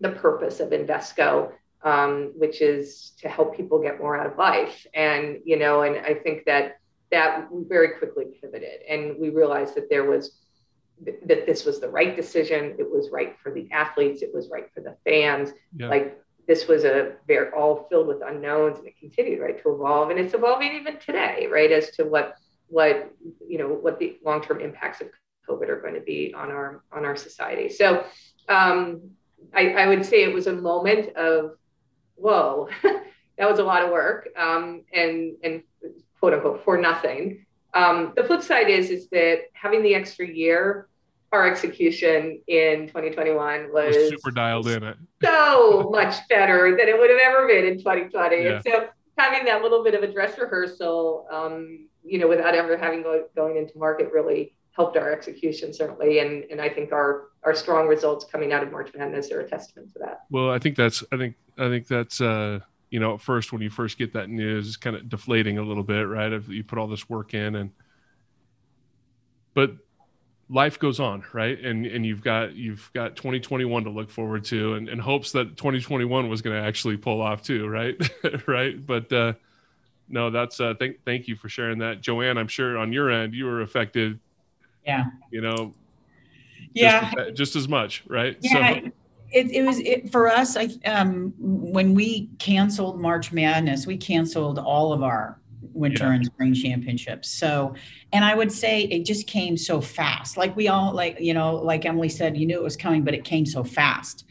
the 0.00 0.10
purpose 0.10 0.60
of 0.60 0.70
invesco 0.70 1.52
um, 1.82 2.32
which 2.36 2.60
is 2.60 3.12
to 3.20 3.28
help 3.28 3.56
people 3.56 3.80
get 3.80 3.98
more 3.98 4.16
out 4.18 4.26
of 4.26 4.38
life. 4.38 4.86
And 4.94 5.38
you 5.44 5.58
know 5.58 5.82
and 5.82 5.96
i 6.04 6.14
think 6.14 6.44
that 6.46 6.78
that 7.10 7.48
very 7.50 7.98
quickly 7.98 8.26
pivoted. 8.40 8.82
And 8.88 9.16
we 9.18 9.30
realized 9.30 9.74
that 9.76 9.88
there 9.88 10.04
was 10.04 10.38
that 11.28 11.46
this 11.46 11.64
was 11.64 11.80
the 11.80 11.88
right 11.88 12.16
decision. 12.16 12.74
It 12.78 12.90
was 12.90 13.10
right 13.12 13.36
for 13.40 13.52
the 13.52 13.70
athletes. 13.70 14.22
It 14.22 14.34
was 14.34 14.48
right 14.50 14.66
for 14.74 14.80
the 14.80 14.96
fans. 15.04 15.52
Yeah. 15.76 15.88
like 15.88 16.20
this 16.48 16.66
was 16.66 16.84
a 16.84 17.12
very 17.26 17.50
all 17.50 17.86
filled 17.90 18.08
with 18.08 18.22
unknowns 18.26 18.78
and 18.78 18.88
it 18.88 18.98
continued 18.98 19.40
right 19.40 19.62
to 19.62 19.74
evolve. 19.74 20.10
And 20.10 20.18
it's 20.18 20.34
evolving 20.34 20.72
even 20.72 20.98
today 20.98 21.46
right 21.50 21.70
as 21.70 21.90
to 21.92 22.04
what 22.04 22.36
what 22.68 23.10
you 23.46 23.58
know 23.58 23.68
what 23.68 23.98
the 23.98 24.18
long-term 24.24 24.60
impacts 24.60 25.00
of 25.00 25.08
covid 25.48 25.70
are 25.70 25.80
going 25.80 25.94
to 25.94 26.00
be 26.00 26.34
on 26.34 26.50
our 26.50 26.82
on 26.92 27.04
our 27.04 27.16
society. 27.16 27.68
So 27.68 28.04
um, 28.48 29.10
I, 29.54 29.70
I 29.70 29.86
would 29.86 30.04
say 30.04 30.24
it 30.24 30.34
was 30.34 30.46
a 30.46 30.52
moment 30.52 31.16
of 31.16 31.52
whoa 32.18 32.68
that 33.38 33.48
was 33.48 33.58
a 33.58 33.64
lot 33.64 33.82
of 33.82 33.90
work 33.90 34.28
um, 34.36 34.82
and 34.92 35.36
and 35.42 35.62
quote 36.20 36.34
unquote 36.34 36.64
for 36.64 36.76
nothing. 36.76 37.46
Um, 37.74 38.12
the 38.16 38.24
flip 38.24 38.42
side 38.42 38.68
is 38.68 38.90
is 38.90 39.08
that 39.10 39.42
having 39.52 39.82
the 39.82 39.94
extra 39.94 40.26
year, 40.26 40.88
our 41.32 41.46
execution 41.46 42.40
in 42.48 42.88
2021 42.88 43.72
was, 43.72 43.94
was 43.94 44.08
super 44.08 44.30
dialed 44.30 44.68
in 44.68 44.82
it 44.82 44.96
so 45.22 45.88
much 45.92 46.16
better 46.28 46.76
than 46.76 46.88
it 46.88 46.98
would 46.98 47.10
have 47.10 47.20
ever 47.22 47.46
been 47.46 47.66
in 47.66 47.78
2020. 47.78 48.36
Yeah. 48.36 48.54
And 48.54 48.64
so 48.64 48.88
having 49.16 49.44
that 49.46 49.62
little 49.62 49.84
bit 49.84 49.94
of 49.94 50.02
a 50.02 50.12
dress 50.12 50.38
rehearsal, 50.38 51.26
um, 51.30 51.88
you 52.04 52.18
know, 52.18 52.28
without 52.28 52.54
ever 52.54 52.76
having 52.76 53.02
go, 53.02 53.26
going 53.36 53.56
into 53.56 53.76
market 53.78 54.10
really 54.12 54.54
helped 54.78 54.96
our 54.96 55.12
execution 55.12 55.74
certainly 55.74 56.20
and 56.20 56.44
and 56.50 56.60
I 56.60 56.68
think 56.68 56.92
our 56.92 57.28
our 57.42 57.54
strong 57.54 57.88
results 57.88 58.24
coming 58.24 58.52
out 58.52 58.62
of 58.62 58.70
March 58.70 58.90
Madness 58.96 59.30
are 59.32 59.40
a 59.40 59.48
testament 59.48 59.92
to 59.94 59.98
that. 59.98 60.20
Well, 60.30 60.50
I 60.50 60.58
think 60.58 60.76
that's 60.76 61.02
I 61.12 61.16
think 61.16 61.34
I 61.58 61.68
think 61.68 61.88
that's 61.88 62.20
uh 62.20 62.60
you 62.90 63.00
know, 63.00 63.14
at 63.14 63.20
first 63.20 63.52
when 63.52 63.60
you 63.60 63.70
first 63.70 63.98
get 63.98 64.14
that 64.14 64.30
news, 64.30 64.66
it's 64.66 64.76
kind 64.76 64.96
of 64.96 65.08
deflating 65.08 65.58
a 65.58 65.62
little 65.62 65.82
bit, 65.82 66.02
right? 66.02 66.32
If 66.32 66.48
you 66.48 66.64
put 66.64 66.78
all 66.78 66.86
this 66.86 67.08
work 67.08 67.34
in 67.34 67.56
and 67.56 67.70
but 69.52 69.72
life 70.48 70.78
goes 70.78 71.00
on, 71.00 71.24
right? 71.32 71.58
And 71.60 71.84
and 71.84 72.06
you've 72.06 72.22
got 72.22 72.54
you've 72.54 72.88
got 72.94 73.16
2021 73.16 73.84
to 73.84 73.90
look 73.90 74.10
forward 74.10 74.44
to 74.44 74.74
and, 74.74 74.88
and 74.88 75.00
hopes 75.00 75.32
that 75.32 75.56
2021 75.56 76.28
was 76.28 76.40
going 76.40 76.56
to 76.56 76.66
actually 76.66 76.96
pull 76.96 77.20
off 77.20 77.42
too, 77.42 77.66
right? 77.66 77.96
right. 78.46 78.84
But 78.86 79.12
uh 79.12 79.32
no, 80.08 80.30
that's 80.30 80.60
uh 80.60 80.74
thank 80.78 81.04
thank 81.04 81.28
you 81.28 81.34
for 81.34 81.48
sharing 81.48 81.78
that. 81.78 82.00
Joanne, 82.00 82.38
I'm 82.38 82.48
sure 82.48 82.78
on 82.78 82.92
your 82.92 83.10
end 83.10 83.34
you 83.34 83.44
were 83.44 83.62
affected. 83.62 84.20
Yeah. 84.88 85.04
You 85.30 85.42
know, 85.42 85.74
yeah 86.74 87.12
just, 87.14 87.34
just 87.34 87.56
as 87.56 87.68
much 87.68 88.04
right 88.08 88.36
yeah 88.40 88.80
so 88.82 88.90
it, 89.30 89.50
it 89.50 89.62
was 89.62 89.78
it, 89.80 90.10
for 90.10 90.28
us. 90.28 90.56
I 90.56 90.68
um, 90.84 91.34
when 91.38 91.94
we 91.94 92.28
canceled 92.38 93.00
March 93.00 93.32
Madness, 93.32 93.86
we 93.86 93.96
canceled 93.96 94.58
all 94.58 94.92
of 94.92 95.02
our 95.02 95.38
winter 95.74 96.04
yeah. 96.04 96.14
and 96.14 96.24
spring 96.24 96.54
championships. 96.54 97.28
So, 97.28 97.74
and 98.12 98.24
I 98.24 98.34
would 98.34 98.50
say 98.50 98.82
it 98.84 99.04
just 99.04 99.26
came 99.26 99.56
so 99.56 99.80
fast. 99.80 100.36
Like 100.36 100.56
we 100.56 100.68
all, 100.68 100.94
like 100.94 101.20
you 101.20 101.34
know, 101.34 101.56
like 101.56 101.84
Emily 101.84 102.08
said, 102.08 102.36
you 102.36 102.46
knew 102.46 102.56
it 102.56 102.62
was 102.62 102.76
coming, 102.76 103.04
but 103.04 103.14
it 103.14 103.24
came 103.24 103.44
so 103.44 103.62
fast. 103.62 104.24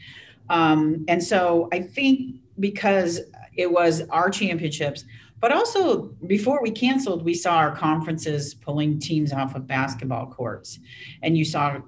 Um, 0.50 1.04
and 1.08 1.22
so 1.22 1.68
I 1.72 1.80
think 1.80 2.36
because 2.58 3.20
it 3.56 3.70
was 3.70 4.02
our 4.10 4.30
championships, 4.30 5.04
but 5.40 5.52
also 5.52 6.14
before 6.26 6.62
we 6.62 6.70
canceled, 6.70 7.24
we 7.24 7.34
saw 7.34 7.56
our 7.56 7.74
conferences 7.74 8.54
pulling 8.54 8.98
teams 8.98 9.32
off 9.32 9.54
of 9.54 9.66
basketball 9.66 10.26
courts, 10.26 10.78
and 11.22 11.36
you 11.36 11.44
saw 11.44 11.78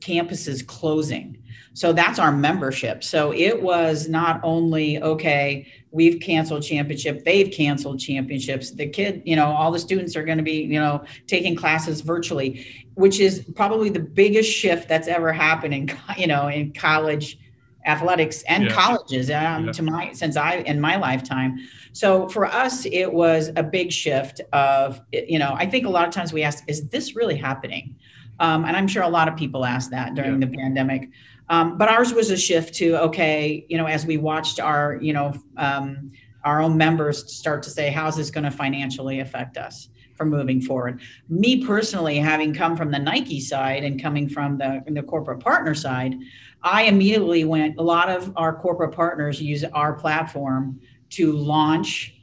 campuses 0.00 0.66
closing. 0.66 1.42
So 1.74 1.92
that's 1.92 2.18
our 2.18 2.32
membership. 2.32 3.04
So 3.04 3.34
it 3.34 3.62
was 3.62 4.08
not 4.08 4.40
only, 4.42 5.02
okay, 5.02 5.70
we've 5.90 6.20
canceled 6.20 6.62
championship, 6.62 7.22
they've 7.24 7.52
canceled 7.52 8.00
championships. 8.00 8.70
The 8.70 8.86
kid, 8.86 9.22
you 9.26 9.36
know, 9.36 9.46
all 9.46 9.70
the 9.70 9.78
students 9.78 10.16
are 10.16 10.24
going 10.24 10.38
to 10.38 10.44
be, 10.44 10.62
you 10.62 10.80
know, 10.80 11.04
taking 11.26 11.54
classes 11.54 12.00
virtually, 12.00 12.86
which 12.94 13.20
is 13.20 13.44
probably 13.54 13.90
the 13.90 14.00
biggest 14.00 14.50
shift 14.50 14.88
that's 14.88 15.06
ever 15.06 15.32
happened 15.32 15.74
in, 15.74 15.90
you 16.16 16.26
know, 16.26 16.48
in 16.48 16.72
college 16.72 17.38
athletics 17.86 18.42
and 18.48 18.64
yeah. 18.64 18.70
colleges 18.70 19.30
um, 19.30 19.66
yeah. 19.66 19.72
to 19.72 19.82
my 19.82 20.12
since 20.12 20.36
I 20.36 20.56
in 20.56 20.80
my 20.80 20.96
lifetime. 20.96 21.58
So 21.92 22.28
for 22.28 22.46
us, 22.46 22.84
it 22.86 23.12
was 23.12 23.50
a 23.56 23.62
big 23.62 23.92
shift 23.92 24.40
of 24.52 25.00
you 25.12 25.38
know 25.38 25.54
I 25.56 25.66
think 25.66 25.86
a 25.86 25.90
lot 25.90 26.06
of 26.06 26.12
times 26.12 26.32
we 26.32 26.42
ask, 26.42 26.64
is 26.68 26.88
this 26.88 27.16
really 27.16 27.36
happening? 27.36 27.96
Um, 28.38 28.64
and 28.64 28.76
I'm 28.76 28.86
sure 28.86 29.02
a 29.02 29.08
lot 29.08 29.28
of 29.28 29.36
people 29.36 29.64
asked 29.64 29.90
that 29.92 30.14
during 30.14 30.40
yeah. 30.40 30.46
the 30.46 30.56
pandemic. 30.56 31.10
Um, 31.48 31.78
but 31.78 31.88
ours 31.88 32.12
was 32.12 32.30
a 32.30 32.36
shift 32.36 32.74
to 32.74 32.96
okay, 33.02 33.64
you 33.68 33.78
know, 33.78 33.86
as 33.86 34.04
we 34.04 34.16
watched 34.16 34.60
our, 34.60 34.98
you 35.00 35.12
know, 35.12 35.32
um, 35.56 36.10
our 36.44 36.60
own 36.60 36.76
members 36.76 37.32
start 37.32 37.62
to 37.64 37.70
say, 37.70 37.90
how's 37.90 38.16
this 38.16 38.30
going 38.30 38.44
to 38.44 38.50
financially 38.50 39.20
affect 39.20 39.56
us? 39.56 39.88
From 40.16 40.30
moving 40.30 40.60
forward. 40.60 41.00
Me 41.28 41.64
personally, 41.64 42.16
having 42.16 42.54
come 42.54 42.76
from 42.76 42.90
the 42.90 42.98
Nike 42.98 43.40
side 43.40 43.84
and 43.84 44.00
coming 44.00 44.28
from 44.28 44.58
the, 44.58 44.82
the 44.88 45.02
corporate 45.02 45.40
partner 45.40 45.74
side, 45.74 46.16
I 46.62 46.84
immediately 46.84 47.44
went, 47.44 47.78
a 47.78 47.82
lot 47.82 48.08
of 48.08 48.32
our 48.36 48.54
corporate 48.54 48.92
partners 48.92 49.40
use 49.40 49.64
our 49.64 49.92
platform 49.92 50.80
to 51.10 51.32
launch 51.32 52.14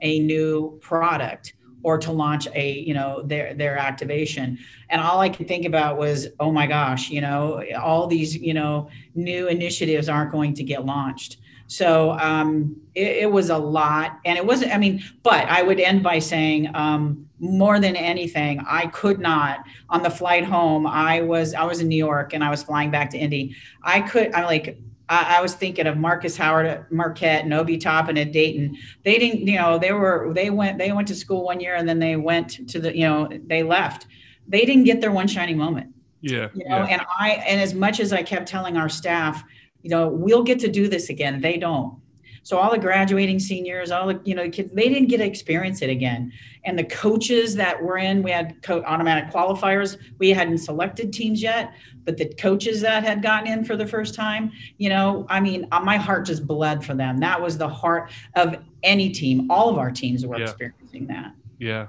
a 0.00 0.18
new 0.20 0.78
product 0.80 1.54
or 1.82 1.98
to 1.98 2.12
launch 2.12 2.46
a 2.54 2.78
you 2.78 2.94
know 2.94 3.22
their 3.22 3.54
their 3.54 3.76
activation. 3.76 4.58
And 4.88 5.00
all 5.00 5.20
i 5.20 5.28
could 5.28 5.48
think 5.48 5.64
about 5.64 5.98
was 5.98 6.28
oh 6.40 6.52
my 6.52 6.66
gosh 6.66 7.10
you 7.10 7.20
know 7.20 7.64
all 7.80 8.06
these 8.06 8.36
you 8.36 8.54
know 8.54 8.88
new 9.14 9.48
initiatives 9.48 10.08
aren't 10.08 10.32
going 10.32 10.54
to 10.54 10.62
get 10.62 10.84
launched. 10.84 11.38
So 11.68 12.12
um, 12.12 12.76
it, 12.94 13.22
it, 13.22 13.32
was 13.32 13.48
a 13.48 13.56
lot. 13.56 14.18
And 14.26 14.36
it 14.36 14.44
wasn't 14.44 14.74
i 14.74 14.78
mean 14.78 15.02
but 15.22 15.48
i 15.48 15.62
would 15.62 15.80
end 15.80 16.02
by 16.02 16.18
saying 16.18 16.70
um, 16.74 17.28
more 17.42 17.80
than 17.80 17.96
anything 17.96 18.60
i 18.68 18.86
could 18.86 19.18
not 19.18 19.64
on 19.90 20.02
the 20.02 20.10
flight 20.10 20.44
home 20.44 20.86
i 20.86 21.20
was 21.20 21.52
i 21.54 21.64
was 21.64 21.80
in 21.80 21.88
new 21.88 21.96
york 21.96 22.32
and 22.32 22.42
i 22.42 22.48
was 22.48 22.62
flying 22.62 22.90
back 22.90 23.10
to 23.10 23.18
indy 23.18 23.54
i 23.82 24.00
could 24.00 24.32
I'm 24.32 24.44
like 24.44 24.78
I, 25.08 25.38
I 25.38 25.40
was 25.42 25.54
thinking 25.54 25.86
of 25.86 25.98
Marcus 25.98 26.36
Howard 26.36 26.66
at 26.66 26.90
Marquette 26.90 27.44
and 27.44 27.52
Obi 27.52 27.76
Toppin 27.76 28.16
at 28.16 28.32
Dayton. 28.32 28.78
They 29.04 29.18
didn't, 29.18 29.46
you 29.46 29.56
know, 29.56 29.78
they 29.78 29.92
were 29.92 30.32
they 30.34 30.48
went 30.48 30.78
they 30.78 30.92
went 30.92 31.06
to 31.08 31.14
school 31.14 31.44
one 31.44 31.60
year 31.60 31.74
and 31.74 31.88
then 31.88 31.98
they 31.98 32.16
went 32.16 32.68
to 32.70 32.80
the, 32.80 32.96
you 32.96 33.04
know, 33.04 33.28
they 33.46 33.62
left. 33.62 34.06
They 34.48 34.64
didn't 34.64 34.84
get 34.84 35.00
their 35.00 35.12
one 35.12 35.28
shining 35.28 35.58
moment. 35.58 35.94
Yeah. 36.22 36.48
You 36.54 36.68
know, 36.68 36.78
yeah. 36.78 36.86
and 36.86 37.02
I 37.18 37.30
and 37.46 37.60
as 37.60 37.74
much 37.74 38.00
as 38.00 38.12
I 38.12 38.22
kept 38.22 38.48
telling 38.48 38.76
our 38.76 38.88
staff, 38.88 39.44
you 39.82 39.90
know, 39.90 40.08
we'll 40.08 40.44
get 40.44 40.58
to 40.60 40.68
do 40.68 40.88
this 40.88 41.10
again, 41.10 41.40
they 41.40 41.58
don't. 41.58 41.98
So 42.44 42.58
all 42.58 42.70
the 42.70 42.78
graduating 42.78 43.38
seniors, 43.38 43.90
all 43.90 44.08
the 44.08 44.20
you 44.24 44.34
know 44.34 44.50
kids, 44.50 44.72
they 44.72 44.88
didn't 44.88 45.08
get 45.08 45.18
to 45.18 45.24
experience 45.24 45.82
it 45.82 45.90
again. 45.90 46.32
And 46.64 46.78
the 46.78 46.84
coaches 46.84 47.54
that 47.56 47.80
were 47.80 47.98
in, 47.98 48.22
we 48.22 48.30
had 48.30 48.60
co- 48.62 48.82
automatic 48.82 49.32
qualifiers. 49.32 49.96
We 50.18 50.30
hadn't 50.30 50.58
selected 50.58 51.12
teams 51.12 51.42
yet, 51.42 51.72
but 52.04 52.16
the 52.16 52.32
coaches 52.34 52.80
that 52.82 53.04
had 53.04 53.22
gotten 53.22 53.46
in 53.46 53.64
for 53.64 53.76
the 53.76 53.86
first 53.86 54.14
time, 54.14 54.52
you 54.78 54.88
know, 54.88 55.26
I 55.28 55.40
mean, 55.40 55.68
uh, 55.72 55.80
my 55.80 55.96
heart 55.96 56.26
just 56.26 56.46
bled 56.46 56.84
for 56.84 56.94
them. 56.94 57.18
That 57.18 57.40
was 57.40 57.58
the 57.58 57.68
heart 57.68 58.10
of 58.34 58.56
any 58.82 59.10
team. 59.10 59.50
All 59.50 59.68
of 59.68 59.78
our 59.78 59.90
teams 59.90 60.26
were 60.26 60.38
yeah. 60.38 60.44
experiencing 60.44 61.06
that. 61.08 61.34
Yeah. 61.58 61.88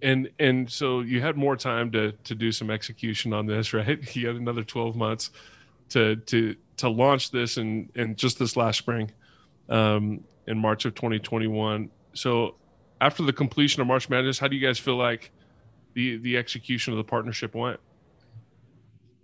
And 0.00 0.30
and 0.38 0.68
so 0.70 1.00
you 1.00 1.20
had 1.20 1.36
more 1.36 1.56
time 1.56 1.92
to 1.92 2.12
to 2.12 2.34
do 2.34 2.50
some 2.50 2.70
execution 2.70 3.32
on 3.32 3.46
this, 3.46 3.72
right? 3.74 4.16
You 4.16 4.26
had 4.26 4.36
another 4.36 4.64
12 4.64 4.96
months 4.96 5.30
to 5.90 6.16
to 6.16 6.56
to 6.82 6.88
launch 6.88 7.30
this 7.30 7.56
in 7.56 7.90
in 7.94 8.14
just 8.16 8.38
this 8.38 8.56
last 8.56 8.78
spring, 8.78 9.10
um, 9.68 10.22
in 10.46 10.58
March 10.58 10.84
of 10.84 10.94
2021. 10.94 11.90
So 12.14 12.56
after 13.00 13.22
the 13.22 13.32
completion 13.32 13.80
of 13.80 13.86
March 13.86 14.08
Madness, 14.08 14.38
how 14.38 14.48
do 14.48 14.56
you 14.56 14.66
guys 14.66 14.78
feel 14.78 14.96
like 14.96 15.30
the 15.94 16.18
the 16.18 16.36
execution 16.36 16.92
of 16.92 16.96
the 16.96 17.04
partnership 17.04 17.54
went? 17.54 17.80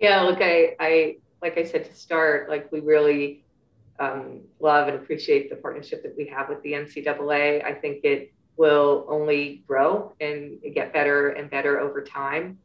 Yeah, 0.00 0.22
look, 0.22 0.38
I 0.40 0.76
I 0.78 1.16
like 1.42 1.58
I 1.58 1.64
said 1.64 1.84
to 1.84 1.94
start, 1.94 2.48
like 2.48 2.70
we 2.70 2.80
really 2.80 3.44
um, 3.98 4.40
love 4.60 4.86
and 4.86 4.96
appreciate 4.96 5.50
the 5.50 5.56
partnership 5.56 6.02
that 6.04 6.16
we 6.16 6.26
have 6.26 6.48
with 6.48 6.62
the 6.62 6.72
NCAA. 6.72 7.64
I 7.64 7.74
think 7.74 8.04
it 8.04 8.32
will 8.56 9.06
only 9.08 9.64
grow 9.66 10.12
and 10.20 10.58
get 10.74 10.92
better 10.92 11.30
and 11.30 11.50
better 11.50 11.80
over 11.80 12.02
time. 12.02 12.58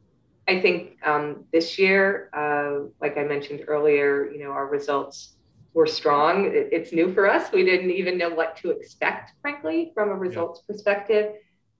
I 0.46 0.60
think 0.60 0.98
um, 1.04 1.44
this 1.52 1.78
year, 1.78 2.28
uh, 2.32 2.88
like 3.00 3.16
I 3.16 3.24
mentioned 3.24 3.64
earlier, 3.66 4.30
you 4.30 4.44
know, 4.44 4.50
our 4.50 4.66
results 4.66 5.34
were 5.72 5.86
strong. 5.86 6.46
It, 6.46 6.68
it's 6.70 6.92
new 6.92 7.12
for 7.12 7.28
us. 7.28 7.50
We 7.52 7.64
didn't 7.64 7.90
even 7.90 8.18
know 8.18 8.30
what 8.30 8.56
to 8.58 8.70
expect, 8.70 9.32
frankly, 9.40 9.92
from 9.94 10.10
a 10.10 10.14
results 10.14 10.62
yeah. 10.62 10.72
perspective. 10.72 11.34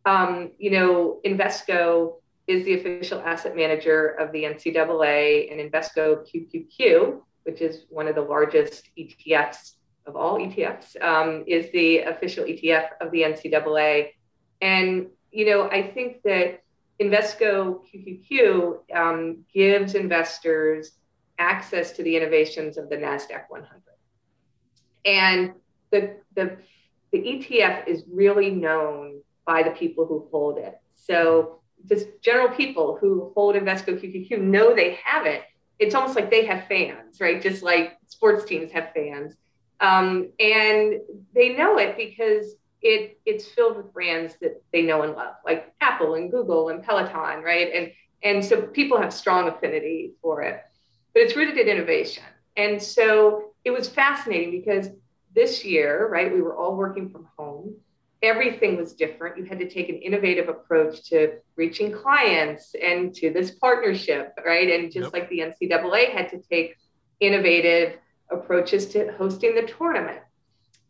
Um, 0.07 0.51
you 0.59 0.71
know, 0.71 1.21
Invesco 1.25 2.15
is 2.47 2.65
the 2.65 2.75
official 2.75 3.21
asset 3.21 3.57
manager 3.57 4.09
of 4.09 4.33
the 4.33 4.45
NCAA, 4.45 5.51
and 5.51 5.61
Invesco 5.61 6.27
QQQ, 6.29 7.21
which 7.45 7.61
is 7.61 7.85
one 7.89 8.09
of 8.09 8.15
the 8.15 8.23
largest 8.23 8.91
ETFs 8.99 9.75
of 10.07 10.17
all 10.17 10.39
ETFs, 10.39 11.01
um, 11.03 11.45
is 11.47 11.71
the 11.73 12.01
official 12.01 12.45
ETF 12.45 12.89
of 13.01 13.11
the 13.13 13.23
NCAA. 13.23 14.11
And 14.61 15.09
you 15.31 15.47
know, 15.47 15.69
I 15.69 15.83
think 15.83 16.23
that 16.23 16.63
Invesco 17.01 17.81
QQQ 17.93 18.79
um, 18.95 19.45
gives 19.53 19.95
investors 19.95 20.93
access 21.39 21.93
to 21.93 22.03
the 22.03 22.17
innovations 22.17 22.79
of 22.79 22.89
the 22.89 22.97
NASDAQ 22.97 23.45
100. 23.49 23.81
And 25.05 25.55
the, 25.91 26.17
the, 26.35 26.57
the 27.13 27.19
ETF 27.19 27.89
is 27.89 28.05
really 28.11 28.51
known 28.51 29.21
by 29.45 29.63
the 29.63 29.71
people 29.71 30.07
who 30.07 30.29
hold 30.31 30.59
it. 30.59 30.79
So 30.95 31.61
just 31.89 32.07
general 32.23 32.49
people 32.49 32.97
who 33.01 33.33
hold 33.35 33.57
Invesco 33.57 33.99
QQQ 34.01 34.41
know 34.41 34.75
they 34.75 34.99
have 35.05 35.27
it. 35.27 35.43
It's 35.79 35.95
almost 35.95 36.15
like 36.15 36.31
they 36.31 36.47
have 36.47 36.67
fans, 36.69 37.21
right? 37.21 37.43
Just 37.43 37.63
like 37.63 37.99
sports 38.07 38.45
teams 38.45 38.71
have 38.73 38.93
fans. 38.95 39.35
Um, 39.81 40.31
and 40.39 41.01
they 41.35 41.51
know 41.51 41.79
it 41.79 41.97
because 41.97 42.55
it 42.85 43.19
it's 43.25 43.49
filled 43.49 43.79
with 43.79 43.93
brands 43.93 44.37
that 44.43 44.63
they 44.73 44.83
know 44.83 45.03
and 45.03 45.15
love, 45.15 45.35
like 45.45 45.75
Apple 45.81 46.15
and 46.15 46.31
Google 46.31 46.69
and 46.69 46.83
Peloton, 46.85 47.43
right? 47.43 47.73
And 47.75 47.93
and 48.23 48.45
so 48.45 48.63
people 48.63 49.01
have 49.01 49.13
strong 49.13 49.49
affinity 49.49 50.13
for 50.23 50.43
it. 50.43 50.61
But 51.13 51.23
it's 51.23 51.35
rooted 51.35 51.59
in 51.59 51.69
innovation. 51.69 52.25
And 52.57 52.81
so 52.81 53.55
it 53.65 53.71
was 53.71 53.89
fascinating 53.89 54.51
because 54.51 54.89
this 55.35 55.65
year, 55.65 56.09
right, 56.09 56.33
we 56.33 56.41
were 56.41 56.57
all 56.57 56.77
working 56.77 57.09
from 57.09 57.27
home. 57.37 57.75
Everything 58.23 58.77
was 58.77 58.95
different. 58.95 59.37
You 59.37 59.45
had 59.45 59.59
to 59.59 59.69
take 59.69 59.89
an 59.89 59.97
innovative 59.97 60.49
approach 60.49 61.09
to 61.11 61.39
reaching 61.57 61.93
clients 61.93 62.75
and 62.81 63.15
to 63.17 63.31
this 63.31 63.51
partnership, 63.53 64.35
right? 64.45 64.71
And 64.71 64.93
just 64.93 65.05
yep. 65.05 65.13
like 65.13 65.29
the 65.29 65.41
NCAA 65.41 66.13
had 66.13 66.29
to 66.31 66.39
take 66.39 66.77
innovative 67.21 67.99
approaches 68.31 68.87
to 68.87 69.13
hosting 69.13 69.55
the 69.55 69.63
tournament 69.63 70.21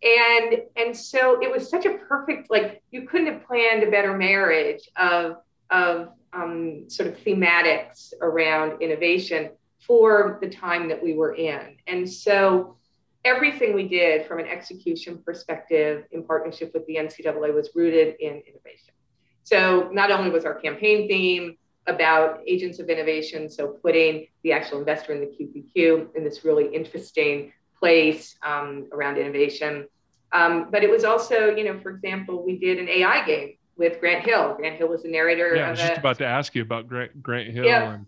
and 0.04 0.62
and 0.76 0.96
so 0.96 1.40
it 1.42 1.50
was 1.50 1.68
such 1.68 1.86
a 1.86 1.94
perfect 1.94 2.50
like 2.50 2.82
you 2.90 3.06
couldn't 3.08 3.26
have 3.26 3.46
planned 3.46 3.82
a 3.82 3.90
better 3.90 4.16
marriage 4.16 4.88
of 4.96 5.36
of 5.70 6.10
um, 6.34 6.84
sort 6.88 7.08
of 7.08 7.16
thematics 7.18 8.12
around 8.20 8.82
innovation 8.82 9.50
for 9.86 10.38
the 10.40 10.48
time 10.48 10.88
that 10.88 11.02
we 11.02 11.14
were 11.14 11.34
in. 11.34 11.76
And 11.86 12.10
so 12.10 12.76
everything 13.24 13.74
we 13.74 13.88
did 13.88 14.26
from 14.26 14.40
an 14.40 14.46
execution 14.46 15.18
perspective 15.24 16.04
in 16.12 16.24
partnership 16.24 16.72
with 16.74 16.86
the 16.86 16.96
ncaa 16.96 17.54
was 17.54 17.70
rooted 17.74 18.16
in 18.20 18.42
innovation. 18.46 18.94
So 19.42 19.88
not 19.92 20.10
only 20.10 20.30
was 20.30 20.44
our 20.44 20.54
campaign 20.54 21.08
theme 21.08 21.56
about 21.86 22.40
agents 22.46 22.78
of 22.78 22.88
innovation 22.88 23.48
so 23.50 23.68
putting 23.68 24.26
the 24.42 24.52
actual 24.52 24.78
investor 24.78 25.12
in 25.12 25.20
the 25.20 25.26
qqq 25.26 26.16
in 26.16 26.24
this 26.24 26.42
really 26.42 26.74
interesting 26.74 27.52
place 27.78 28.36
um, 28.42 28.86
around 28.92 29.18
innovation 29.18 29.86
um, 30.34 30.68
but 30.70 30.82
it 30.82 30.90
was 30.90 31.04
also, 31.04 31.54
you 31.54 31.64
know, 31.64 31.78
for 31.78 31.90
example, 31.90 32.44
we 32.44 32.58
did 32.58 32.78
an 32.78 32.88
AI 32.88 33.24
game 33.24 33.54
with 33.76 34.00
Grant 34.00 34.26
Hill. 34.26 34.54
Grant 34.56 34.76
Hill 34.76 34.88
was 34.88 35.04
the 35.04 35.08
narrator. 35.08 35.54
Yeah, 35.54 35.68
I 35.68 35.70
was 35.70 35.78
just 35.78 35.92
a, 35.92 35.98
about 35.98 36.18
to 36.18 36.26
ask 36.26 36.54
you 36.56 36.62
about 36.62 36.88
Grant, 36.88 37.22
Grant 37.22 37.54
Hill. 37.54 37.64
Yeah, 37.64 37.94
and... 37.94 38.06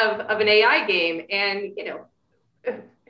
of, 0.00 0.20
of 0.20 0.40
an 0.40 0.48
AI 0.48 0.86
game. 0.86 1.26
And, 1.30 1.72
you 1.76 1.84
know, 1.84 2.06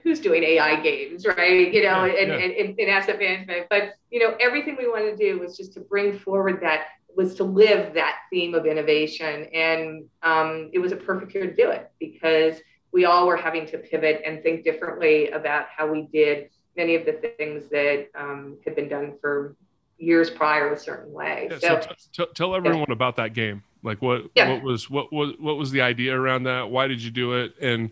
who's 0.03 0.19
doing 0.19 0.43
AI 0.43 0.81
games, 0.81 1.27
right? 1.27 1.73
You 1.73 1.83
know, 1.83 2.05
yeah, 2.07 2.21
and, 2.21 2.79
yeah. 2.79 2.85
And, 2.85 2.91
asset 2.91 3.19
management. 3.19 3.67
But, 3.69 3.97
you 4.11 4.19
know, 4.19 4.35
everything 4.41 4.77
we 4.79 4.89
wanted 4.89 5.17
to 5.17 5.17
do 5.17 5.39
was 5.39 5.59
just 5.59 5.75
to 5.75 5.81
bring 5.81 6.19
forward 6.19 6.61
that 6.63 6.87
was 7.15 7.35
to 7.37 7.45
live 7.45 7.95
that 7.95 8.17
theme 8.31 8.55
of 8.55 8.65
innovation. 8.65 9.45
And 9.53 10.07
um, 10.23 10.71
it 10.73 10.79
was 10.79 10.93
a 10.93 10.97
perfect 10.97 11.35
year 11.35 11.47
to 11.47 11.55
do 11.55 11.71
it 11.71 11.91
because 12.01 12.57
we 12.93 13.05
all 13.05 13.27
were 13.27 13.37
having 13.37 13.67
to 13.67 13.79
pivot 13.79 14.23
and 14.25 14.43
think 14.43 14.65
differently 14.65 15.29
about 15.31 15.67
how 15.69 15.87
we 15.87 16.09
did 16.13 16.49
many 16.77 16.95
of 16.95 17.07
the 17.07 17.13
things 17.13 17.69
that 17.71 18.09
um, 18.15 18.57
had 18.65 18.75
been 18.75 18.89
done 18.89 19.15
for 19.21 19.57
years 19.99 20.31
prior 20.31 20.73
a 20.73 20.79
certain 20.79 21.13
way. 21.13 21.49
Yeah, 21.51 21.59
so, 21.59 21.81
so 22.13 22.25
t- 22.25 22.31
tell 22.35 22.55
everyone 22.55 22.87
yeah. 22.89 22.95
about 22.95 23.17
that 23.17 23.33
game. 23.33 23.63
Like 23.83 24.01
what 24.01 24.23
yeah. 24.35 24.51
what 24.51 24.63
was 24.63 24.89
what 24.89 25.13
was 25.13 25.35
what 25.39 25.57
was 25.57 25.71
the 25.71 25.83
idea 25.83 26.19
around 26.19 26.45
that? 26.45 26.71
Why 26.71 26.87
did 26.87 27.03
you 27.03 27.11
do 27.11 27.35
it? 27.35 27.55
And 27.61 27.91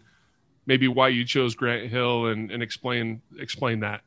maybe 0.66 0.88
why 0.88 1.08
you 1.08 1.24
chose 1.24 1.54
Grant 1.54 1.88
Hill 1.90 2.26
and, 2.26 2.50
and 2.50 2.62
explain 2.62 3.20
explain 3.38 3.80
that. 3.80 4.02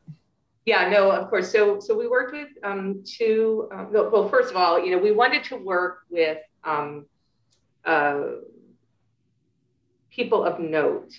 Yeah, 0.64 0.88
no, 0.88 1.12
of 1.12 1.30
course. 1.30 1.50
So 1.50 1.78
so 1.78 1.96
we 1.96 2.08
worked 2.08 2.32
with 2.32 2.48
um, 2.64 3.04
two. 3.04 3.68
Uh, 3.72 3.86
well, 3.90 4.28
first 4.28 4.50
of 4.50 4.56
all, 4.56 4.84
you 4.84 4.90
know, 4.90 4.98
we 4.98 5.12
wanted 5.12 5.44
to 5.44 5.56
work 5.56 6.00
with 6.10 6.38
um, 6.64 7.06
uh, 7.84 8.22
people 10.10 10.44
of 10.44 10.58
note 10.58 11.12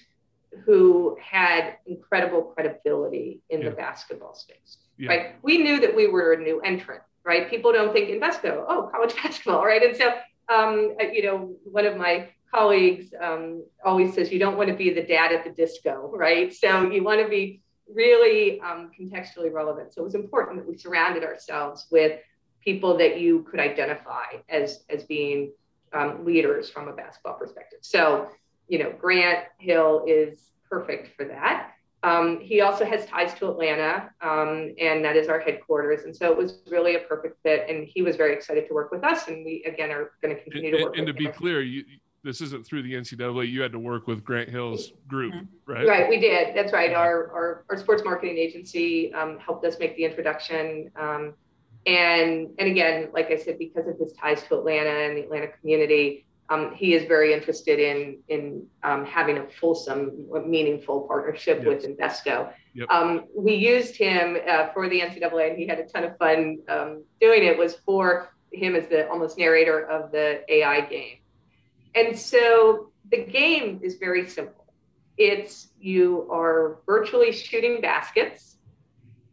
who 0.65 1.17
had 1.21 1.75
incredible 1.85 2.41
credibility 2.43 3.41
in 3.49 3.61
yeah. 3.61 3.69
the 3.69 3.75
basketball 3.75 4.33
space. 4.33 4.77
Yeah. 4.97 5.09
Right. 5.09 5.35
We 5.41 5.57
knew 5.59 5.79
that 5.79 5.95
we 5.95 6.07
were 6.07 6.33
a 6.33 6.37
new 6.37 6.59
entrant, 6.61 7.01
right? 7.23 7.49
People 7.49 7.71
don't 7.71 7.93
think 7.93 8.09
Invesco, 8.09 8.65
oh, 8.67 8.89
college 8.91 9.15
basketball, 9.23 9.63
right? 9.63 9.83
And 9.83 9.95
so, 9.95 10.07
um, 10.49 10.95
uh, 10.99 11.05
you 11.05 11.23
know, 11.23 11.55
one 11.63 11.85
of 11.85 11.97
my 11.97 12.29
colleagues 12.53 13.13
um, 13.21 13.63
always 13.83 14.13
says 14.13 14.31
you 14.31 14.39
don't 14.39 14.57
want 14.57 14.69
to 14.69 14.75
be 14.75 14.91
the 14.91 15.03
dad 15.03 15.31
at 15.31 15.43
the 15.43 15.51
disco, 15.51 16.11
right? 16.13 16.53
So 16.53 16.89
you 16.89 17.03
want 17.03 17.21
to 17.21 17.27
be 17.27 17.61
really 17.93 18.59
um, 18.61 18.91
contextually 18.99 19.51
relevant. 19.51 19.93
So 19.93 20.01
it 20.01 20.05
was 20.05 20.15
important 20.15 20.57
that 20.57 20.67
we 20.67 20.77
surrounded 20.77 21.23
ourselves 21.23 21.87
with 21.91 22.19
people 22.63 22.97
that 22.97 23.19
you 23.19 23.43
could 23.49 23.59
identify 23.59 24.25
as 24.49 24.83
as 24.89 25.03
being 25.03 25.51
um, 25.93 26.25
leaders 26.25 26.69
from 26.69 26.87
a 26.87 26.93
basketball 26.93 27.35
perspective. 27.35 27.79
So, 27.81 28.29
you 28.67 28.79
know, 28.79 28.93
Grant 28.99 29.45
Hill 29.57 30.03
is 30.07 30.49
perfect 30.69 31.15
for 31.15 31.25
that. 31.25 31.71
Um, 32.03 32.39
he 32.39 32.61
also 32.61 32.85
has 32.85 33.05
ties 33.07 33.33
to 33.35 33.49
Atlanta, 33.49 34.11
um, 34.21 34.73
and 34.79 35.03
that 35.03 35.15
is 35.15 35.29
our 35.29 35.39
headquarters. 35.39 36.03
And 36.03 36.15
so 36.15 36.31
it 36.31 36.37
was 36.37 36.59
really 36.69 36.95
a 36.95 36.99
perfect 36.99 37.41
fit. 37.43 37.65
And 37.67 37.87
he 37.87 38.01
was 38.01 38.15
very 38.15 38.33
excited 38.33 38.67
to 38.67 38.73
work 38.73 38.91
with 38.91 39.03
us. 39.03 39.27
And 39.27 39.43
we, 39.43 39.63
again, 39.65 39.89
are 39.91 40.11
going 40.21 40.35
to 40.35 40.41
continue 40.41 40.69
and, 40.69 40.77
to 40.77 40.83
work 40.83 40.97
and, 40.97 41.07
and 41.09 41.17
to 41.17 41.23
be 41.23 41.27
clear, 41.27 41.61
you, 41.61 41.83
this 42.23 42.39
isn't 42.41 42.65
through 42.65 42.83
the 42.83 42.93
NCAA. 42.93 43.49
You 43.49 43.61
had 43.61 43.71
to 43.71 43.79
work 43.79 44.05
with 44.05 44.23
Grant 44.23 44.49
Hill's 44.49 44.93
group, 45.07 45.33
mm-hmm. 45.33 45.71
right? 45.71 45.87
Right, 45.87 46.09
we 46.09 46.19
did. 46.19 46.55
That's 46.55 46.71
right. 46.71 46.93
Our, 46.93 47.31
our, 47.31 47.65
our 47.69 47.77
sports 47.77 48.03
marketing 48.05 48.37
agency 48.37 49.11
um, 49.13 49.39
helped 49.39 49.65
us 49.65 49.79
make 49.79 49.95
the 49.97 50.05
introduction. 50.05 50.91
Um, 50.95 51.33
and, 51.87 52.49
and 52.59 52.69
again, 52.69 53.09
like 53.11 53.31
I 53.31 53.37
said, 53.37 53.57
because 53.57 53.87
of 53.87 53.97
his 53.97 54.13
ties 54.13 54.43
to 54.43 54.59
Atlanta 54.59 54.89
and 54.89 55.17
the 55.17 55.21
Atlanta 55.21 55.47
community, 55.47 56.26
um, 56.49 56.73
he 56.73 56.93
is 56.93 57.05
very 57.07 57.33
interested 57.33 57.79
in 57.79 58.19
in 58.29 58.65
um, 58.83 59.05
having 59.05 59.37
a 59.37 59.47
fulsome, 59.47 60.27
meaningful 60.45 61.01
partnership 61.01 61.59
yes. 61.59 61.67
with 61.67 61.85
Invesco. 61.85 62.53
Yep. 62.73 62.89
Um, 62.89 63.25
we 63.35 63.55
used 63.55 63.97
him 63.97 64.37
uh, 64.47 64.67
for 64.73 64.87
the 64.87 65.01
NCAA, 65.01 65.49
and 65.49 65.57
he 65.57 65.67
had 65.67 65.79
a 65.79 65.85
ton 65.85 66.05
of 66.05 66.17
fun 66.17 66.59
um, 66.69 67.03
doing 67.19 67.43
it. 67.43 67.57
Was 67.57 67.75
for 67.85 68.33
him 68.51 68.75
as 68.75 68.87
the 68.87 69.09
almost 69.09 69.37
narrator 69.37 69.85
of 69.89 70.11
the 70.11 70.41
AI 70.47 70.81
game, 70.81 71.17
and 71.95 72.17
so 72.17 72.91
the 73.11 73.25
game 73.25 73.81
is 73.83 73.95
very 73.95 74.27
simple. 74.29 74.73
It's 75.17 75.69
you 75.79 76.29
are 76.31 76.79
virtually 76.85 77.33
shooting 77.33 77.81
baskets, 77.81 78.57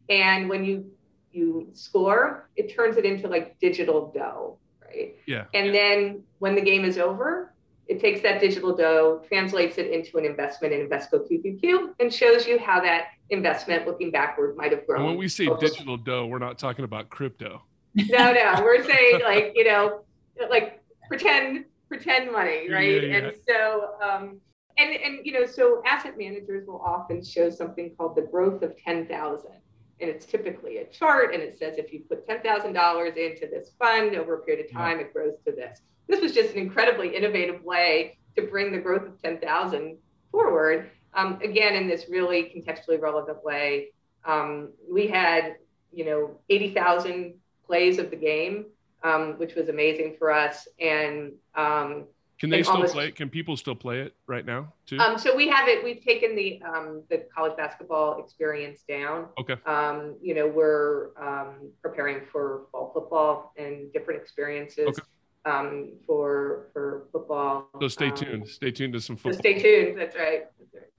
and 0.08 0.48
when 0.48 0.64
you 0.64 0.90
you 1.30 1.68
score, 1.74 2.48
it 2.56 2.74
turns 2.74 2.96
it 2.96 3.04
into 3.04 3.28
like 3.28 3.56
digital 3.60 4.10
dough 4.12 4.58
right? 4.94 5.16
Yeah. 5.26 5.44
And 5.54 5.74
then 5.74 6.22
when 6.38 6.54
the 6.54 6.60
game 6.60 6.84
is 6.84 6.98
over, 6.98 7.52
it 7.86 8.00
takes 8.00 8.22
that 8.22 8.40
digital 8.40 8.74
dough, 8.74 9.22
translates 9.28 9.76
it 9.78 9.90
into 9.90 10.16
an 10.16 10.24
investment 10.24 10.72
in 10.72 10.88
Invesco 10.88 11.28
QQQ, 11.30 11.94
and 12.00 12.12
shows 12.12 12.46
you 12.46 12.58
how 12.58 12.80
that 12.80 13.08
investment, 13.30 13.86
looking 13.86 14.10
backward, 14.10 14.56
might 14.56 14.72
have 14.72 14.86
grown. 14.86 15.00
And 15.00 15.08
when 15.08 15.18
we 15.18 15.28
say 15.28 15.48
digital 15.60 15.96
dough, 15.96 16.26
we're 16.26 16.38
not 16.38 16.58
talking 16.58 16.84
about 16.84 17.10
crypto. 17.10 17.62
No, 17.94 18.32
no, 18.32 18.54
we're 18.62 18.82
saying 18.84 19.20
like 19.22 19.52
you 19.54 19.64
know, 19.64 20.00
like 20.48 20.82
pretend 21.08 21.66
pretend 21.88 22.32
money, 22.32 22.70
right? 22.70 23.02
Yeah, 23.02 23.08
yeah. 23.08 23.16
And 23.16 23.36
so, 23.46 23.90
um, 24.02 24.40
and 24.78 24.94
and 24.94 25.18
you 25.24 25.32
know, 25.32 25.44
so 25.44 25.82
asset 25.86 26.16
managers 26.16 26.66
will 26.66 26.80
often 26.80 27.22
show 27.22 27.50
something 27.50 27.94
called 27.96 28.16
the 28.16 28.22
growth 28.22 28.62
of 28.62 28.74
ten 28.78 29.06
thousand 29.06 29.52
and 30.00 30.10
it's 30.10 30.26
typically 30.26 30.78
a 30.78 30.86
chart 30.86 31.32
and 31.32 31.42
it 31.42 31.58
says 31.58 31.76
if 31.78 31.92
you 31.92 32.00
put 32.08 32.26
$10,000 32.26 33.16
into 33.16 33.46
this 33.46 33.70
fund 33.78 34.16
over 34.16 34.34
a 34.34 34.38
period 34.40 34.66
of 34.66 34.72
time, 34.72 34.98
yeah. 34.98 35.06
it 35.06 35.12
grows 35.12 35.34
to 35.46 35.52
this. 35.52 35.80
This 36.08 36.20
was 36.20 36.32
just 36.32 36.52
an 36.52 36.58
incredibly 36.58 37.14
innovative 37.16 37.62
way 37.62 38.18
to 38.36 38.42
bring 38.42 38.72
the 38.72 38.78
growth 38.78 39.06
of 39.06 39.22
10,000 39.22 39.96
forward. 40.30 40.90
Um, 41.14 41.38
again, 41.42 41.74
in 41.74 41.86
this 41.86 42.06
really 42.08 42.42
contextually 42.42 43.00
relevant 43.00 43.42
way. 43.44 43.90
Um, 44.24 44.70
we 44.90 45.06
had, 45.06 45.56
you 45.92 46.04
know, 46.04 46.40
80,000 46.50 47.34
plays 47.66 47.98
of 47.98 48.10
the 48.10 48.16
game, 48.16 48.66
um, 49.04 49.34
which 49.38 49.54
was 49.54 49.68
amazing 49.68 50.16
for 50.18 50.32
us. 50.32 50.66
And 50.80 51.32
um, 51.54 52.06
can 52.40 52.50
they 52.50 52.62
still 52.62 52.76
almost, 52.76 52.94
play? 52.94 53.10
Can 53.12 53.28
people 53.28 53.56
still 53.56 53.74
play 53.74 54.00
it 54.00 54.14
right 54.26 54.44
now 54.44 54.72
too? 54.86 54.98
Um, 54.98 55.18
so 55.18 55.36
we 55.36 55.48
have 55.48 55.68
it. 55.68 55.84
We've 55.84 56.02
taken 56.02 56.34
the 56.34 56.60
um, 56.62 57.02
the 57.08 57.26
college 57.34 57.56
basketball 57.56 58.22
experience 58.22 58.82
down. 58.88 59.26
Okay. 59.38 59.56
Um, 59.66 60.16
you 60.20 60.34
know, 60.34 60.48
we're 60.48 61.16
um, 61.16 61.70
preparing 61.80 62.26
for 62.32 62.62
fall 62.72 62.90
football 62.92 63.52
and 63.56 63.92
different 63.92 64.20
experiences. 64.20 64.88
Okay. 64.88 65.02
Um, 65.46 65.92
for 66.06 66.68
for 66.72 67.06
football. 67.12 67.68
So 67.80 67.88
stay 67.88 68.08
um, 68.08 68.16
tuned. 68.16 68.48
Stay 68.48 68.70
tuned 68.70 68.94
to 68.94 69.00
some 69.00 69.16
football. 69.16 69.34
So 69.34 69.38
stay 69.38 69.58
tuned. 69.58 69.98
That's 69.98 70.16
right. 70.16 70.44
That's 70.58 70.74
right. 70.74 70.90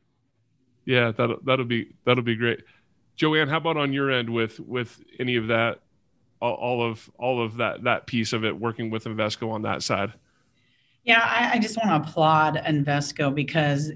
Yeah, 0.85 1.11
that'll 1.11 1.39
that'll 1.43 1.65
be 1.65 1.95
that'll 2.05 2.23
be 2.23 2.35
great. 2.35 2.63
Joanne, 3.15 3.47
how 3.47 3.57
about 3.57 3.75
on 3.77 3.91
your 3.91 4.11
end 4.11 4.29
with 4.29 4.59
with 4.59 5.03
any 5.19 5.35
of 5.35 5.47
that, 5.47 5.79
all, 6.41 6.53
all 6.53 6.83
of 6.83 7.09
all 7.17 7.43
of 7.43 7.57
that 7.57 7.83
that 7.83 8.05
piece 8.07 8.33
of 8.33 8.45
it, 8.45 8.57
working 8.57 8.89
with 8.89 9.05
Invesco 9.05 9.51
on 9.51 9.63
that 9.63 9.83
side? 9.83 10.13
Yeah, 11.05 11.21
I, 11.23 11.55
I 11.55 11.59
just 11.59 11.77
want 11.77 11.89
to 11.89 12.09
applaud 12.09 12.55
Invesco 12.65 13.33
because 13.33 13.91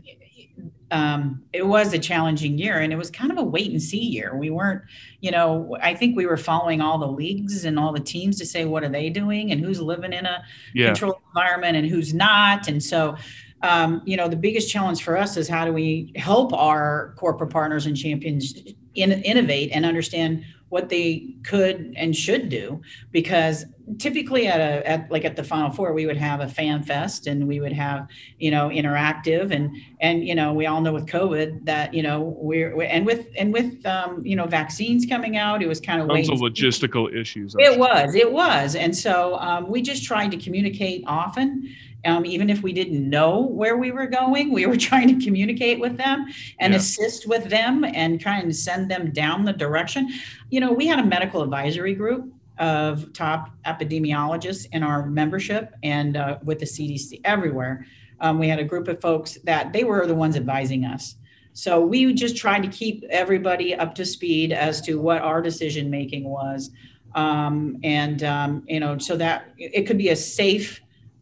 um, 0.91 1.43
it 1.53 1.65
was 1.65 1.93
a 1.93 1.99
challenging 1.99 2.57
year 2.57 2.79
and 2.79 2.91
it 2.91 2.95
was 2.95 3.11
kind 3.11 3.31
of 3.31 3.37
a 3.37 3.43
wait 3.43 3.71
and 3.71 3.81
see 3.81 3.99
year. 3.99 4.35
We 4.35 4.49
weren't, 4.49 4.81
you 5.21 5.31
know, 5.31 5.77
I 5.81 5.93
think 5.93 6.15
we 6.15 6.25
were 6.25 6.37
following 6.37 6.81
all 6.81 6.97
the 6.97 7.07
leagues 7.07 7.65
and 7.65 7.77
all 7.77 7.91
the 7.91 7.99
teams 7.99 8.37
to 8.39 8.45
say 8.45 8.65
what 8.65 8.83
are 8.83 8.89
they 8.89 9.09
doing 9.09 9.51
and 9.51 9.61
who's 9.61 9.81
living 9.81 10.13
in 10.13 10.25
a 10.25 10.43
yeah. 10.73 10.87
controlled 10.87 11.17
environment 11.35 11.77
and 11.77 11.87
who's 11.87 12.13
not. 12.13 12.67
And 12.67 12.81
so, 12.81 13.15
um, 13.61 14.01
you 14.05 14.17
know, 14.17 14.27
the 14.27 14.35
biggest 14.35 14.69
challenge 14.69 15.03
for 15.03 15.17
us 15.17 15.37
is 15.37 15.47
how 15.47 15.65
do 15.65 15.73
we 15.73 16.13
help 16.15 16.53
our 16.53 17.13
corporate 17.17 17.51
partners 17.51 17.85
and 17.85 17.95
champions 17.95 18.53
in, 18.95 19.11
innovate 19.11 19.71
and 19.71 19.85
understand 19.85 20.43
what 20.69 20.89
they 20.89 21.33
could 21.43 21.93
and 21.97 22.15
should 22.15 22.49
do 22.49 22.81
because 23.11 23.65
typically 23.97 24.47
at 24.47 24.59
a 24.59 24.87
at 24.87 25.09
like 25.09 25.25
at 25.25 25.35
the 25.35 25.43
final 25.43 25.71
four 25.71 25.93
we 25.93 26.05
would 26.05 26.17
have 26.17 26.41
a 26.41 26.47
fan 26.47 26.83
fest 26.83 27.25
and 27.25 27.47
we 27.47 27.59
would 27.59 27.73
have 27.73 28.07
you 28.37 28.51
know 28.51 28.69
interactive 28.69 29.51
and 29.51 29.75
and 29.99 30.27
you 30.27 30.35
know 30.35 30.53
we 30.53 30.67
all 30.67 30.79
know 30.79 30.93
with 30.93 31.07
covid 31.07 31.65
that 31.65 31.91
you 31.91 32.03
know 32.03 32.35
we're 32.37 32.79
and 32.83 33.03
with 33.03 33.27
and 33.35 33.51
with 33.51 33.83
um, 33.87 34.23
you 34.23 34.35
know 34.35 34.45
vaccines 34.45 35.07
coming 35.07 35.37
out 35.37 35.63
it 35.63 35.67
was 35.67 35.81
kind 35.81 35.99
of 36.01 36.07
tons 36.07 36.29
of 36.29 36.37
logistical 36.37 37.11
issues 37.11 37.55
it 37.57 37.79
was 37.79 38.13
it 38.15 38.31
was. 38.31 38.75
And 38.75 38.95
so 38.95 39.35
um, 39.39 39.69
we 39.69 39.81
just 39.81 40.03
tried 40.03 40.31
to 40.31 40.37
communicate 40.37 41.03
often 41.07 41.75
um, 42.05 42.25
even 42.25 42.49
if 42.49 42.63
we 42.63 42.73
didn't 42.73 43.09
know 43.09 43.41
where 43.41 43.77
we 43.77 43.91
were 43.91 44.07
going, 44.07 44.51
we 44.51 44.65
were 44.65 44.77
trying 44.89 45.07
to 45.07 45.23
communicate 45.23 45.79
with 45.79 45.97
them 45.97 46.27
and 46.59 46.73
yeah. 46.73 46.79
assist 46.79 47.27
with 47.27 47.49
them 47.49 47.83
and 47.83 48.19
trying 48.19 48.47
to 48.47 48.53
send 48.53 48.89
them 48.89 49.11
down 49.11 49.45
the 49.45 49.53
direction. 49.53 50.09
You 50.49 50.59
know, 50.61 50.71
we 50.71 50.87
had 50.87 50.99
a 50.99 51.05
medical 51.05 51.43
advisory 51.43 51.93
group 51.93 52.31
of 52.57 53.13
top 53.13 53.51
epidemiologists 53.65 54.67
in 54.73 54.83
our 54.83 55.05
membership 55.05 55.73
and 55.81 56.17
uh, 56.17 56.37
with 56.43 56.59
the 56.59 56.65
CDC 56.65 57.21
everywhere. 57.23 57.85
Um, 58.19 58.37
we 58.37 58.49
had 58.49 58.59
a 58.59 58.65
group 58.65 58.89
of 58.89 58.99
folks 58.99 59.37
that 59.45 59.71
they 59.71 59.85
were 59.85 60.05
the 60.05 60.15
ones 60.15 60.35
advising 60.35 60.83
us. 60.83 61.15
So 61.53 61.81
we 61.81 62.13
just 62.13 62.37
tried 62.37 62.63
to 62.63 62.69
keep 62.69 63.03
everybody 63.09 63.73
up 63.75 63.95
to 63.95 64.05
speed 64.05 64.51
as 64.51 64.81
to 64.81 64.95
what 64.95 65.21
our 65.21 65.41
decision 65.41 65.89
making 65.89 66.25
was. 66.25 66.71
Um, 67.15 67.77
and, 67.83 68.23
um, 68.23 68.63
you 68.67 68.79
know, 68.79 68.97
so 68.97 69.17
that 69.17 69.51
it 69.57 69.87
could 69.87 69.97
be 69.97 70.09
a 70.09 70.15
safe 70.15 70.81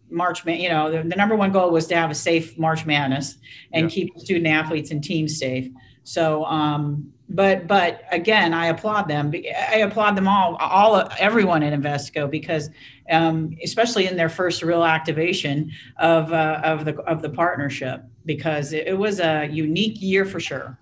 March, 0.10 0.46
you 0.46 0.70
know, 0.70 0.92
the, 0.92 1.04
the, 1.04 1.16
number 1.16 1.36
one 1.36 1.52
goal 1.52 1.72
was 1.72 1.88
to 1.88 1.96
have 1.96 2.10
a 2.10 2.16
safe 2.16 2.58
March 2.58 2.86
Madness 2.86 3.38
and 3.74 3.84
yeah. 3.84 3.94
keep 3.94 4.20
student 4.20 4.48
athletes 4.48 4.92
and 4.92 5.04
teams 5.04 5.38
safe. 5.38 5.70
So, 6.04 6.46
um, 6.46 7.12
but 7.30 7.68
but 7.68 8.04
again, 8.12 8.54
I 8.54 8.68
applaud 8.68 9.10
them. 9.10 9.34
I 9.70 9.80
applaud 9.80 10.16
them 10.16 10.28
all, 10.28 10.56
all 10.56 11.10
everyone 11.20 11.62
at 11.64 11.78
Invesco 11.78 12.32
because, 12.32 12.70
um, 13.10 13.58
especially 13.62 14.08
in 14.08 14.16
their 14.16 14.30
first 14.30 14.64
real 14.64 14.86
activation 14.86 15.72
of 15.98 16.32
uh, 16.32 16.62
of 16.64 16.86
the 16.86 16.96
of 17.02 17.22
the 17.22 17.30
partnership, 17.30 18.04
because 18.26 18.72
it, 18.72 18.88
it 18.88 18.98
was 18.98 19.20
a 19.20 19.48
unique 19.48 20.02
year 20.02 20.24
for 20.24 20.40
sure. 20.40 20.80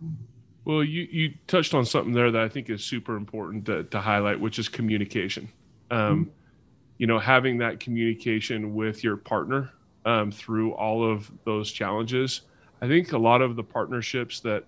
Well, 0.65 0.83
you 0.83 1.07
you 1.09 1.33
touched 1.47 1.73
on 1.73 1.85
something 1.85 2.13
there 2.13 2.29
that 2.29 2.41
I 2.43 2.49
think 2.49 2.69
is 2.69 2.83
super 2.83 3.15
important 3.15 3.65
to, 3.65 3.85
to 3.85 3.99
highlight, 3.99 4.39
which 4.39 4.59
is 4.59 4.69
communication. 4.69 5.49
Um, 5.89 6.25
mm-hmm 6.25 6.29
you 6.97 7.07
know 7.07 7.19
having 7.19 7.57
that 7.59 7.79
communication 7.79 8.73
with 8.73 9.03
your 9.03 9.17
partner 9.17 9.71
um, 10.05 10.31
through 10.31 10.73
all 10.73 11.09
of 11.09 11.29
those 11.43 11.71
challenges. 11.71 12.41
I 12.81 12.87
think 12.87 13.11
a 13.13 13.17
lot 13.17 13.41
of 13.41 13.55
the 13.55 13.63
partnerships 13.63 14.39
that 14.41 14.65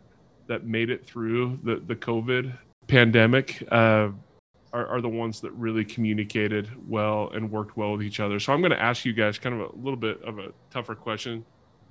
that 0.47 0.65
made 0.65 0.89
it 0.89 1.05
through 1.05 1.59
the 1.63 1.81
the 1.87 1.95
covid 1.95 2.57
pandemic 2.87 3.63
uh, 3.71 4.09
are, 4.73 4.87
are 4.87 5.01
the 5.01 5.09
ones 5.09 5.41
that 5.41 5.51
really 5.51 5.83
communicated 5.83 6.69
well 6.89 7.29
and 7.33 7.51
worked 7.51 7.75
well 7.75 7.91
with 7.93 8.03
each 8.03 8.19
other. 8.19 8.39
So 8.39 8.53
i'm 8.53 8.61
going 8.61 8.71
to 8.71 8.81
ask 8.81 9.05
you 9.05 9.13
guys 9.13 9.37
kind 9.37 9.59
of 9.59 9.73
a 9.73 9.75
little 9.77 9.99
bit 9.99 10.21
of 10.23 10.39
a 10.39 10.51
tougher 10.71 10.95
question. 10.95 11.45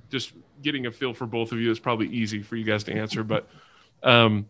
Just 0.09 0.33
getting 0.63 0.87
a 0.87 0.93
feel 0.93 1.13
for 1.13 1.27
both 1.27 1.53
of 1.53 1.59
you 1.59 1.71
is 1.71 1.81
probably 1.81 2.09
easy 2.09 2.43
for 2.43 2.57
you 2.57 2.65
guys 2.65 2.85
to 2.85 2.95
answer 2.95 3.25
but 3.25 3.49
um, 4.03 4.47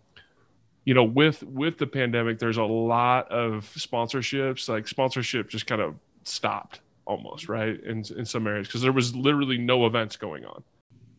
you 0.86 0.94
know 0.94 1.04
with 1.04 1.42
with 1.42 1.76
the 1.76 1.86
pandemic 1.86 2.38
there's 2.38 2.56
a 2.56 2.64
lot 2.64 3.30
of 3.30 3.70
sponsorships 3.76 4.68
like 4.70 4.88
sponsorship 4.88 5.50
just 5.50 5.66
kind 5.66 5.82
of 5.82 5.96
stopped 6.22 6.80
almost 7.04 7.48
right 7.48 7.78
in 7.84 8.02
in 8.16 8.24
some 8.24 8.46
areas 8.46 8.66
because 8.66 8.80
there 8.80 8.92
was 8.92 9.14
literally 9.14 9.58
no 9.58 9.84
events 9.84 10.16
going 10.16 10.44
on. 10.46 10.62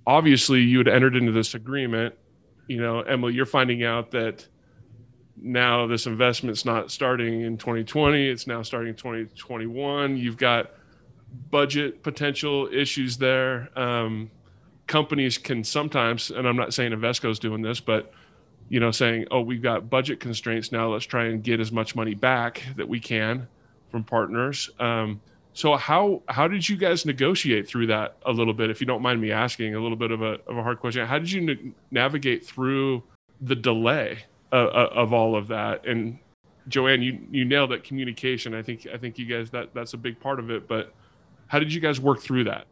Obviously 0.07 0.61
you 0.61 0.79
had 0.79 0.87
entered 0.87 1.15
into 1.15 1.31
this 1.31 1.53
agreement 1.53 2.15
you 2.67 2.81
know 2.81 3.01
emily 3.01 3.33
you're 3.33 3.45
finding 3.45 3.83
out 3.83 4.09
that 4.11 4.47
now 5.39 5.85
this 5.85 6.07
investment's 6.07 6.65
not 6.65 6.89
starting 6.89 7.41
in 7.41 7.57
2020 7.57 8.27
it's 8.27 8.47
now 8.47 8.61
starting 8.61 8.89
in 8.89 8.95
2021 8.95 10.17
you've 10.17 10.37
got 10.37 10.71
budget 11.51 12.01
potential 12.03 12.69
issues 12.71 13.17
there. 13.17 13.69
Um, 13.77 14.31
companies 14.87 15.37
can 15.37 15.65
sometimes 15.65 16.31
and 16.31 16.47
i'm 16.47 16.55
not 16.55 16.73
saying 16.73 16.93
invesco's 16.93 17.39
doing 17.39 17.61
this 17.61 17.81
but 17.81 18.13
you 18.69 18.79
know, 18.79 18.91
saying, 18.91 19.27
"Oh, 19.31 19.41
we've 19.41 19.61
got 19.61 19.89
budget 19.89 20.19
constraints 20.19 20.71
now. 20.71 20.91
Let's 20.91 21.05
try 21.05 21.25
and 21.25 21.43
get 21.43 21.59
as 21.59 21.71
much 21.71 21.95
money 21.95 22.15
back 22.15 22.63
that 22.75 22.87
we 22.87 22.99
can 22.99 23.47
from 23.89 24.03
partners." 24.03 24.69
Um, 24.79 25.21
so 25.57 25.75
how 25.75 26.21
how 26.29 26.47
did 26.47 26.69
you 26.69 26.77
guys 26.77 27.03
negotiate 27.03 27.67
through 27.67 27.87
that 27.87 28.17
a 28.27 28.31
little 28.31 28.53
bit, 28.53 28.69
if 28.69 28.79
you 28.79 28.85
don't 28.85 29.01
mind 29.01 29.19
me 29.19 29.31
asking 29.31 29.73
a 29.73 29.79
little 29.79 29.97
bit 29.97 30.11
of 30.11 30.21
a 30.21 30.39
of 30.47 30.55
a 30.55 30.61
hard 30.61 30.79
question? 30.79 31.03
How 31.07 31.17
did 31.17 31.31
you 31.31 31.41
na- 31.41 31.71
navigate 31.89 32.45
through 32.45 33.01
the 33.41 33.55
delay 33.55 34.19
of, 34.51 34.69
of 34.69 35.13
all 35.13 35.35
of 35.35 35.47
that? 35.47 35.87
And 35.87 36.19
Joanne, 36.67 37.01
you 37.01 37.19
you 37.31 37.43
nailed 37.43 37.71
it. 37.71 37.83
Communication. 37.83 38.53
I 38.53 38.61
think 38.61 38.85
I 38.93 38.97
think 38.97 39.17
you 39.17 39.25
guys 39.25 39.49
that 39.49 39.73
that's 39.73 39.93
a 39.93 39.97
big 39.97 40.19
part 40.19 40.37
of 40.39 40.51
it. 40.51 40.67
But 40.67 40.93
how 41.47 41.57
did 41.57 41.73
you 41.73 41.81
guys 41.81 41.99
work 41.99 42.21
through 42.21 42.43
that? 42.43 42.67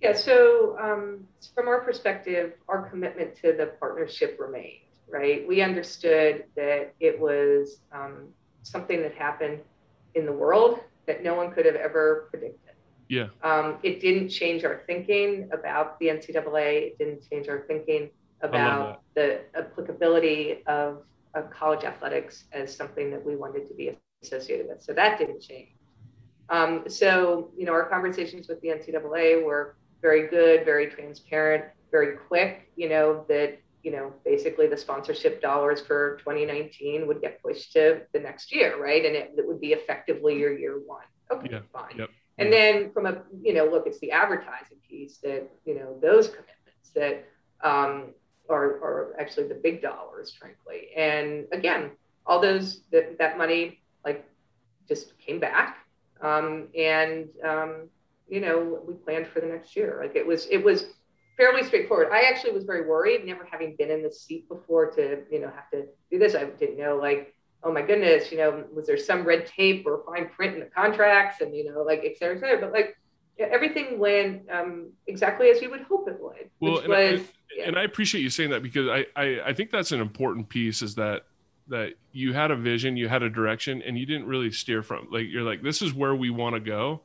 Yeah. 0.00 0.12
So 0.12 0.78
um, 0.78 1.26
from 1.56 1.66
our 1.66 1.80
perspective, 1.80 2.52
our 2.68 2.88
commitment 2.88 3.34
to 3.38 3.52
the 3.52 3.72
partnership 3.80 4.38
remained. 4.38 4.81
Right. 5.12 5.46
We 5.46 5.60
understood 5.60 6.44
that 6.56 6.94
it 6.98 7.20
was 7.20 7.80
um, 7.92 8.28
something 8.62 9.02
that 9.02 9.14
happened 9.14 9.60
in 10.14 10.24
the 10.24 10.32
world 10.32 10.80
that 11.06 11.22
no 11.22 11.34
one 11.34 11.52
could 11.52 11.66
have 11.66 11.74
ever 11.74 12.28
predicted. 12.30 12.74
Yeah. 13.08 13.28
Um, 13.42 13.76
it 13.82 14.00
didn't 14.00 14.30
change 14.30 14.64
our 14.64 14.84
thinking 14.86 15.50
about 15.52 15.98
the 16.00 16.06
NCAA. 16.06 16.82
It 16.86 16.98
didn't 16.98 17.28
change 17.30 17.46
our 17.48 17.64
thinking 17.68 18.08
about 18.40 19.02
the 19.14 19.40
applicability 19.54 20.64
of, 20.66 21.02
of 21.34 21.50
college 21.50 21.84
athletics 21.84 22.44
as 22.52 22.74
something 22.74 23.10
that 23.10 23.22
we 23.22 23.36
wanted 23.36 23.68
to 23.68 23.74
be 23.74 23.98
associated 24.22 24.66
with. 24.68 24.82
So 24.82 24.94
that 24.94 25.18
didn't 25.18 25.42
change. 25.42 25.68
Um, 26.48 26.84
so, 26.88 27.50
you 27.56 27.66
know, 27.66 27.72
our 27.72 27.88
conversations 27.88 28.48
with 28.48 28.60
the 28.62 28.68
NCAA 28.68 29.44
were 29.44 29.76
very 30.00 30.26
good, 30.28 30.64
very 30.64 30.88
transparent, 30.88 31.64
very 31.90 32.16
quick, 32.16 32.70
you 32.76 32.88
know, 32.88 33.24
that, 33.28 33.60
you 33.82 33.90
know, 33.90 34.12
basically 34.24 34.66
the 34.68 34.76
sponsorship 34.76 35.42
dollars 35.42 35.80
for 35.80 36.16
2019 36.18 37.06
would 37.06 37.20
get 37.20 37.42
pushed 37.42 37.72
to 37.72 38.02
the 38.12 38.20
next 38.20 38.54
year, 38.54 38.80
right? 38.80 39.04
And 39.04 39.16
it, 39.16 39.32
it 39.36 39.46
would 39.46 39.60
be 39.60 39.72
effectively 39.72 40.38
your 40.38 40.56
year 40.56 40.80
one. 40.84 41.04
Okay, 41.30 41.48
yeah. 41.50 41.60
fine. 41.72 41.98
Yep. 41.98 42.10
And 42.38 42.52
then 42.52 42.92
from 42.92 43.06
a, 43.06 43.22
you 43.42 43.54
know, 43.54 43.66
look, 43.66 43.86
it's 43.86 43.98
the 43.98 44.10
advertising 44.10 44.78
piece 44.88 45.18
that, 45.18 45.48
you 45.64 45.74
know, 45.74 45.98
those 46.00 46.28
commitments 46.28 46.90
that 46.94 47.24
um, 47.62 48.10
are, 48.48 48.64
are 48.82 49.16
actually 49.20 49.48
the 49.48 49.54
big 49.54 49.82
dollars, 49.82 50.32
frankly. 50.32 50.88
And 50.96 51.46
again, 51.52 51.90
all 52.24 52.40
those, 52.40 52.80
that, 52.90 53.18
that 53.18 53.36
money 53.36 53.80
like 54.04 54.24
just 54.88 55.18
came 55.18 55.40
back. 55.40 55.78
Um, 56.20 56.68
and, 56.76 57.28
um, 57.44 57.88
you 58.28 58.40
know, 58.40 58.80
we 58.86 58.94
planned 58.94 59.26
for 59.26 59.40
the 59.40 59.46
next 59.46 59.76
year. 59.76 59.98
Like 60.00 60.16
it 60.16 60.26
was, 60.26 60.46
it 60.46 60.64
was 60.64 60.86
fairly 61.42 61.64
straightforward. 61.64 62.08
I 62.12 62.20
actually 62.30 62.52
was 62.52 62.64
very 62.72 62.86
worried, 62.86 63.24
never 63.26 63.44
having 63.50 63.74
been 63.76 63.90
in 63.90 64.00
this 64.00 64.22
seat 64.22 64.48
before 64.48 64.84
to, 64.92 65.02
you 65.28 65.40
know, 65.40 65.50
have 65.58 65.68
to 65.70 65.86
do 66.10 66.16
this. 66.22 66.36
I 66.36 66.44
didn't 66.44 66.78
know 66.78 66.94
like, 66.96 67.34
oh 67.64 67.72
my 67.72 67.82
goodness, 67.82 68.30
you 68.30 68.38
know, 68.38 68.64
was 68.72 68.86
there 68.86 68.96
some 68.96 69.24
red 69.24 69.46
tape 69.46 69.84
or 69.84 70.04
fine 70.06 70.28
print 70.28 70.54
in 70.54 70.60
the 70.60 70.66
contracts 70.66 71.40
and, 71.40 71.50
you 71.58 71.64
know, 71.68 71.82
like, 71.82 72.02
et 72.04 72.16
cetera, 72.16 72.36
et 72.36 72.40
cetera. 72.40 72.60
But 72.60 72.72
like 72.72 72.96
everything 73.38 73.98
went 73.98 74.48
um, 74.50 74.90
exactly 75.08 75.50
as 75.50 75.60
you 75.60 75.68
would 75.70 75.82
hope 75.82 76.06
it 76.06 76.18
would, 76.20 76.48
well, 76.60 76.74
which 76.74 76.84
and 76.84 76.90
was, 76.90 77.20
I, 77.20 77.24
yeah. 77.56 77.64
and 77.66 77.76
I 77.76 77.82
appreciate 77.82 78.20
you 78.20 78.30
saying 78.30 78.50
that 78.50 78.62
because 78.62 78.86
I, 78.88 79.06
I, 79.16 79.40
I 79.46 79.52
think 79.52 79.72
that's 79.72 79.90
an 79.90 80.00
important 80.00 80.48
piece 80.48 80.80
is 80.80 80.94
that, 80.94 81.22
that 81.68 81.94
you 82.12 82.32
had 82.32 82.52
a 82.52 82.56
vision, 82.56 82.96
you 82.96 83.08
had 83.08 83.24
a 83.24 83.30
direction 83.30 83.82
and 83.82 83.98
you 83.98 84.06
didn't 84.06 84.26
really 84.26 84.52
steer 84.52 84.82
from 84.84 85.08
like, 85.10 85.26
you're 85.28 85.42
like, 85.42 85.60
this 85.62 85.82
is 85.82 85.92
where 85.92 86.14
we 86.14 86.30
want 86.30 86.54
to 86.54 86.60
go. 86.60 87.00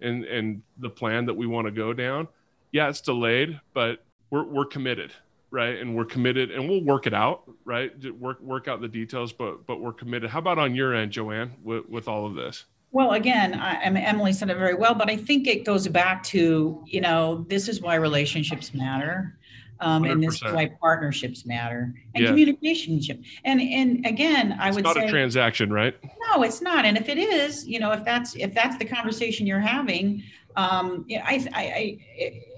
And, 0.00 0.24
and 0.24 0.62
the 0.78 0.90
plan 0.90 1.26
that 1.26 1.34
we 1.34 1.46
want 1.46 1.66
to 1.68 1.70
go 1.70 1.92
down. 1.92 2.26
Yeah, 2.72 2.88
it's 2.88 3.00
delayed, 3.00 3.60
but 3.74 4.04
we're, 4.30 4.44
we're 4.44 4.66
committed 4.66 5.12
right? 5.52 5.78
And 5.78 5.94
we're 5.94 6.06
committed 6.06 6.50
and 6.50 6.66
we'll 6.68 6.82
work 6.82 7.06
it 7.06 7.14
out 7.14 7.42
right? 7.64 7.92
Work 8.14 8.40
work 8.40 8.66
out 8.68 8.80
the 8.80 8.88
details 8.88 9.32
but 9.32 9.66
but 9.66 9.80
we're 9.80 9.92
committed. 9.92 10.30
How 10.30 10.40
about 10.40 10.58
on 10.58 10.74
your 10.74 10.94
end 10.94 11.12
joanne 11.12 11.52
with, 11.62 11.88
with 11.88 12.08
all 12.08 12.26
of 12.26 12.34
this? 12.34 12.64
Well 12.90 13.12
again 13.12 13.54
I, 13.54 13.82
I 13.82 13.90
mean, 13.90 14.02
emily 14.02 14.32
said 14.32 14.50
it 14.50 14.58
very 14.58 14.74
well 14.74 14.94
but 14.94 15.08
i 15.08 15.16
think 15.16 15.46
it 15.46 15.64
goes 15.64 15.88
back 15.88 16.22
to 16.24 16.82
you 16.86 17.00
know 17.00 17.46
this 17.48 17.68
is 17.68 17.80
why 17.80 17.94
relationships 17.94 18.74
matter 18.74 19.38
um, 19.80 20.04
and 20.04 20.22
this 20.22 20.36
is 20.36 20.52
why 20.52 20.70
partnerships 20.80 21.44
matter 21.44 21.94
and 22.14 22.22
yeah. 22.22 22.28
communication 22.28 23.00
and 23.44 23.60
and 23.62 24.04
again 24.06 24.56
i 24.60 24.68
it's 24.68 24.76
would 24.76 24.84
not 24.84 24.94
say 24.94 25.06
a 25.06 25.10
transaction 25.10 25.72
right? 25.72 25.96
No 26.30 26.42
it's 26.42 26.60
not 26.60 26.84
and 26.84 26.98
if 26.98 27.08
it 27.08 27.16
is 27.16 27.66
you 27.66 27.80
know 27.80 27.92
if 27.92 28.04
that's 28.04 28.36
if 28.36 28.52
that's 28.52 28.76
the 28.76 28.84
conversation 28.84 29.46
you're 29.46 29.58
having 29.58 30.22
um, 30.56 31.06
I, 31.10 31.46
I, 31.54 31.62
I 31.62 31.98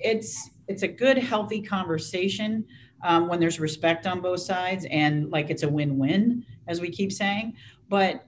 it's 0.01 0.51
it's 0.69 0.83
a 0.83 0.89
good 0.89 1.19
healthy 1.19 1.61
conversation 1.63 2.65
um, 3.03 3.29
when 3.29 3.39
there's 3.39 3.61
respect 3.61 4.07
on 4.07 4.21
both 4.21 4.41
sides 4.41 4.87
and 4.91 5.31
like 5.31 5.51
it's 5.51 5.63
a 5.63 5.69
win-win 5.69 6.45
as 6.67 6.81
we 6.81 6.91
keep 6.91 7.13
saying. 7.13 7.55
But 7.89 8.25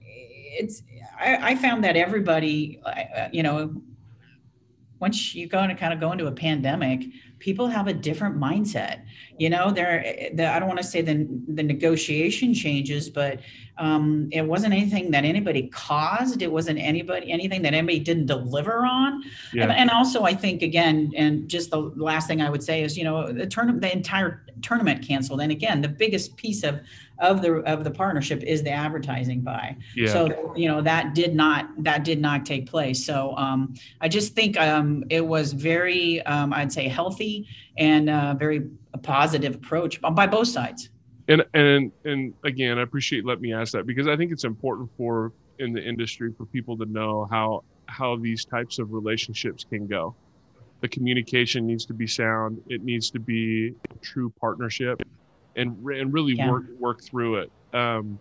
it's 0.59 0.83
i, 1.19 1.51
I 1.51 1.55
found 1.55 1.83
that 1.83 1.95
everybody 1.95 2.81
uh, 2.85 3.27
you 3.31 3.43
know 3.43 3.81
once 4.99 5.35
you 5.35 5.47
go 5.47 5.59
and 5.59 5.77
kind 5.77 5.93
of 5.93 5.99
go 5.99 6.11
into 6.11 6.27
a 6.27 6.31
pandemic 6.31 7.05
people 7.39 7.67
have 7.67 7.87
a 7.87 7.93
different 7.93 8.35
mindset. 8.35 9.03
You 9.37 9.49
know 9.49 9.71
there 9.71 10.31
the, 10.33 10.47
i 10.47 10.59
don't 10.59 10.67
want 10.67 10.79
to 10.79 10.87
say 10.87 11.01
the, 11.01 11.27
the 11.47 11.63
negotiation 11.63 12.53
changes 12.53 13.09
but 13.09 13.39
um, 13.79 14.27
it 14.31 14.41
wasn't 14.41 14.73
anything 14.73 15.11
that 15.11 15.23
anybody 15.25 15.67
caused 15.69 16.41
it 16.41 16.51
wasn't 16.51 16.77
anybody 16.79 17.31
anything 17.31 17.61
that 17.61 17.73
anybody 17.73 17.99
didn't 17.99 18.25
deliver 18.25 18.85
on 18.85 19.23
yeah. 19.53 19.63
and, 19.63 19.71
and, 19.71 19.89
also 19.89 20.23
i 20.23 20.33
think 20.33 20.61
again 20.61 21.11
and 21.15 21.47
just 21.49 21.71
the 21.71 21.77
last 21.77 22.27
thing 22.27 22.41
i 22.41 22.49
would 22.49 22.63
say 22.63 22.83
is 22.83 22.97
you 22.97 23.03
know 23.03 23.31
the 23.31 23.45
tournament 23.45 23.81
the 23.81 23.91
entire 23.91 24.43
tournament 24.61 25.05
canceled 25.05 25.41
and 25.41 25.51
again 25.51 25.81
the 25.81 25.87
biggest 25.87 26.35
piece 26.37 26.63
of 26.63 26.79
of 27.19 27.41
the 27.41 27.55
of 27.61 27.83
the 27.83 27.91
partnership 27.91 28.43
is 28.43 28.63
the 28.63 28.69
advertising 28.69 29.41
buy. 29.41 29.75
Yeah. 29.95 30.11
So 30.11 30.53
you 30.55 30.67
know 30.67 30.81
that 30.81 31.15
did 31.15 31.35
not 31.35 31.69
that 31.83 32.03
did 32.03 32.21
not 32.21 32.45
take 32.45 32.69
place. 32.69 33.05
So 33.05 33.35
um, 33.37 33.73
I 34.01 34.07
just 34.07 34.35
think 34.35 34.59
um, 34.59 35.03
it 35.09 35.25
was 35.25 35.53
very 35.53 36.21
um, 36.23 36.53
I'd 36.53 36.71
say 36.71 36.87
healthy 36.87 37.47
and 37.77 38.09
uh, 38.09 38.35
very 38.35 38.67
positive 39.03 39.55
approach 39.55 40.01
by 40.01 40.27
both 40.27 40.47
sides. 40.47 40.89
And 41.27 41.43
and 41.53 41.91
and 42.05 42.33
again, 42.43 42.79
I 42.79 42.83
appreciate 42.83 43.25
let 43.25 43.41
me 43.41 43.53
ask 43.53 43.73
that 43.73 43.85
because 43.85 44.07
I 44.07 44.15
think 44.15 44.31
it's 44.31 44.45
important 44.45 44.89
for 44.97 45.33
in 45.59 45.73
the 45.73 45.83
industry 45.83 46.33
for 46.37 46.45
people 46.45 46.77
to 46.77 46.85
know 46.85 47.27
how 47.29 47.63
how 47.87 48.15
these 48.17 48.45
types 48.45 48.79
of 48.79 48.91
relationships 48.93 49.65
can 49.69 49.87
go. 49.87 50.15
The 50.81 50.87
communication 50.87 51.65
needs 51.65 51.85
to 51.85 51.93
be 51.93 52.07
sound. 52.07 52.61
It 52.67 52.83
needs 52.83 53.09
to 53.11 53.19
be 53.19 53.73
a 53.89 53.95
true 54.01 54.31
partnership 54.39 55.01
and 55.55 55.85
and 55.87 56.13
really 56.13 56.33
yeah. 56.33 56.49
work 56.49 56.65
work 56.79 57.03
through 57.03 57.37
it. 57.37 57.51
Um, 57.73 58.19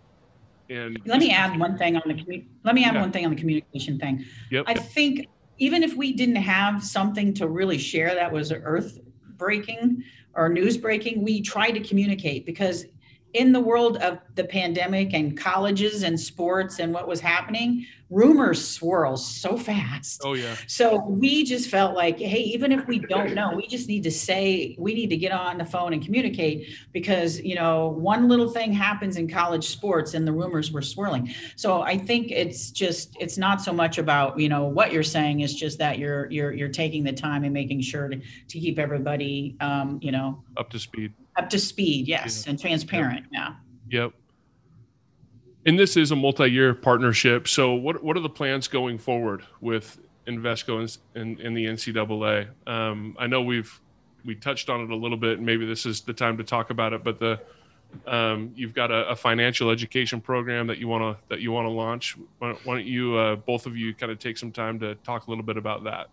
and 0.69 0.99
let 1.05 1.21
me 1.21 1.31
add 1.31 1.59
one 1.61 1.79
thing 1.79 1.97
on 1.97 2.03
the 2.07 2.14
commu- 2.14 2.45
let 2.64 2.75
me 2.75 2.85
add 2.85 2.95
yeah. 2.95 3.01
one 3.01 3.12
thing 3.12 3.25
on 3.25 3.31
the 3.31 3.40
communication 3.40 3.99
thing. 3.99 4.25
Yep. 4.51 4.64
I 4.66 4.75
think 4.75 5.29
even 5.59 5.83
if 5.83 5.95
we 5.95 6.12
didn't 6.12 6.37
have 6.37 6.83
something 6.83 7.33
to 7.35 7.47
really 7.47 7.79
share 7.79 8.14
that 8.14 8.33
was 8.33 8.53
earth 8.53 8.99
breaking 9.37 10.03
or 10.35 10.49
news 10.49 10.77
breaking, 10.77 11.23
we 11.23 11.40
tried 11.40 11.73
to 11.73 11.81
communicate 11.81 12.45
because 12.45 12.87
in 13.35 13.53
the 13.53 13.61
world 13.61 13.99
of 13.99 14.19
the 14.35 14.45
pandemic 14.45 15.12
and 15.12 15.37
colleges 15.37 16.03
and 16.03 16.19
sports 16.19 16.79
and 16.79 16.93
what 16.93 17.07
was 17.07 17.21
happening, 17.21 17.87
rumors 18.09 18.67
swirl 18.67 19.17
so 19.17 19.57
fast. 19.57 20.23
Oh 20.25 20.35
yeah. 20.35 20.57
So 20.67 21.05
we 21.05 21.45
just 21.45 21.69
felt 21.69 21.95
like, 21.95 22.19
hey, 22.19 22.39
even 22.39 22.73
if 22.73 22.87
we 22.87 22.99
don't 22.99 23.35
know, 23.35 23.53
we 23.55 23.67
just 23.67 23.89
need 23.89 24.05
to 24.05 24.11
say 24.11 24.77
we 24.79 24.95
need 24.95 25.11
to 25.11 25.17
get 25.17 25.33
on 25.33 25.59
the 25.59 25.65
phone 25.65 25.93
and 25.93 26.03
communicate 26.03 26.69
because 26.93 27.41
you 27.41 27.55
know 27.55 27.89
one 27.89 28.29
little 28.29 28.49
thing 28.49 28.73
happens 28.73 29.17
in 29.17 29.29
college 29.29 29.67
sports 29.69 30.15
and 30.15 30.27
the 30.27 30.33
rumors 30.33 30.73
were 30.73 30.83
swirling. 30.83 31.35
So 31.57 31.83
I 31.83 31.99
think 31.99 32.31
it's 32.31 32.71
just 32.71 33.17
it's 33.21 33.37
not 33.37 33.61
so 33.61 33.73
much 33.73 33.99
about 33.99 34.39
you 34.39 34.49
know 34.49 34.65
what 34.65 34.93
you're 34.93 35.03
saying. 35.03 35.41
It's 35.41 35.55
just 35.55 35.79
that 35.79 35.99
you're 35.99 36.31
you're 36.31 36.53
you're 36.53 36.69
taking 36.69 37.05
the 37.05 37.12
time 37.12 37.45
and 37.45 37.53
making 37.53 37.81
sure 37.81 38.09
to 38.09 38.17
to 38.17 38.61
keep 38.61 38.79
everybody 38.79 39.57
um, 39.61 39.99
you 40.01 40.12
know 40.12 40.43
up 40.57 40.71
to 40.71 40.79
speed 40.79 41.12
up 41.37 41.51
to 41.51 41.59
speed, 41.59 42.09
yes, 42.09 42.44
yeah. 42.44 42.51
and 42.51 42.61
transparent. 42.61 43.27
Yep. 43.31 43.53
Yeah. 43.88 44.03
Yep. 44.03 44.12
And 45.66 45.79
this 45.79 45.96
is 45.96 46.12
a 46.12 46.16
multi-year 46.16 46.75
partnership. 46.75 47.49
So, 47.49 47.75
what 47.75 48.03
what 48.03 48.16
are 48.16 48.20
the 48.20 48.29
plans 48.29 48.68
going 48.68 48.99
forward 48.99 49.44
with 49.61 49.99
Invesco 50.27 50.99
and, 51.14 51.40
and, 51.40 51.57
the 51.57 51.66
NCAA? 51.66 52.49
Um, 52.68 53.16
I 53.18 53.27
know 53.27 53.42
we've 53.42 53.81
we 54.25 54.35
touched 54.35 54.70
on 54.70 54.81
it 54.81 54.90
a 54.90 54.96
little 54.96 55.16
bit, 55.16 55.38
and 55.38 55.46
maybe 55.46 55.66
this 55.66 55.87
is 55.87 56.03
the 56.03 56.12
time 56.12 56.37
to 56.38 56.44
talk 56.44 56.70
about 56.70 56.92
it. 56.92 57.03
But 57.03 57.18
the 57.18 57.40
um, 58.06 58.52
you've 58.54 58.75
got 58.75 58.90
a, 58.90 59.08
a, 59.08 59.17
financial 59.17 59.71
education 59.71 60.21
program 60.21 60.67
that 60.67 60.79
you 60.79 60.88
want 60.88 61.02
to 61.02 61.25
that 61.29 61.40
you 61.40 61.52
want 61.52 61.67
to 61.67 61.71
launch. 61.71 62.17
Why 62.38 62.48
don't, 62.48 62.67
why 62.67 62.75
don't 62.75 62.87
you 62.87 63.17
uh, 63.17 63.37
both 63.37 63.67
of 63.67 63.77
you 63.77 63.94
kind 63.94 64.13
of 64.13 64.19
take 64.19 64.38
some 64.38 64.52
time 64.52 64.79
to 64.81 64.94
talk 64.96 65.27
a 65.27 65.31
little 65.31 65.44
bit 65.44 65.56
about 65.56 65.85
that? 65.85 66.08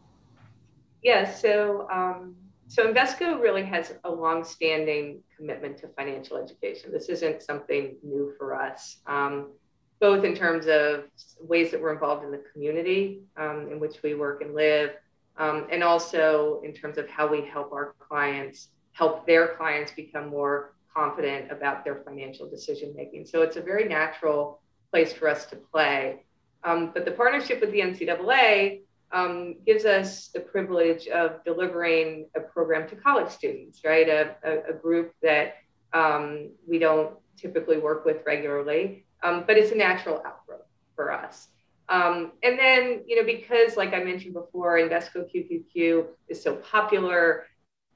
Yeah. 1.04 1.32
So 1.32 1.88
um, 1.92 2.36
so 2.74 2.92
Invesco 2.92 3.40
really 3.40 3.64
has 3.66 3.94
a 4.04 4.10
long-standing 4.12 5.22
commitment 5.38 5.78
to 5.78 5.90
financial 5.90 6.38
education. 6.38 6.92
This 6.92 7.08
isn't 7.08 7.44
something 7.44 7.98
new 8.02 8.34
for 8.36 8.56
us, 8.56 8.98
um, 9.06 9.52
both 10.00 10.24
in 10.24 10.34
terms 10.34 10.66
of 10.66 11.04
ways 11.40 11.70
that 11.70 11.80
we're 11.80 11.94
involved 11.94 12.26
in 12.26 12.32
the 12.32 12.42
community 12.52 13.20
um, 13.38 13.68
in 13.72 13.80
which 13.80 14.02
we 14.02 14.16
work 14.16 14.42
and 14.42 14.56
live, 14.56 14.90
um, 15.38 15.68
and 15.72 15.84
also 15.84 16.62
in 16.64 16.74
terms 16.74 16.98
of 16.98 17.08
how 17.08 17.28
we 17.28 17.42
help 17.42 17.72
our 17.72 17.94
clients 18.00 18.70
help 18.94 19.28
their 19.28 19.50
clients 19.50 19.92
become 19.92 20.30
more 20.30 20.74
confident 20.92 21.52
about 21.52 21.86
their 21.86 22.02
financial 22.04 22.50
decision 22.50 22.92
making. 22.96 23.28
So 23.28 23.44
it's 23.44 23.56
a 23.56 23.62
very 23.62 23.88
natural 23.88 24.62
place 24.90 25.14
for 25.14 25.28
us 25.28 25.46
to 25.48 25.58
play. 25.58 26.24
Um, 26.64 26.90
but 26.92 27.06
the 27.06 27.12
partnership 27.12 27.62
with 27.62 27.72
the 27.72 27.82
NCAA 27.82 28.82
um, 29.14 29.56
gives 29.66 29.86
us 29.86 30.30
the 30.30 30.40
privilege 30.40 31.08
of 31.08 31.44
delivering 31.46 32.28
a 32.36 32.42
program 32.42 32.90
to 32.90 32.96
college 32.96 33.30
students, 33.30 33.82
right? 33.86 34.10
A, 34.10 34.36
a, 34.44 34.72
a 34.72 34.74
group 34.74 35.14
that 35.22 35.56
um, 35.94 36.50
we 36.68 36.80
don't 36.80 37.12
typically 37.38 37.78
work 37.78 38.06
with 38.06 38.18
regularly, 38.26 39.06
um, 39.22 39.44
but 39.46 39.58
it's 39.58 39.72
a 39.72 39.76
natural 39.76 40.22
outgrowth 40.26 40.66
for 40.96 41.12
us. 41.12 41.48
Um, 41.90 42.32
and 42.42 42.58
then, 42.58 43.04
you 43.06 43.16
know, 43.16 43.24
because 43.24 43.78
like 43.78 43.94
I 43.94 44.04
mentioned 44.04 44.34
before, 44.34 44.78
Invesco 44.78 45.30
QQQ 45.32 46.06
is 46.28 46.42
so 46.42 46.56
popular 46.56 47.46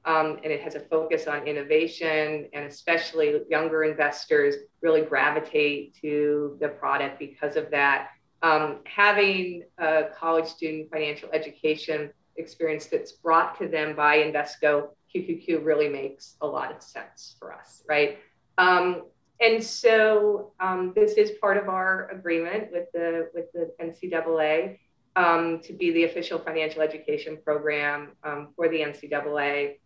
um, 0.04 0.38
and 0.42 0.52
it 0.52 0.62
has 0.62 0.74
a 0.74 0.80
focus 0.80 1.26
on 1.26 1.46
innovation, 1.46 2.48
and 2.52 2.64
especially 2.64 3.40
younger 3.50 3.84
investors 3.84 4.54
really 4.80 5.02
gravitate 5.02 5.96
to 6.00 6.56
the 6.60 6.68
product 6.68 7.18
because 7.18 7.56
of 7.56 7.70
that. 7.72 8.10
Um, 8.42 8.78
having 8.84 9.64
a 9.78 10.04
college 10.16 10.46
student 10.46 10.90
financial 10.90 11.28
education 11.32 12.10
experience 12.36 12.86
that's 12.86 13.12
brought 13.12 13.58
to 13.58 13.68
them 13.68 13.96
by 13.96 14.18
Invesco 14.18 14.90
QQQ 15.14 15.64
really 15.64 15.88
makes 15.88 16.36
a 16.40 16.46
lot 16.46 16.74
of 16.74 16.82
sense 16.82 17.36
for 17.38 17.52
us, 17.52 17.82
right? 17.88 18.18
Um, 18.58 19.04
and 19.40 19.62
so 19.62 20.52
um, 20.60 20.92
this 20.94 21.12
is 21.12 21.32
part 21.40 21.56
of 21.56 21.68
our 21.68 22.10
agreement 22.10 22.70
with 22.72 22.90
the 22.92 23.30
with 23.34 23.50
the 23.52 23.72
NCAA 23.80 24.78
um, 25.16 25.60
to 25.60 25.72
be 25.72 25.92
the 25.92 26.04
official 26.04 26.38
financial 26.38 26.82
education 26.82 27.38
program 27.44 28.12
um, 28.24 28.48
for 28.56 28.68
the 28.68 28.80
NCAA, 28.80 29.76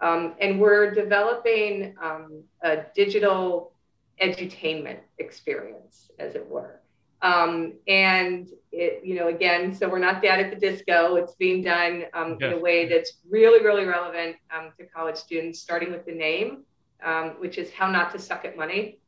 um, 0.00 0.34
and 0.40 0.60
we're 0.60 0.92
developing 0.92 1.94
a 2.62 2.76
digital 2.94 3.72
edutainment 4.22 4.98
experience, 5.18 6.10
as 6.18 6.34
it 6.34 6.46
were. 6.46 6.80
Um, 7.22 7.74
and 7.86 8.48
it, 8.72 9.04
you 9.04 9.14
know, 9.14 9.28
again, 9.28 9.74
so 9.74 9.88
we're 9.88 9.98
not 9.98 10.22
down 10.22 10.40
at 10.40 10.50
the 10.50 10.56
disco. 10.56 11.16
It's 11.16 11.34
being 11.34 11.62
done 11.62 12.00
yes. 12.00 12.36
in 12.40 12.52
a 12.52 12.58
way 12.58 12.88
that's 12.88 13.18
really, 13.28 13.64
really 13.64 13.84
relevant 13.84 14.36
to 14.78 14.86
college 14.86 15.16
students, 15.16 15.60
starting 15.60 15.90
with 15.90 16.06
the 16.06 16.12
name. 16.12 16.64
Um, 17.02 17.36
which 17.38 17.56
is 17.56 17.70
how 17.72 17.90
not 17.90 18.12
to 18.12 18.18
suck 18.18 18.44
at 18.44 18.56
money. 18.56 18.98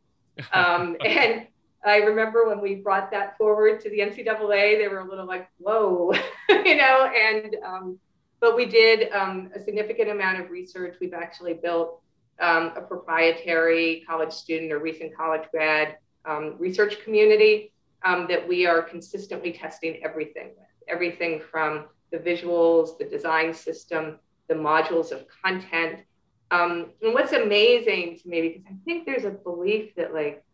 Um, 0.54 0.96
and 1.04 1.46
I 1.84 1.96
remember 1.98 2.48
when 2.48 2.62
we 2.62 2.76
brought 2.76 3.10
that 3.10 3.36
forward 3.36 3.82
to 3.82 3.90
the 3.90 3.98
NCAA, 3.98 4.78
they 4.78 4.88
were 4.88 5.00
a 5.00 5.08
little 5.08 5.26
like, 5.26 5.50
whoa, 5.58 6.14
you 6.48 6.76
know, 6.76 7.12
and, 7.14 7.54
um, 7.62 7.98
but 8.40 8.56
we 8.56 8.64
did 8.64 9.12
um, 9.12 9.50
a 9.54 9.62
significant 9.62 10.08
amount 10.08 10.40
of 10.40 10.48
research. 10.48 10.96
We've 11.02 11.12
actually 11.12 11.52
built 11.52 12.00
um, 12.40 12.72
a 12.74 12.80
proprietary 12.80 14.04
college 14.08 14.32
student 14.32 14.72
or 14.72 14.78
recent 14.78 15.14
college 15.14 15.42
grad 15.50 15.98
um, 16.24 16.54
research 16.58 17.04
community 17.04 17.71
um, 18.04 18.26
that 18.28 18.46
we 18.46 18.66
are 18.66 18.82
consistently 18.82 19.52
testing 19.52 20.00
everything 20.04 20.48
with, 20.58 20.68
everything 20.88 21.40
from 21.50 21.86
the 22.10 22.18
visuals, 22.18 22.98
the 22.98 23.04
design 23.04 23.54
system, 23.54 24.18
the 24.48 24.54
modules 24.54 25.12
of 25.12 25.24
content, 25.42 26.00
um, 26.52 26.90
and 27.00 27.14
what's 27.14 27.32
amazing 27.32 28.18
to 28.22 28.28
me, 28.28 28.42
because 28.42 28.64
I 28.66 28.74
think 28.84 29.06
there's 29.06 29.24
a 29.24 29.30
belief 29.30 29.94
that 29.96 30.12
like 30.12 30.44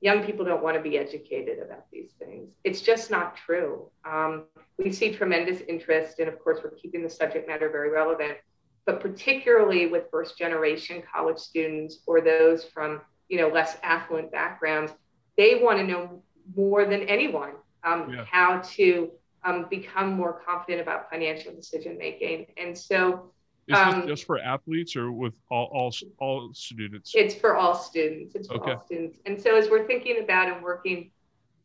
young 0.00 0.24
people 0.24 0.44
don't 0.44 0.64
want 0.64 0.76
to 0.76 0.82
be 0.82 0.98
educated 0.98 1.60
about 1.60 1.84
these 1.92 2.10
things. 2.18 2.54
It's 2.64 2.80
just 2.80 3.08
not 3.08 3.36
true. 3.36 3.88
Um, 4.04 4.46
we 4.78 4.90
see 4.90 5.14
tremendous 5.14 5.60
interest, 5.68 6.18
and 6.18 6.28
of 6.28 6.40
course, 6.40 6.58
we're 6.62 6.72
keeping 6.72 7.04
the 7.04 7.10
subject 7.10 7.46
matter 7.46 7.70
very 7.70 7.90
relevant. 7.90 8.38
But 8.84 9.00
particularly 9.00 9.86
with 9.86 10.10
first 10.10 10.36
generation 10.36 11.04
college 11.10 11.38
students 11.38 12.00
or 12.06 12.20
those 12.20 12.64
from 12.64 13.00
you 13.28 13.38
know 13.38 13.48
less 13.48 13.76
affluent 13.84 14.32
backgrounds, 14.32 14.92
they 15.36 15.60
want 15.62 15.78
to 15.78 15.86
know 15.86 16.20
more 16.56 16.84
than 16.84 17.02
anyone 17.02 17.52
um, 17.84 18.12
yeah. 18.12 18.24
how 18.30 18.58
to 18.58 19.10
um, 19.44 19.66
become 19.70 20.12
more 20.12 20.40
confident 20.46 20.80
about 20.80 21.10
financial 21.10 21.54
decision 21.54 21.98
making. 21.98 22.46
And 22.56 22.76
so 22.76 23.30
is 23.68 23.78
um, 23.78 24.00
this 24.00 24.08
just 24.08 24.24
for 24.26 24.38
athletes 24.38 24.94
or 24.96 25.10
with 25.12 25.34
all, 25.50 25.70
all, 25.72 25.94
all 26.18 26.50
students? 26.52 27.12
It's 27.14 27.34
for 27.34 27.56
all 27.56 27.74
students. 27.74 28.34
It's 28.34 28.48
for 28.48 28.54
okay. 28.54 28.72
all 28.72 28.84
students. 28.84 29.18
And 29.26 29.40
so 29.40 29.56
as 29.56 29.70
we're 29.70 29.86
thinking 29.86 30.22
about 30.22 30.48
and 30.48 30.62
working 30.62 31.10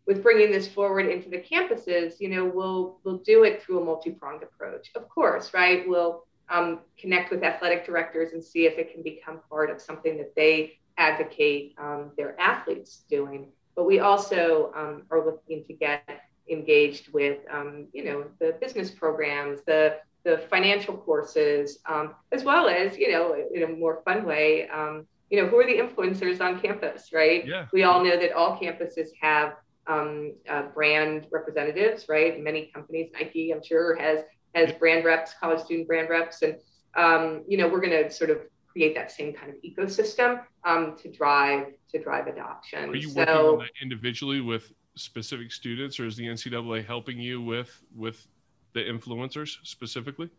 with 0.08 0.24
bringing 0.24 0.52
this 0.52 0.68
forward 0.68 1.08
into 1.08 1.30
the 1.30 1.38
campuses, 1.38 2.20
you 2.20 2.30
know, 2.30 2.46
we'll 2.46 3.00
we'll 3.04 3.20
do 3.20 3.44
it 3.44 3.62
through 3.62 3.82
a 3.82 3.86
multi-pronged 3.86 4.44
approach. 4.44 4.92
Of 4.96 5.08
course, 5.10 5.54
right? 5.54 5.88
We'll 5.88 6.26
um, 6.50 6.80
connect 6.98 7.32
with 7.32 7.44
athletic 7.44 7.86
directors 7.86 8.34
and 8.34 8.44
see 8.44 8.66
if 8.66 8.78
it 8.80 8.94
can 8.94 9.04
become 9.04 9.42
part 9.50 9.70
of 9.70 9.82
something 9.82 10.18
that 10.18 10.34
they 10.36 10.80
advocate 10.98 11.76
um, 11.78 12.12
their 12.18 12.40
athletes 12.40 13.04
doing. 13.10 13.50
But 13.80 13.86
we 13.86 14.02
also 14.02 14.74
um, 14.76 15.04
are 15.10 15.24
looking 15.26 15.64
to 15.64 15.74
get 15.74 16.04
engaged 16.50 17.14
with, 17.14 17.38
um, 17.50 17.88
you 17.94 18.04
know, 18.04 18.26
the 18.42 18.58
business 18.60 18.92
programs, 18.92 19.62
the 19.66 20.00
the 20.26 20.40
financial 20.50 20.98
courses, 20.98 21.80
um, 21.86 22.14
as 22.34 22.44
well 22.44 22.68
as, 22.68 22.98
you 22.98 23.10
know, 23.10 23.42
in 23.54 23.64
a 23.64 23.68
more 23.68 24.02
fun 24.04 24.26
way, 24.26 24.68
um, 24.68 25.08
you 25.30 25.42
know, 25.42 25.48
who 25.48 25.58
are 25.60 25.66
the 25.66 25.78
influencers 25.78 26.42
on 26.42 26.60
campus, 26.60 27.14
right? 27.14 27.48
Yeah. 27.48 27.68
We 27.72 27.84
all 27.84 28.04
know 28.04 28.20
that 28.20 28.34
all 28.34 28.60
campuses 28.60 29.12
have 29.22 29.54
um, 29.88 30.34
uh, 30.50 30.64
brand 30.64 31.28
representatives, 31.32 32.10
right? 32.10 32.38
Many 32.38 32.72
companies, 32.76 33.10
Nike, 33.14 33.54
I'm 33.54 33.64
sure, 33.64 33.96
has 33.96 34.26
has 34.56 34.74
brand 34.74 35.06
reps, 35.06 35.36
college 35.40 35.62
student 35.62 35.88
brand 35.88 36.10
reps, 36.10 36.42
and 36.42 36.58
um, 36.98 37.46
you 37.48 37.58
know, 37.58 37.70
we're 37.70 37.80
going 37.80 38.04
to 38.04 38.12
sort 38.12 38.30
of 38.30 38.40
create 38.72 38.96
that 38.96 39.12
same 39.12 39.34
kind 39.34 39.52
of 39.52 39.56
ecosystem 39.62 40.44
um, 40.64 40.96
to 40.98 41.12
drive 41.12 41.68
to 41.92 42.02
drive 42.02 42.28
adoption. 42.28 42.90
Are 42.90 42.96
you 42.96 43.10
so, 43.10 43.20
working 43.20 43.36
on 43.36 43.58
that 43.60 43.72
individually 43.82 44.42
with 44.42 44.72
specific 44.96 45.52
students, 45.52 46.00
or 46.00 46.06
is 46.06 46.16
the 46.16 46.26
NCAA 46.26 46.86
helping 46.86 47.20
you 47.20 47.42
with 47.42 47.82
with 47.96 48.28
the 48.74 48.82
influencers 48.82 49.58
specifically? 49.64 50.30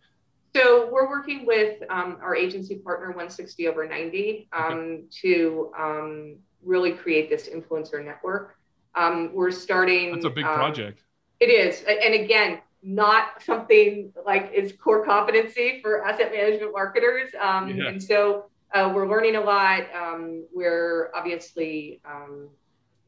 So 0.55 0.89
we're 0.91 1.09
working 1.09 1.47
with 1.47 1.81
um, 1.91 2.19
our 2.21 2.35
agency 2.35 2.77
partner 2.77 3.09
160 3.09 3.69
over 3.69 3.87
90 3.87 4.49
um, 4.53 4.65
okay. 4.65 5.03
to 5.23 5.73
um, 5.79 6.37
really 6.65 6.93
create 6.93 7.31
this 7.31 7.49
influencer 7.49 8.05
network. 8.05 8.57
Um, 8.97 9.31
we're 9.33 9.53
starting. 9.53 10.13
That's 10.13 10.25
a 10.25 10.31
big 10.31 10.45
um, 10.45 10.55
project. 10.55 11.05
It 11.39 11.47
is, 11.47 11.85
and 11.85 12.15
again, 12.15 12.61
not 12.83 13.43
something 13.43 14.13
like 14.25 14.53
is 14.55 14.73
core 14.73 15.05
competency 15.05 15.81
for 15.83 16.05
asset 16.05 16.33
management 16.33 16.73
marketers. 16.73 17.31
Um, 17.41 17.77
yeah. 17.77 17.89
And 17.89 18.03
so 18.03 18.47
uh, 18.73 18.91
we're 18.95 19.09
learning 19.09 19.37
a 19.37 19.41
lot. 19.41 19.83
we're 20.53 21.11
obviously 21.15 22.01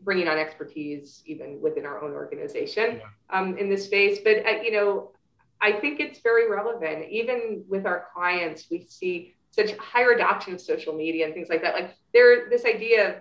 bringing 0.04 0.28
on 0.28 0.38
expertise 0.38 1.22
even 1.26 1.60
within 1.60 1.86
our 1.86 2.02
own 2.02 2.12
organization 2.12 3.00
yeah. 3.00 3.38
um, 3.38 3.56
in 3.56 3.68
this 3.68 3.84
space. 3.84 4.18
But 4.22 4.46
uh, 4.46 4.62
you 4.62 4.72
know, 4.72 5.12
I 5.60 5.72
think 5.72 6.00
it's 6.00 6.20
very 6.20 6.50
relevant. 6.50 7.08
Even 7.10 7.64
with 7.68 7.86
our 7.86 8.06
clients, 8.12 8.66
we 8.70 8.86
see 8.88 9.34
such 9.50 9.76
higher 9.76 10.10
adoption 10.10 10.54
of 10.54 10.60
social 10.60 10.94
media 10.94 11.26
and 11.26 11.34
things 11.34 11.48
like 11.48 11.62
that. 11.62 11.74
Like 11.74 11.94
there, 12.12 12.48
this 12.50 12.64
idea 12.64 13.08
of 13.08 13.14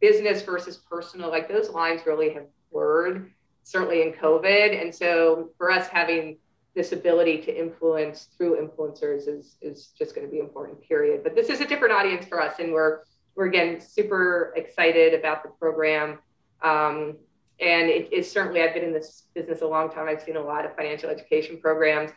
business 0.00 0.42
versus 0.42 0.76
personal, 0.76 1.30
like 1.30 1.48
those 1.48 1.70
lines 1.70 2.02
really 2.06 2.32
have 2.34 2.46
blurred, 2.70 3.32
certainly 3.64 4.02
in 4.02 4.12
COVID. 4.12 4.80
And 4.80 4.94
so 4.94 5.50
for 5.56 5.70
us 5.70 5.88
having 5.88 6.38
this 6.74 6.92
ability 6.92 7.38
to 7.42 7.58
influence 7.58 8.28
through 8.36 8.56
influencers 8.56 9.28
is 9.28 9.56
is 9.60 9.88
just 9.98 10.14
going 10.14 10.26
to 10.26 10.30
be 10.30 10.38
important 10.38 10.80
period 10.80 11.22
but 11.22 11.34
this 11.34 11.50
is 11.50 11.60
a 11.60 11.66
different 11.66 11.92
audience 11.92 12.24
for 12.24 12.40
us 12.40 12.60
and 12.60 12.72
we're 12.72 13.02
we're 13.34 13.46
again 13.46 13.80
super 13.80 14.52
excited 14.56 15.14
about 15.14 15.42
the 15.42 15.48
program. 15.50 16.18
Um, 16.62 17.16
and 17.60 17.88
it 17.88 18.12
is 18.12 18.30
certainly, 18.30 18.62
I've 18.62 18.74
been 18.74 18.84
in 18.84 18.92
this 18.92 19.24
business 19.34 19.62
a 19.62 19.66
long 19.66 19.90
time. 19.90 20.08
I've 20.08 20.22
seen 20.22 20.36
a 20.36 20.42
lot 20.42 20.64
of 20.64 20.74
financial 20.76 21.10
education 21.10 21.60
programs. 21.60 22.10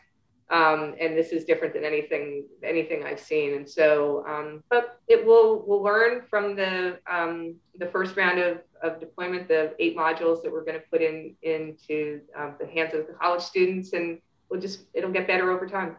Um, 0.50 0.93
and 1.00 1.18
this 1.18 1.30
is 1.30 1.43
different 1.43 1.74
than 1.74 1.84
anything 1.84 2.46
anything 2.62 3.04
I've 3.04 3.20
seen. 3.20 3.56
And 3.56 3.68
so, 3.68 4.24
um, 4.28 4.64
but 4.70 5.00
it 5.08 5.26
will 5.26 5.64
we'll 5.66 5.82
learn 5.82 6.22
from 6.30 6.56
the 6.56 7.00
um, 7.12 7.56
the 7.80 7.88
first 7.88 8.16
round 8.16 8.38
of, 8.38 8.60
of 8.86 9.00
deployment, 9.00 9.48
the 9.48 9.74
eight 9.80 9.98
modules 9.98 10.42
that 10.44 10.52
we're 10.52 10.64
going 10.64 10.80
to 10.80 10.86
put 10.92 11.02
in 11.02 11.36
into 11.42 12.22
um, 12.38 12.56
the 12.60 12.68
hands 12.68 12.94
of 12.94 13.08
the 13.08 13.14
college 13.14 13.42
students, 13.42 13.94
and 13.94 14.20
we'll 14.50 14.62
just 14.62 14.84
it'll 14.94 15.12
get 15.12 15.28
better 15.28 15.52
over 15.52 15.68
time, 15.68 15.98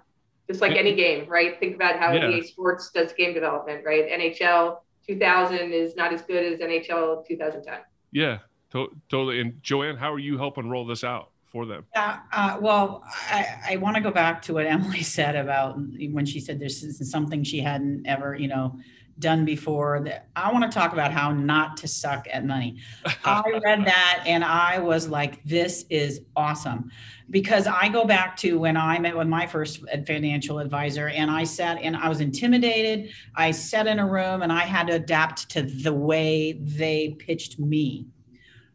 just 0.48 0.60
like 0.60 0.76
any 0.76 0.94
game, 0.94 1.28
right? 1.28 1.58
Think 1.58 1.74
about 1.74 1.98
how 1.98 2.12
yeah. 2.12 2.30
EA 2.30 2.42
Sports 2.42 2.90
does 2.92 3.12
game 3.12 3.34
development, 3.34 3.84
right? 3.84 4.08
NHL 4.08 4.78
2000 5.06 5.72
is 5.72 5.96
not 5.96 6.12
as 6.12 6.22
good 6.22 6.52
as 6.52 6.60
NHL 6.60 7.26
2010. 7.26 7.80
Yeah, 8.12 8.38
to- 8.72 8.94
totally. 9.08 9.40
And 9.40 9.62
Joanne, 9.62 9.96
how 9.96 10.12
are 10.12 10.18
you 10.18 10.38
helping 10.38 10.68
roll 10.68 10.86
this 10.86 11.04
out 11.04 11.30
for 11.52 11.66
them? 11.66 11.84
Yeah, 11.94 12.20
uh, 12.32 12.58
well, 12.60 13.04
I, 13.30 13.46
I 13.70 13.76
want 13.76 13.96
to 13.96 14.02
go 14.02 14.10
back 14.10 14.42
to 14.42 14.54
what 14.54 14.66
Emily 14.66 15.02
said 15.02 15.36
about 15.36 15.76
when 15.76 16.26
she 16.26 16.40
said 16.40 16.58
this 16.58 16.82
is 16.82 17.10
something 17.10 17.44
she 17.44 17.60
hadn't 17.60 18.06
ever, 18.06 18.34
you 18.34 18.48
know, 18.48 18.78
done 19.18 19.44
before 19.44 20.00
that 20.04 20.28
I 20.36 20.52
want 20.52 20.70
to 20.70 20.78
talk 20.78 20.92
about 20.92 21.12
how 21.12 21.32
not 21.32 21.76
to 21.78 21.88
suck 21.88 22.26
at 22.30 22.44
money. 22.44 22.78
I 23.24 23.42
read 23.62 23.84
that 23.86 24.22
and 24.26 24.44
I 24.44 24.78
was 24.78 25.08
like, 25.08 25.42
this 25.44 25.84
is 25.88 26.22
awesome. 26.36 26.90
Because 27.30 27.66
I 27.66 27.88
go 27.88 28.04
back 28.04 28.36
to 28.38 28.58
when 28.58 28.76
I 28.76 28.98
met 28.98 29.16
with 29.16 29.26
my 29.26 29.46
first 29.46 29.80
financial 30.06 30.58
advisor 30.58 31.08
and 31.08 31.30
I 31.30 31.44
sat 31.44 31.78
and 31.82 31.96
I 31.96 32.08
was 32.08 32.20
intimidated. 32.20 33.10
I 33.34 33.50
sat 33.50 33.86
in 33.86 33.98
a 33.98 34.06
room 34.06 34.42
and 34.42 34.52
I 34.52 34.60
had 34.60 34.86
to 34.88 34.94
adapt 34.94 35.48
to 35.50 35.62
the 35.62 35.92
way 35.92 36.52
they 36.52 37.16
pitched 37.18 37.58
me. 37.58 38.06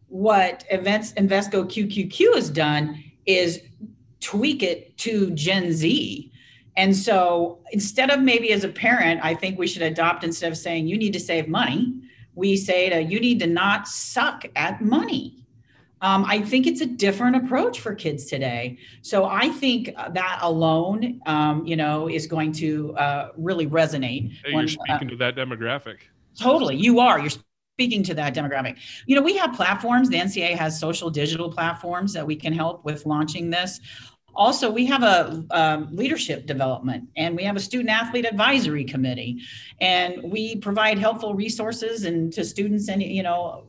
What 0.07 0.65
events 0.69 1.13
Invesco 1.13 1.65
QQQ 1.65 2.35
has 2.35 2.49
done 2.49 3.01
is 3.25 3.61
tweak 4.19 4.63
it 4.63 4.97
to 4.97 5.31
Gen 5.31 5.71
Z 5.71 6.30
and 6.78 6.95
so 6.95 7.59
instead 7.72 8.09
of 8.09 8.22
maybe 8.22 8.51
as 8.51 8.63
a 8.63 8.69
parent, 8.69 9.19
I 9.24 9.36
think 9.36 9.59
we 9.59 9.67
should 9.67 9.82
adopt 9.82 10.24
instead 10.24 10.51
of 10.51 10.57
saying 10.57 10.88
you 10.88 10.97
need 10.97 11.13
to 11.13 11.19
save 11.19 11.47
money, 11.47 11.93
we 12.36 12.55
say 12.55 12.89
to 12.89 13.01
you 13.01 13.19
need 13.19 13.39
to 13.39 13.47
not 13.47 13.88
suck 13.88 14.45
at 14.55 14.82
money. 14.82 15.38
Um, 16.01 16.26
I 16.26 16.41
think 16.41 16.65
it's 16.65 16.82
a 16.82 16.86
different 16.86 17.36
approach 17.36 17.80
for 17.80 17.93
kids 17.93 18.26
today. 18.26 18.80
So 19.03 19.26
I 19.26 19.49
think 19.49 19.93
that 19.95 20.39
alone, 20.41 21.22
um, 21.28 21.63
you 21.65 21.76
know, 21.76 22.09
is 22.09 22.26
going 22.26 22.53
to 22.53 22.95
uh, 22.95 23.30
really 23.38 23.67
resonate. 23.67 24.32
Hey, 24.43 24.53
when, 24.53 24.67
you're 24.67 24.69
speaking 24.69 25.07
uh, 25.07 25.11
to 25.11 25.15
that 25.17 25.36
demographic. 25.36 25.97
Totally, 26.39 26.76
you 26.76 26.99
are. 26.99 27.19
You're 27.19 27.30
speaking 27.82 28.01
to 28.03 28.13
that 28.15 28.34
demographic. 28.34 28.78
You 29.05 29.15
know, 29.15 29.22
we 29.22 29.36
have 29.38 29.53
platforms. 29.53 30.09
The 30.09 30.17
NCAA 30.17 30.55
has 30.55 30.80
social 30.80 31.11
digital 31.11 31.51
platforms 31.51 32.13
that 32.13 32.26
we 32.26 32.36
can 32.36 32.53
help 32.53 32.84
with 32.84 33.05
launching 33.05 33.51
this 33.51 33.80
also 34.36 34.71
we 34.71 34.86
have 34.86 35.03
a 35.03 35.45
um, 35.51 35.95
leadership 35.95 36.45
development 36.45 37.07
and 37.15 37.36
we 37.36 37.43
have 37.43 37.55
a 37.55 37.59
student 37.59 37.89
athlete 37.89 38.25
advisory 38.25 38.84
committee. 38.84 39.41
And 39.79 40.21
we 40.23 40.55
provide 40.57 40.97
helpful 40.97 41.36
resources 41.36 42.05
and 42.05 42.32
to 42.34 42.43
students 42.43 42.89
and 42.89 43.01
you 43.01 43.23
know 43.23 43.65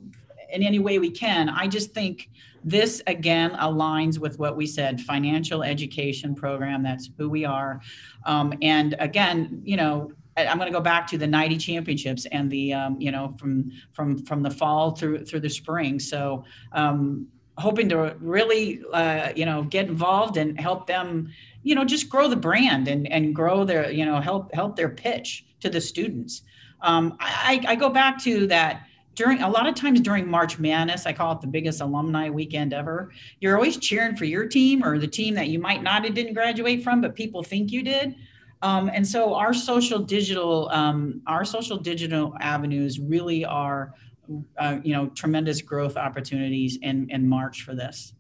in 0.51 0.63
any 0.63 0.79
way 0.79 0.99
we 0.99 1.11
can. 1.11 1.49
I 1.49 1.67
just 1.67 1.93
think 1.93 2.29
this 2.65 3.03
again 3.07 3.51
aligns 3.53 4.19
with 4.19 4.39
what 4.39 4.57
we 4.57 4.67
said 4.67 5.01
financial 5.01 5.65
education 5.65 6.35
program 6.35 6.83
that's 6.83 7.11
who 7.19 7.29
we 7.29 7.45
are. 7.45 7.81
Um, 8.25 8.55
and 8.63 8.95
again 8.99 9.63
you 9.65 9.77
know 9.77 10.13
I'm 10.37 10.57
going 10.57 10.71
to 10.71 10.77
go 10.77 10.83
back 10.83 11.07
to 11.09 11.19
the 11.19 11.27
NIDE 11.27 11.61
championships 11.61 12.27
and 12.27 12.51
the 12.51 12.73
um, 12.73 13.01
you 13.01 13.11
know 13.11 13.35
from 13.39 13.71
from 13.93 14.25
from 14.25 14.43
the 14.43 14.51
fall 14.51 14.93
through 14.93 15.25
through 15.25 15.41
the 15.41 15.51
spring. 15.51 15.99
So 15.99 16.45
um, 16.73 17.29
hoping 17.63 17.89
to 17.89 18.17
really 18.21 18.83
uh, 18.93 19.33
you 19.35 19.47
know 19.47 19.63
get 19.63 19.87
involved 19.89 20.37
and 20.37 20.61
help 20.61 20.87
them 20.87 21.31
you 21.63 21.75
know 21.75 21.85
just 21.85 22.09
grow 22.11 22.29
the 22.29 22.37
brand 22.37 22.89
and 22.89 23.11
and 23.11 23.35
grow 23.35 23.65
their 23.65 23.91
you 23.91 24.05
know 24.05 24.21
help 24.21 24.53
help 24.55 24.77
their 24.77 24.91
pitch 24.91 25.45
to 25.61 25.71
the 25.71 25.81
students. 25.81 26.43
Um, 26.81 27.17
I, 27.21 27.65
I 27.69 27.75
go 27.77 27.89
back 27.89 28.21
to 28.25 28.49
that 28.49 28.87
during 29.15 29.41
a 29.43 29.49
lot 29.49 29.69
of 29.69 29.75
times 29.75 30.01
during 30.01 30.27
march 30.27 30.59
madness 30.59 31.05
i 31.05 31.13
call 31.13 31.33
it 31.33 31.41
the 31.43 31.47
biggest 31.47 31.83
alumni 31.83 32.31
weekend 32.31 32.73
ever 32.73 33.11
you're 33.41 33.57
always 33.57 33.77
cheering 33.77 34.17
for 34.17 34.25
your 34.25 34.47
team 34.47 34.83
or 34.83 34.99
the 34.99 35.07
team 35.07 35.35
that 35.35 35.49
you 35.49 35.59
might 35.59 35.83
not 35.83 36.03
have 36.05 36.15
didn't 36.15 36.33
graduate 36.33 36.83
from 36.83 37.01
but 37.03 37.15
people 37.15 37.43
think 37.43 37.71
you 37.71 37.83
did. 37.83 38.17
Um, 38.63 38.91
and 38.95 39.07
so 39.07 39.35
our 39.35 39.53
social 39.53 39.99
digital 39.99 40.69
um, 40.73 41.21
our 41.27 41.45
social 41.45 41.77
digital 41.77 42.35
avenues 42.41 43.01
really 43.01 43.45
are 43.45 43.93
uh, 44.59 44.79
you 44.83 44.95
know 44.95 45.07
tremendous 45.09 45.61
growth 45.63 45.97
opportunities 45.97 46.79
in 46.83 47.09
in 47.11 47.29
March 47.29 47.63
for 47.63 47.75
this. 47.75 48.15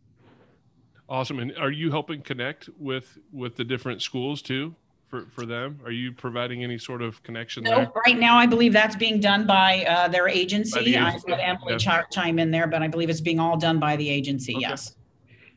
Awesome. 1.08 1.40
And 1.40 1.56
are 1.58 1.70
you 1.70 1.90
helping 1.90 2.22
connect 2.22 2.68
with 2.78 3.18
with 3.32 3.56
the 3.56 3.64
different 3.64 4.02
schools 4.02 4.42
too? 4.42 4.74
For, 5.08 5.26
for 5.26 5.44
them? 5.44 5.78
Are 5.84 5.90
you 5.90 6.10
providing 6.10 6.64
any 6.64 6.78
sort 6.78 7.02
of 7.02 7.22
connection 7.22 7.64
no, 7.64 7.70
there? 7.70 7.92
Right 8.06 8.18
now, 8.18 8.38
I 8.38 8.46
believe 8.46 8.72
that's 8.72 8.96
being 8.96 9.20
done 9.20 9.46
by 9.46 9.84
uh, 9.84 10.08
their 10.08 10.26
agency. 10.26 10.84
The 10.84 10.96
I 10.96 11.18
let 11.28 11.38
Emily 11.38 11.76
yeah. 11.78 12.02
chime 12.10 12.38
in 12.38 12.50
there, 12.50 12.66
but 12.66 12.82
I 12.82 12.88
believe 12.88 13.10
it's 13.10 13.20
being 13.20 13.38
all 13.38 13.58
done 13.58 13.78
by 13.78 13.94
the 13.96 14.08
agency. 14.08 14.54
Okay. 14.54 14.62
Yes. 14.62 14.96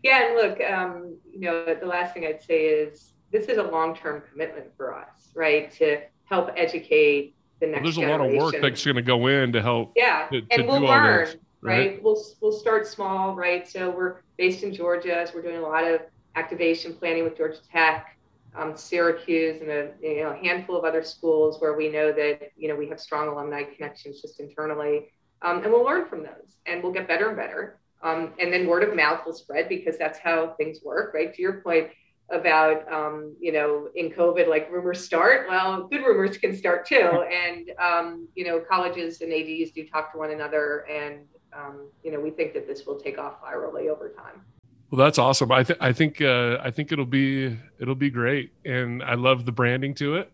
Yeah, 0.03 0.27
and 0.27 0.35
look, 0.35 0.59
um, 0.69 1.15
you 1.31 1.39
know, 1.39 1.73
the 1.73 1.85
last 1.85 2.13
thing 2.13 2.25
I'd 2.25 2.43
say 2.43 2.65
is 2.65 3.13
this 3.31 3.47
is 3.47 3.57
a 3.57 3.63
long-term 3.63 4.23
commitment 4.29 4.67
for 4.75 4.93
us, 4.93 5.31
right? 5.33 5.71
To 5.77 6.01
help 6.25 6.49
educate 6.57 7.33
the 7.59 7.67
next. 7.67 7.75
Well, 7.75 7.83
there's 7.83 7.97
a 7.97 8.09
lot 8.09 8.21
of 8.21 8.33
work 8.33 8.55
that's 8.61 8.83
going 8.83 8.95
to 8.95 9.01
go 9.01 9.27
in 9.27 9.53
to 9.53 9.61
help. 9.61 9.93
Yeah, 9.95 10.27
to, 10.31 10.41
to 10.41 10.47
and 10.51 10.67
we'll 10.67 10.81
learn, 10.81 11.25
this, 11.25 11.37
right? 11.61 11.77
right? 11.77 12.03
We'll 12.03 12.21
we'll 12.41 12.51
start 12.51 12.87
small, 12.87 13.35
right? 13.35 13.67
So 13.67 13.89
we're 13.89 14.17
based 14.37 14.63
in 14.63 14.73
Georgia, 14.73 15.25
so 15.27 15.33
we're 15.35 15.41
doing 15.41 15.57
a 15.57 15.61
lot 15.61 15.83
of 15.83 16.01
activation 16.35 16.93
planning 16.93 17.23
with 17.23 17.37
Georgia 17.37 17.59
Tech, 17.71 18.17
um, 18.55 18.75
Syracuse, 18.75 19.61
and 19.61 19.69
a 19.69 19.91
you 20.01 20.23
know 20.23 20.33
handful 20.33 20.77
of 20.77 20.83
other 20.85 21.03
schools 21.03 21.59
where 21.59 21.75
we 21.75 21.89
know 21.89 22.11
that 22.11 22.51
you 22.57 22.67
know 22.67 22.75
we 22.75 22.87
have 22.89 22.99
strong 22.99 23.27
alumni 23.27 23.63
connections 23.63 24.21
just 24.21 24.39
internally, 24.39 25.09
um, 25.41 25.63
and 25.63 25.71
we'll 25.71 25.85
learn 25.85 26.07
from 26.07 26.23
those, 26.23 26.57
and 26.65 26.83
we'll 26.83 26.93
get 26.93 27.07
better 27.07 27.27
and 27.29 27.37
better. 27.37 27.79
Um, 28.03 28.33
and 28.39 28.53
then 28.53 28.67
word 28.67 28.83
of 28.83 28.95
mouth 28.95 29.25
will 29.25 29.33
spread 29.33 29.67
because 29.67 29.97
that's 29.97 30.19
how 30.19 30.53
things 30.57 30.79
work, 30.83 31.13
right? 31.15 31.33
To 31.33 31.41
your 31.41 31.61
point, 31.61 31.89
about 32.31 32.91
um, 32.91 33.35
you 33.39 33.51
know 33.51 33.87
in 33.95 34.09
covid 34.09 34.47
like 34.47 34.71
rumors 34.71 35.03
start 35.03 35.47
well 35.47 35.87
good 35.87 36.01
rumors 36.01 36.37
can 36.37 36.55
start 36.55 36.85
too. 36.85 37.23
And 37.45 37.71
um, 37.79 38.27
you 38.35 38.45
know 38.45 38.59
colleges 38.59 39.21
and 39.21 39.31
ADs 39.31 39.71
do 39.71 39.85
talk 39.87 40.11
to 40.13 40.17
one 40.17 40.31
another 40.31 40.85
and 40.89 41.25
um, 41.55 41.87
you 42.03 42.11
know 42.11 42.19
we 42.19 42.31
think 42.31 42.53
that 42.53 42.67
this 42.67 42.85
will 42.85 42.99
take 42.99 43.17
off 43.19 43.41
virally 43.41 43.89
over 43.89 44.09
time. 44.09 44.41
Well 44.89 45.03
that's 45.03 45.19
awesome. 45.19 45.51
I, 45.51 45.63
th- 45.63 45.79
I 45.81 45.91
think 45.91 46.21
uh, 46.21 46.57
i 46.63 46.71
think 46.71 46.91
it'll 46.91 47.05
be 47.05 47.57
it'll 47.79 47.95
be 47.95 48.09
great. 48.09 48.51
And 48.65 49.03
i 49.03 49.13
love 49.13 49.45
the 49.45 49.51
branding 49.51 49.93
to 49.95 50.15
it. 50.15 50.31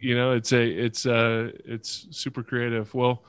You 0.00 0.16
know 0.16 0.32
it's 0.32 0.52
a 0.52 0.62
it's 0.62 1.06
uh 1.06 1.50
it's 1.64 2.08
super 2.10 2.42
creative. 2.42 2.92
Well 2.94 3.22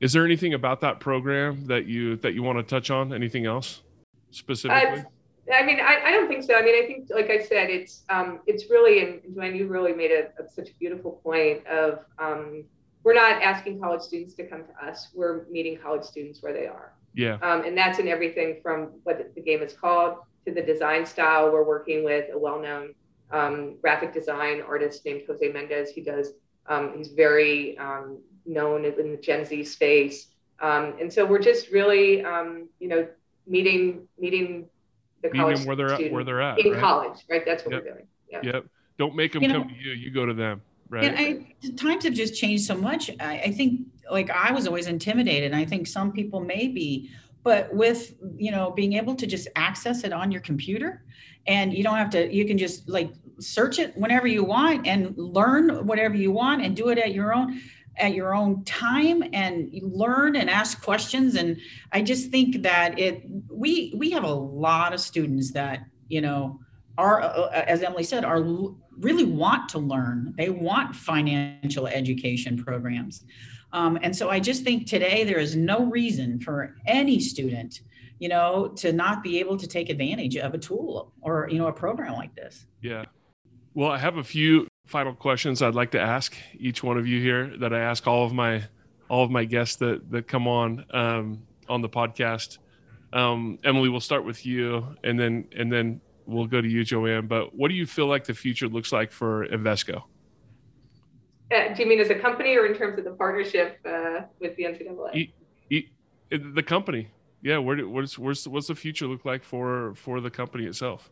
is 0.00 0.12
there 0.12 0.24
anything 0.24 0.54
about 0.54 0.80
that 0.82 1.00
program 1.00 1.66
that 1.66 1.86
you 1.86 2.16
that 2.16 2.34
you 2.34 2.42
want 2.42 2.58
to 2.58 2.62
touch 2.62 2.90
on? 2.90 3.12
Anything 3.12 3.46
else 3.46 3.82
specifically? 4.30 5.00
uh, 5.00 5.04
I 5.52 5.62
mean, 5.62 5.78
I, 5.80 6.00
I 6.06 6.10
don't 6.10 6.28
think 6.28 6.42
so. 6.42 6.54
I 6.54 6.62
mean, 6.62 6.82
I 6.82 6.86
think, 6.86 7.08
like 7.10 7.30
I 7.30 7.38
said, 7.38 7.68
it's 7.68 8.02
um, 8.08 8.40
it's 8.46 8.70
really, 8.70 9.00
and 9.02 9.34
Joanne, 9.34 9.54
you 9.54 9.66
really 9.66 9.92
made 9.92 10.10
a, 10.10 10.28
a 10.42 10.48
such 10.48 10.70
a 10.70 10.74
beautiful 10.74 11.20
point 11.22 11.66
of 11.66 12.00
um, 12.18 12.64
we're 13.02 13.14
not 13.14 13.42
asking 13.42 13.80
college 13.80 14.00
students 14.00 14.34
to 14.34 14.46
come 14.46 14.64
to 14.64 14.86
us. 14.86 15.08
We're 15.14 15.44
meeting 15.50 15.76
college 15.76 16.04
students 16.04 16.42
where 16.42 16.54
they 16.54 16.66
are. 16.66 16.94
Yeah. 17.14 17.34
Um, 17.42 17.64
and 17.64 17.76
that's 17.76 17.98
in 17.98 18.08
everything 18.08 18.60
from 18.62 18.92
what 19.04 19.34
the 19.34 19.40
game 19.40 19.62
is 19.62 19.74
called 19.74 20.18
to 20.46 20.52
the 20.52 20.62
design 20.62 21.04
style. 21.04 21.52
We're 21.52 21.64
working 21.64 22.04
with 22.04 22.26
a 22.32 22.38
well-known 22.38 22.94
um, 23.30 23.76
graphic 23.80 24.14
design 24.14 24.62
artist 24.62 25.04
named 25.04 25.22
Jose 25.26 25.46
Mendez. 25.52 25.90
He 25.90 26.00
does. 26.00 26.32
Um, 26.66 26.94
he's 26.96 27.08
very 27.08 27.76
um, 27.78 28.18
known 28.46 28.84
in 28.86 29.10
the 29.10 29.18
Gen 29.18 29.44
Z 29.44 29.64
space, 29.64 30.28
um, 30.60 30.94
and 30.98 31.12
so 31.12 31.26
we're 31.26 31.38
just 31.38 31.70
really, 31.70 32.24
um, 32.24 32.68
you 32.80 32.88
know, 32.88 33.06
meeting 33.46 34.08
meeting 34.18 34.66
the 35.24 35.30
Meet 35.30 35.38
college 35.38 35.58
them 35.58 35.66
where 35.66 35.76
they're 35.76 35.92
at, 35.92 36.12
where 36.12 36.22
they're 36.22 36.42
at 36.42 36.58
in 36.58 36.72
right? 36.72 36.80
college, 36.80 37.24
right? 37.30 37.42
That's 37.44 37.64
what 37.64 37.72
yep. 37.72 37.82
we're 37.82 37.90
doing. 37.92 38.06
Yep. 38.30 38.44
yep. 38.44 38.66
Don't 38.98 39.16
make 39.16 39.32
them 39.32 39.42
you 39.42 39.48
come 39.48 39.62
know, 39.62 39.68
to 39.68 39.74
you. 39.74 39.92
You 39.92 40.10
go 40.10 40.26
to 40.26 40.34
them. 40.34 40.60
Right. 40.90 41.04
And 41.04 41.18
I, 41.18 41.70
times 41.76 42.04
have 42.04 42.12
just 42.12 42.34
changed 42.34 42.64
so 42.64 42.76
much. 42.76 43.10
I, 43.18 43.40
I 43.46 43.50
think 43.50 43.80
like 44.10 44.30
I 44.30 44.52
was 44.52 44.66
always 44.66 44.86
intimidated. 44.86 45.54
I 45.54 45.64
think 45.64 45.86
some 45.86 46.12
people 46.12 46.40
may 46.40 46.68
be, 46.68 47.10
but 47.42 47.74
with 47.74 48.14
you 48.36 48.50
know 48.50 48.70
being 48.70 48.92
able 48.92 49.14
to 49.16 49.26
just 49.26 49.48
access 49.56 50.04
it 50.04 50.12
on 50.12 50.30
your 50.30 50.42
computer, 50.42 51.02
and 51.46 51.72
you 51.72 51.82
don't 51.82 51.96
have 51.96 52.10
to. 52.10 52.32
You 52.32 52.44
can 52.44 52.58
just 52.58 52.86
like 52.88 53.10
search 53.40 53.78
it 53.78 53.96
whenever 53.96 54.26
you 54.26 54.44
want 54.44 54.86
and 54.86 55.16
learn 55.16 55.86
whatever 55.86 56.14
you 56.14 56.30
want 56.30 56.62
and 56.62 56.76
do 56.76 56.90
it 56.90 56.98
at 56.98 57.12
your 57.12 57.34
own 57.34 57.60
at 57.98 58.14
your 58.14 58.34
own 58.34 58.64
time 58.64 59.22
and 59.32 59.70
learn 59.82 60.36
and 60.36 60.50
ask 60.50 60.82
questions. 60.82 61.34
And 61.36 61.58
i 61.92 62.02
just 62.02 62.30
think 62.30 62.62
that 62.62 62.98
it 62.98 63.22
we 63.48 63.94
we 63.96 64.10
have 64.10 64.24
a 64.24 64.32
lot 64.32 64.92
of 64.92 65.00
students 65.00 65.52
that 65.52 65.84
you 66.08 66.20
know 66.20 66.60
are 66.98 67.22
uh, 67.22 67.48
as 67.66 67.82
emily 67.82 68.04
said 68.04 68.24
are 68.24 68.42
really 68.98 69.24
want 69.24 69.68
to 69.70 69.78
learn. 69.78 70.34
They 70.36 70.50
want 70.50 70.94
financial 70.94 71.88
education 71.88 72.56
programs. 72.62 73.24
Um, 73.72 73.98
and 74.02 74.14
so 74.14 74.30
i 74.30 74.38
just 74.38 74.62
think 74.62 74.86
today 74.86 75.24
there 75.24 75.38
is 75.38 75.56
no 75.56 75.86
reason 75.86 76.40
for 76.40 76.76
any 76.86 77.18
student 77.18 77.80
you 78.20 78.28
know 78.28 78.68
to 78.76 78.92
not 78.92 79.22
be 79.22 79.40
able 79.40 79.56
to 79.56 79.66
take 79.66 79.90
advantage 79.90 80.36
of 80.36 80.54
a 80.54 80.58
tool 80.58 81.12
or 81.22 81.48
you 81.50 81.58
know 81.58 81.66
a 81.66 81.72
program 81.72 82.14
like 82.14 82.34
this. 82.34 82.66
Yeah. 82.80 83.04
Well 83.74 83.90
i 83.90 83.98
have 83.98 84.16
a 84.18 84.24
few 84.24 84.68
final 84.86 85.14
questions 85.14 85.62
I'd 85.62 85.74
like 85.74 85.92
to 85.92 86.00
ask 86.00 86.36
each 86.58 86.82
one 86.82 86.98
of 86.98 87.06
you 87.06 87.20
here 87.20 87.56
that 87.58 87.72
I 87.72 87.80
ask 87.80 88.06
all 88.06 88.24
of 88.24 88.32
my 88.32 88.64
all 89.08 89.24
of 89.24 89.30
my 89.30 89.44
guests 89.44 89.76
that 89.76 90.10
that 90.10 90.28
come 90.28 90.46
on 90.46 90.84
um, 90.90 91.42
on 91.68 91.82
the 91.82 91.88
podcast. 91.88 92.58
Um, 93.12 93.58
Emily, 93.64 93.88
we'll 93.88 94.00
start 94.00 94.24
with 94.24 94.44
you, 94.44 94.86
and 95.04 95.18
then 95.18 95.46
and 95.56 95.72
then 95.72 96.00
we'll 96.26 96.46
go 96.46 96.60
to 96.60 96.68
you, 96.68 96.84
Joanne. 96.84 97.26
But 97.26 97.54
what 97.54 97.68
do 97.68 97.74
you 97.74 97.86
feel 97.86 98.06
like 98.06 98.24
the 98.24 98.34
future 98.34 98.68
looks 98.68 98.92
like 98.92 99.12
for 99.12 99.46
Invesco? 99.48 100.02
Uh, 101.54 101.72
do 101.74 101.82
you 101.82 101.88
mean 101.88 102.00
as 102.00 102.10
a 102.10 102.14
company 102.14 102.56
or 102.56 102.66
in 102.66 102.74
terms 102.74 102.98
of 102.98 103.04
the 103.04 103.12
partnership 103.12 103.78
uh, 103.84 104.22
with 104.40 104.56
the 104.56 104.64
NCAA? 104.64 105.14
E, 105.14 105.32
e, 105.70 105.88
the 106.30 106.62
company, 106.62 107.08
yeah. 107.42 107.58
Where 107.58 107.76
what's 107.86 108.18
what's 108.18 108.46
what's 108.46 108.66
the 108.66 108.74
future 108.74 109.06
look 109.06 109.24
like 109.24 109.44
for 109.44 109.94
for 109.94 110.20
the 110.20 110.30
company 110.30 110.64
itself? 110.64 111.10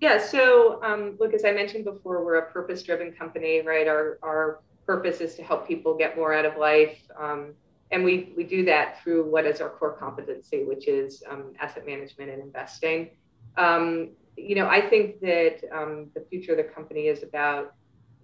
Yeah, 0.00 0.18
so 0.18 0.82
um, 0.82 1.16
look, 1.18 1.32
as 1.32 1.44
I 1.44 1.52
mentioned 1.52 1.84
before, 1.84 2.24
we're 2.24 2.36
a 2.36 2.50
purpose-driven 2.50 3.12
company, 3.12 3.62
right? 3.62 3.88
Our 3.88 4.18
our 4.22 4.60
purpose 4.86 5.20
is 5.20 5.34
to 5.36 5.42
help 5.42 5.66
people 5.66 5.96
get 5.96 6.16
more 6.16 6.32
out 6.32 6.44
of 6.44 6.56
life. 6.56 6.98
Um, 7.18 7.54
and 7.90 8.04
we, 8.04 8.32
we 8.36 8.44
do 8.44 8.64
that 8.64 9.02
through 9.02 9.28
what 9.28 9.44
is 9.46 9.60
our 9.60 9.70
core 9.70 9.92
competency, 9.92 10.64
which 10.64 10.86
is 10.86 11.22
um, 11.30 11.52
asset 11.60 11.86
management 11.86 12.30
and 12.30 12.42
investing. 12.42 13.10
Um, 13.56 14.10
you 14.36 14.54
know, 14.54 14.68
I 14.68 14.80
think 14.80 15.20
that 15.20 15.60
um, 15.72 16.08
the 16.14 16.20
future 16.28 16.52
of 16.52 16.58
the 16.58 16.64
company 16.64 17.08
is 17.08 17.22
about 17.22 17.74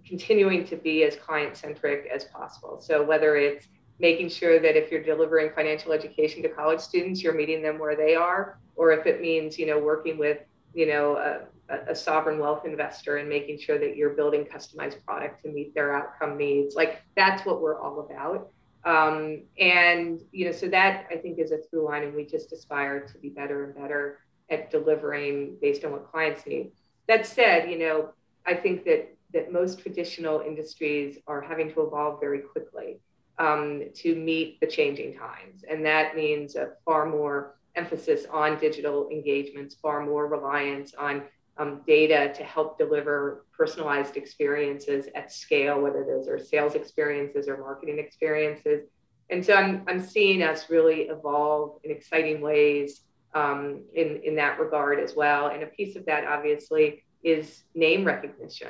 continuing 0.05 0.65
to 0.67 0.75
be 0.75 1.03
as 1.03 1.15
client 1.15 1.57
centric 1.57 2.09
as 2.13 2.25
possible. 2.25 2.79
So 2.81 3.03
whether 3.03 3.35
it's 3.35 3.67
making 3.99 4.29
sure 4.29 4.59
that 4.59 4.75
if 4.75 4.91
you're 4.91 5.03
delivering 5.03 5.51
financial 5.55 5.91
education 5.91 6.41
to 6.43 6.49
college 6.49 6.79
students, 6.79 7.23
you're 7.23 7.33
meeting 7.33 7.61
them 7.61 7.79
where 7.79 7.95
they 7.95 8.15
are, 8.15 8.59
or 8.75 8.91
if 8.91 9.05
it 9.05 9.21
means, 9.21 9.57
you 9.57 9.65
know, 9.65 9.79
working 9.79 10.17
with, 10.17 10.39
you 10.73 10.87
know, 10.87 11.17
a, 11.17 11.41
a 11.87 11.95
sovereign 11.95 12.39
wealth 12.39 12.65
investor 12.65 13.17
and 13.17 13.29
making 13.29 13.59
sure 13.59 13.77
that 13.79 13.95
you're 13.95 14.11
building 14.11 14.45
customized 14.45 15.03
product 15.05 15.43
to 15.43 15.49
meet 15.51 15.73
their 15.73 15.95
outcome 15.95 16.37
needs. 16.37 16.75
Like 16.75 17.01
that's 17.15 17.45
what 17.45 17.61
we're 17.61 17.79
all 17.79 17.99
about. 17.99 18.49
Um, 18.85 19.43
and 19.57 20.21
you 20.31 20.45
know, 20.45 20.51
so 20.51 20.67
that 20.69 21.07
I 21.09 21.15
think 21.15 21.39
is 21.39 21.51
a 21.51 21.57
through 21.57 21.85
line, 21.85 22.03
and 22.03 22.13
we 22.13 22.25
just 22.25 22.51
aspire 22.51 23.01
to 23.07 23.17
be 23.17 23.29
better 23.29 23.65
and 23.65 23.75
better 23.75 24.19
at 24.49 24.71
delivering 24.71 25.57
based 25.61 25.85
on 25.85 25.91
what 25.91 26.11
clients 26.11 26.45
need. 26.45 26.71
That 27.07 27.25
said, 27.25 27.69
you 27.69 27.79
know, 27.79 28.09
I 28.45 28.55
think 28.55 28.83
that 28.85 29.15
that 29.33 29.51
most 29.51 29.79
traditional 29.79 30.41
industries 30.41 31.17
are 31.27 31.41
having 31.41 31.73
to 31.73 31.81
evolve 31.81 32.19
very 32.19 32.39
quickly 32.39 32.99
um, 33.39 33.83
to 33.95 34.15
meet 34.15 34.59
the 34.59 34.67
changing 34.67 35.17
times, 35.17 35.63
and 35.69 35.85
that 35.85 36.15
means 36.15 36.55
a 36.55 36.73
far 36.83 37.05
more 37.05 37.55
emphasis 37.75 38.25
on 38.31 38.59
digital 38.59 39.09
engagements, 39.09 39.75
far 39.75 40.05
more 40.05 40.27
reliance 40.27 40.93
on 40.93 41.23
um, 41.57 41.81
data 41.85 42.33
to 42.35 42.43
help 42.43 42.77
deliver 42.77 43.45
personalized 43.55 44.17
experiences 44.17 45.07
at 45.15 45.31
scale, 45.31 45.79
whether 45.79 46.03
those 46.03 46.27
are 46.27 46.39
sales 46.39 46.75
experiences 46.75 47.47
or 47.47 47.57
marketing 47.57 47.99
experiences. 47.99 48.87
And 49.29 49.45
so 49.45 49.53
I'm, 49.53 49.83
I'm 49.87 50.01
seeing 50.01 50.43
us 50.43 50.69
really 50.69 51.03
evolve 51.03 51.79
in 51.83 51.91
exciting 51.91 52.41
ways 52.41 53.01
um, 53.33 53.83
in, 53.93 54.21
in 54.23 54.35
that 54.35 54.59
regard 54.59 54.99
as 54.99 55.15
well. 55.15 55.47
And 55.47 55.63
a 55.63 55.67
piece 55.67 55.95
of 55.95 56.05
that, 56.05 56.25
obviously, 56.25 57.03
is 57.23 57.63
name 57.73 58.03
recognition. 58.03 58.69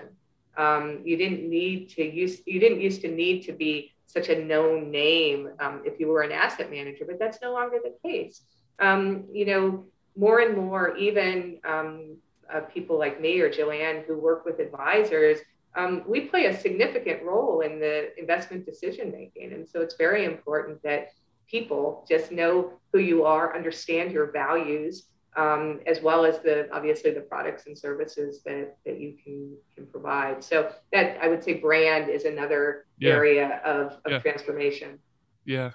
Um, 0.57 1.01
you 1.03 1.17
didn't 1.17 1.49
need 1.49 1.89
to 1.91 2.03
use, 2.03 2.41
you 2.45 2.59
didn't 2.59 2.81
used 2.81 3.01
to 3.01 3.07
need 3.07 3.43
to 3.43 3.53
be 3.53 3.93
such 4.05 4.29
a 4.29 4.45
known 4.45 4.91
name 4.91 5.49
um, 5.59 5.81
if 5.85 5.99
you 5.99 6.07
were 6.07 6.21
an 6.21 6.31
asset 6.31 6.69
manager, 6.69 7.05
but 7.07 7.17
that's 7.17 7.39
no 7.41 7.51
longer 7.51 7.77
the 7.83 7.95
case. 8.07 8.41
Um, 8.79 9.25
you 9.31 9.45
know, 9.45 9.85
more 10.15 10.39
and 10.39 10.55
more, 10.55 10.95
even 10.97 11.59
um, 11.67 12.17
uh, 12.51 12.61
people 12.61 12.97
like 12.97 13.21
me 13.21 13.39
or 13.39 13.49
Joanne 13.49 14.03
who 14.07 14.17
work 14.17 14.45
with 14.45 14.59
advisors, 14.59 15.39
um, 15.75 16.03
we 16.07 16.21
play 16.21 16.45
a 16.45 16.59
significant 16.59 17.23
role 17.23 17.61
in 17.61 17.79
the 17.79 18.17
investment 18.19 18.65
decision 18.65 19.11
making. 19.11 19.53
And 19.53 19.67
so 19.67 19.81
it's 19.81 19.95
very 19.95 20.25
important 20.25 20.81
that 20.83 21.09
people 21.49 22.05
just 22.07 22.31
know 22.31 22.73
who 22.91 22.99
you 22.99 23.23
are, 23.23 23.55
understand 23.55 24.11
your 24.11 24.31
values, 24.31 25.07
um, 25.35 25.79
as 25.87 26.01
well 26.01 26.25
as 26.25 26.39
the 26.39 26.69
obviously 26.71 27.11
the 27.11 27.21
products 27.21 27.65
and 27.65 27.77
services 27.77 28.41
that, 28.43 28.77
that 28.85 28.99
you 28.99 29.15
can 29.23 29.55
can 29.75 29.87
provide. 29.87 30.43
So 30.43 30.71
that 30.91 31.17
I 31.21 31.27
would 31.27 31.43
say 31.43 31.55
brand 31.55 32.09
is 32.09 32.25
another 32.25 32.85
yeah. 32.99 33.11
area 33.11 33.61
of, 33.65 33.93
of 34.05 34.11
yeah. 34.11 34.19
transformation. 34.19 34.99
Yeah, 35.45 35.71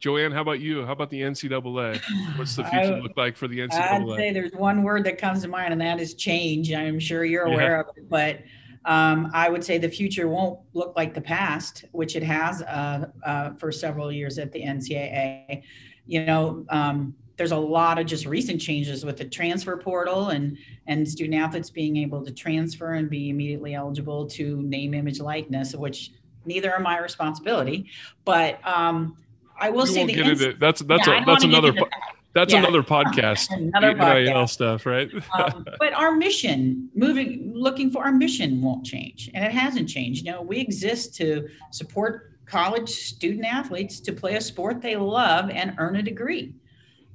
Joanne, 0.00 0.30
how 0.30 0.42
about 0.42 0.60
you? 0.60 0.86
How 0.86 0.92
about 0.92 1.10
the 1.10 1.20
NCAA? 1.22 2.00
What's 2.36 2.54
the 2.54 2.64
future 2.64 2.94
I, 2.94 3.00
look 3.00 3.16
like 3.16 3.36
for 3.36 3.48
the 3.48 3.58
NCAA? 3.58 4.12
I'd 4.12 4.16
say 4.16 4.32
there's 4.32 4.52
one 4.52 4.82
word 4.84 5.04
that 5.04 5.18
comes 5.18 5.42
to 5.42 5.48
mind, 5.48 5.72
and 5.72 5.80
that 5.80 6.00
is 6.00 6.14
change. 6.14 6.72
I'm 6.72 7.00
sure 7.00 7.24
you're 7.24 7.46
aware 7.46 7.72
yeah. 7.72 7.80
of 7.80 7.86
it, 7.96 8.08
but 8.08 8.40
um, 8.84 9.30
I 9.34 9.48
would 9.48 9.64
say 9.64 9.76
the 9.76 9.88
future 9.88 10.28
won't 10.28 10.60
look 10.72 10.94
like 10.96 11.14
the 11.14 11.20
past, 11.20 11.84
which 11.92 12.14
it 12.14 12.22
has 12.22 12.62
uh, 12.62 13.06
uh, 13.24 13.50
for 13.54 13.72
several 13.72 14.12
years 14.12 14.38
at 14.38 14.52
the 14.52 14.62
NCAA. 14.62 15.62
You 16.06 16.24
know, 16.24 16.64
um, 16.70 17.14
there's 17.36 17.52
a 17.52 17.56
lot 17.56 17.98
of 17.98 18.06
just 18.06 18.24
recent 18.24 18.60
changes 18.60 19.04
with 19.04 19.16
the 19.16 19.24
transfer 19.24 19.76
portal 19.76 20.28
and 20.28 20.56
and 20.86 21.08
student 21.08 21.40
athletes 21.40 21.70
being 21.70 21.96
able 21.96 22.24
to 22.24 22.32
transfer 22.32 22.94
and 22.94 23.10
be 23.10 23.30
immediately 23.30 23.74
eligible 23.74 24.26
to 24.26 24.62
name, 24.62 24.94
image, 24.94 25.20
likeness, 25.20 25.74
which 25.74 26.12
neither 26.44 26.72
are 26.72 26.80
my 26.80 26.98
responsibility, 26.98 27.90
but 28.24 28.66
um, 28.66 29.16
I 29.58 29.70
will 29.70 29.84
we 29.84 29.90
say 29.90 30.06
the 30.06 30.14
get 30.14 30.26
ins- 30.26 30.42
into, 30.42 30.58
that's 30.58 30.80
that's 30.82 31.06
yeah, 31.06 31.22
a, 31.22 31.26
that's 31.26 31.44
another 31.44 31.72
po- 31.72 31.88
that's 32.34 32.52
yeah. 32.52 32.60
another 32.60 32.82
podcast. 32.82 33.50
another 33.56 33.94
podcast. 33.94 34.50
stuff, 34.50 34.86
right? 34.86 35.10
um, 35.34 35.66
but 35.78 35.92
our 35.92 36.12
mission, 36.14 36.88
moving, 36.94 37.50
looking 37.54 37.90
for 37.90 38.04
our 38.04 38.12
mission, 38.12 38.62
won't 38.62 38.84
change, 38.84 39.30
and 39.34 39.44
it 39.44 39.52
hasn't 39.52 39.88
changed. 39.88 40.24
You 40.24 40.32
know, 40.32 40.42
we 40.42 40.58
exist 40.58 41.14
to 41.16 41.48
support 41.70 42.38
college 42.46 42.88
student 42.88 43.44
athletes 43.44 44.00
to 44.00 44.12
play 44.12 44.36
a 44.36 44.40
sport 44.40 44.80
they 44.80 44.96
love 44.96 45.50
and 45.50 45.74
earn 45.78 45.96
a 45.96 46.02
degree. 46.02 46.54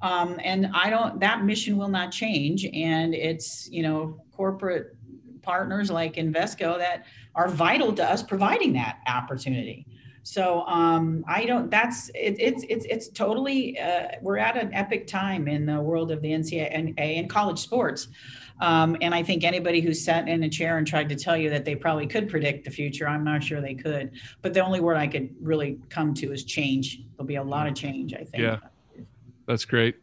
Um, 0.01 0.39
and 0.43 0.69
I 0.73 0.89
don't. 0.89 1.19
That 1.19 1.45
mission 1.45 1.77
will 1.77 1.87
not 1.87 2.11
change, 2.11 2.65
and 2.65 3.15
it's 3.15 3.69
you 3.71 3.83
know 3.83 4.19
corporate 4.31 4.97
partners 5.41 5.91
like 5.91 6.15
Invesco 6.15 6.77
that 6.77 7.05
are 7.35 7.47
vital 7.47 7.93
to 7.93 8.03
us 8.03 8.23
providing 8.23 8.73
that 8.73 8.99
opportunity. 9.07 9.85
So 10.23 10.65
um, 10.67 11.25
I 11.27 11.45
don't. 11.45 11.69
That's 11.69 12.09
it, 12.09 12.37
it's 12.39 12.63
it's 12.69 12.85
it's 12.85 13.09
totally. 13.09 13.77
Uh, 13.77 14.07
we're 14.21 14.37
at 14.37 14.57
an 14.57 14.73
epic 14.73 15.05
time 15.05 15.49
in 15.49 15.65
the 15.65 15.79
world 15.81 16.11
of 16.11 16.21
the 16.21 16.29
NCAA 16.29 17.19
and 17.19 17.29
college 17.29 17.59
sports. 17.59 18.07
Um, 18.61 18.95
and 19.01 19.13
I 19.13 19.21
think 19.21 19.43
anybody 19.43 19.81
who 19.81 19.93
sat 19.93 20.29
in 20.29 20.43
a 20.43 20.49
chair 20.49 20.77
and 20.77 20.87
tried 20.87 21.09
to 21.09 21.15
tell 21.15 21.35
you 21.35 21.49
that 21.49 21.65
they 21.65 21.75
probably 21.75 22.07
could 22.07 22.29
predict 22.29 22.63
the 22.63 22.71
future, 22.71 23.07
I'm 23.07 23.23
not 23.23 23.43
sure 23.43 23.59
they 23.59 23.73
could. 23.73 24.11
But 24.41 24.53
the 24.53 24.61
only 24.61 24.79
word 24.79 24.95
I 24.95 25.07
could 25.07 25.35
really 25.41 25.79
come 25.89 26.13
to 26.15 26.31
is 26.31 26.45
change. 26.45 27.01
There'll 27.17 27.27
be 27.27 27.35
a 27.35 27.43
lot 27.43 27.67
of 27.67 27.75
change, 27.75 28.13
I 28.13 28.23
think. 28.23 28.43
Yeah, 28.43 28.59
that's 29.45 29.65
great. 29.65 29.97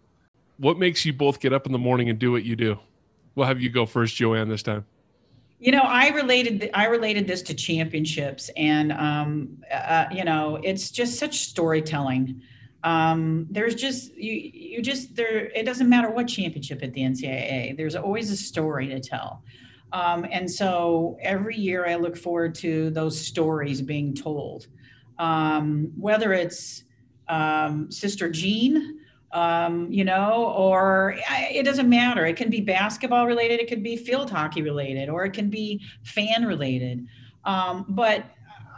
What 0.58 0.78
makes 0.78 1.06
you 1.06 1.14
both 1.14 1.40
get 1.40 1.54
up 1.54 1.64
in 1.64 1.72
the 1.72 1.78
morning 1.78 2.10
and 2.10 2.18
do 2.18 2.30
what 2.30 2.44
you 2.44 2.56
do? 2.56 2.78
We'll 3.34 3.46
have 3.46 3.62
you 3.62 3.70
go 3.70 3.86
first, 3.86 4.16
Joanne, 4.16 4.50
this 4.50 4.62
time. 4.62 4.84
You 5.60 5.72
know, 5.72 5.82
I 5.82 6.08
related 6.08 6.70
I 6.72 6.86
related 6.86 7.26
this 7.26 7.42
to 7.42 7.54
championships, 7.54 8.50
and 8.56 8.92
um, 8.92 9.58
uh, 9.70 10.06
you 10.10 10.24
know, 10.24 10.58
it's 10.62 10.90
just 10.90 11.18
such 11.18 11.40
storytelling. 11.40 12.40
Um, 12.82 13.46
there's 13.50 13.74
just 13.74 14.16
you 14.16 14.32
you 14.32 14.80
just 14.80 15.14
there. 15.14 15.50
It 15.54 15.64
doesn't 15.64 15.86
matter 15.86 16.08
what 16.10 16.28
championship 16.28 16.82
at 16.82 16.94
the 16.94 17.02
NCAA. 17.02 17.76
There's 17.76 17.94
always 17.94 18.30
a 18.30 18.38
story 18.38 18.88
to 18.88 19.00
tell, 19.00 19.42
um, 19.92 20.26
and 20.32 20.50
so 20.50 21.18
every 21.20 21.56
year 21.56 21.86
I 21.86 21.96
look 21.96 22.16
forward 22.16 22.54
to 22.56 22.88
those 22.88 23.20
stories 23.20 23.82
being 23.82 24.14
told. 24.14 24.66
Um, 25.18 25.92
whether 25.94 26.32
it's 26.32 26.84
um, 27.28 27.90
Sister 27.90 28.30
Jean 28.30 28.99
um, 29.32 29.90
you 29.90 30.04
know, 30.04 30.52
or 30.56 31.16
it 31.28 31.64
doesn't 31.64 31.88
matter. 31.88 32.26
It 32.26 32.36
can 32.36 32.50
be 32.50 32.60
basketball 32.60 33.26
related, 33.26 33.60
it 33.60 33.68
could 33.68 33.82
be 33.82 33.96
field 33.96 34.30
hockey 34.30 34.62
related, 34.62 35.08
or 35.08 35.24
it 35.24 35.32
can 35.32 35.50
be 35.50 35.80
fan 36.02 36.44
related. 36.44 37.06
Um, 37.44 37.86
but 37.88 38.24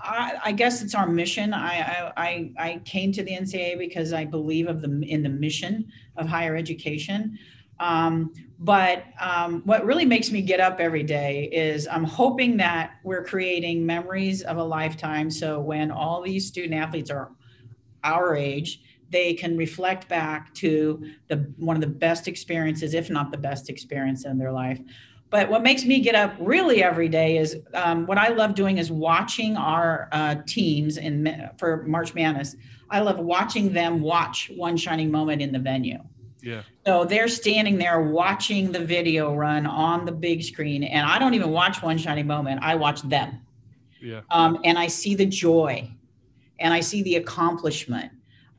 I, 0.03 0.39
I, 0.45 0.53
guess 0.53 0.83
it's 0.83 0.95
our 0.95 1.07
mission. 1.07 1.55
I, 1.55 2.13
I, 2.17 2.53
I 2.59 2.81
came 2.85 3.13
to 3.13 3.23
the 3.23 3.33
NCAA 3.33 3.79
because 3.79 4.13
I 4.13 4.25
believe 4.25 4.69
of 4.69 4.81
the 4.83 5.01
in 5.03 5.23
the 5.23 5.29
mission 5.29 5.91
of 6.17 6.27
higher 6.27 6.57
education. 6.57 7.39
Um, 7.81 8.33
but 8.59 9.05
um, 9.21 9.63
what 9.65 9.85
really 9.85 10.05
makes 10.05 10.31
me 10.31 10.43
get 10.43 10.61
up 10.61 10.79
every 10.79 11.03
day 11.03 11.49
is 11.53 11.89
I'm 11.89 12.05
hoping 12.05 12.57
that 12.59 12.93
we're 13.03 13.25
creating 13.25 13.85
memories 13.85 14.43
of 14.43 14.57
a 14.57 14.63
lifetime. 14.63 15.31
So 15.31 15.61
when 15.61 15.91
all 15.91 16.23
these 16.23 16.47
student 16.47 16.75
athletes 16.75 17.11
are 17.11 17.33
our 18.05 18.37
age, 18.37 18.81
they 19.13 19.35
can 19.35 19.57
reflect 19.57 20.09
back 20.09 20.53
to 20.55 21.05
the 21.29 21.37
one 21.57 21.77
of 21.77 21.83
the 21.83 21.87
best 21.87 22.27
experiences, 22.27 22.95
if 22.95 23.11
not 23.11 23.31
the 23.31 23.39
best 23.39 23.71
experience 23.71 24.25
in 24.25 24.39
their 24.39 24.51
life. 24.51 24.81
But 25.31 25.49
what 25.49 25.63
makes 25.63 25.85
me 25.85 26.01
get 26.01 26.15
up 26.15 26.35
really 26.39 26.83
every 26.83 27.09
day 27.09 27.39
is 27.39 27.57
um, 27.73 28.07
what 28.07 28.19
I 28.19 28.29
love 28.29 28.55
doing 28.55 28.77
is 28.77 28.91
watching 28.91 29.57
our 29.57 30.09
uh, 30.13 30.37
teams 30.47 30.99
in 30.99 31.49
for 31.57 31.85
March 31.85 32.15
Madness. 32.15 32.57
I 32.91 33.01
love 33.01 33.19
watching 33.19 33.73
them 33.73 34.03
watch 34.03 34.51
one 34.55 34.77
shining 34.77 35.11
moment 35.11 35.41
in 35.41 35.53
the 35.53 35.59
venue. 35.59 36.01
Yeah. 36.43 36.63
So 36.85 37.05
they're 37.05 37.29
standing 37.29 37.79
there 37.79 38.03
watching 38.03 38.73
the 38.73 38.85
video 38.85 39.35
run 39.35 39.65
on 39.65 40.05
the 40.05 40.13
big 40.13 40.43
screen, 40.43 40.83
and 40.83 41.07
I 41.07 41.19
don't 41.19 41.35
even 41.35 41.51
watch 41.51 41.83
one 41.83 41.97
shining 41.97 42.27
moment. 42.27 42.61
I 42.63 42.75
watch 42.75 43.01
them. 43.03 43.41
Yeah. 44.03 44.21
Um, 44.31 44.59
and 44.65 44.77
I 44.79 44.89
see 44.89 45.15
the 45.15 45.25
joy, 45.25 45.89
and 46.59 46.75
I 46.75 46.81
see 46.81 47.03
the 47.03 47.17
accomplishment, 47.17 48.13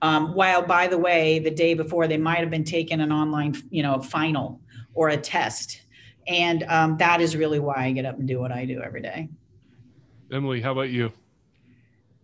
um, 0.04 0.34
while, 0.34 0.62
by 0.62 0.88
the 0.88 0.98
way, 0.98 1.40
the 1.40 1.50
day 1.50 1.74
before 1.74 2.10
they 2.10 2.18
might 2.18 2.40
have 2.40 2.50
been 2.50 2.66
taking 2.66 3.00
an 3.00 3.14
online, 3.14 3.56
you 3.70 3.82
know, 3.82 4.02
final 4.02 4.60
or 4.94 5.10
a 5.10 5.18
test, 5.18 5.84
and 6.28 6.64
um, 6.64 6.98
that 6.98 7.22
is 7.22 7.38
really 7.38 7.60
why 7.60 7.86
I 7.86 7.92
get 7.94 8.06
up 8.06 8.20
and 8.20 8.28
do 8.28 8.38
what 8.38 8.52
I 8.52 8.66
do 8.66 8.82
every 8.82 9.02
day. 9.02 9.30
Emily, 10.30 10.60
how 10.60 10.74
about 10.74 10.90
you? 10.90 11.14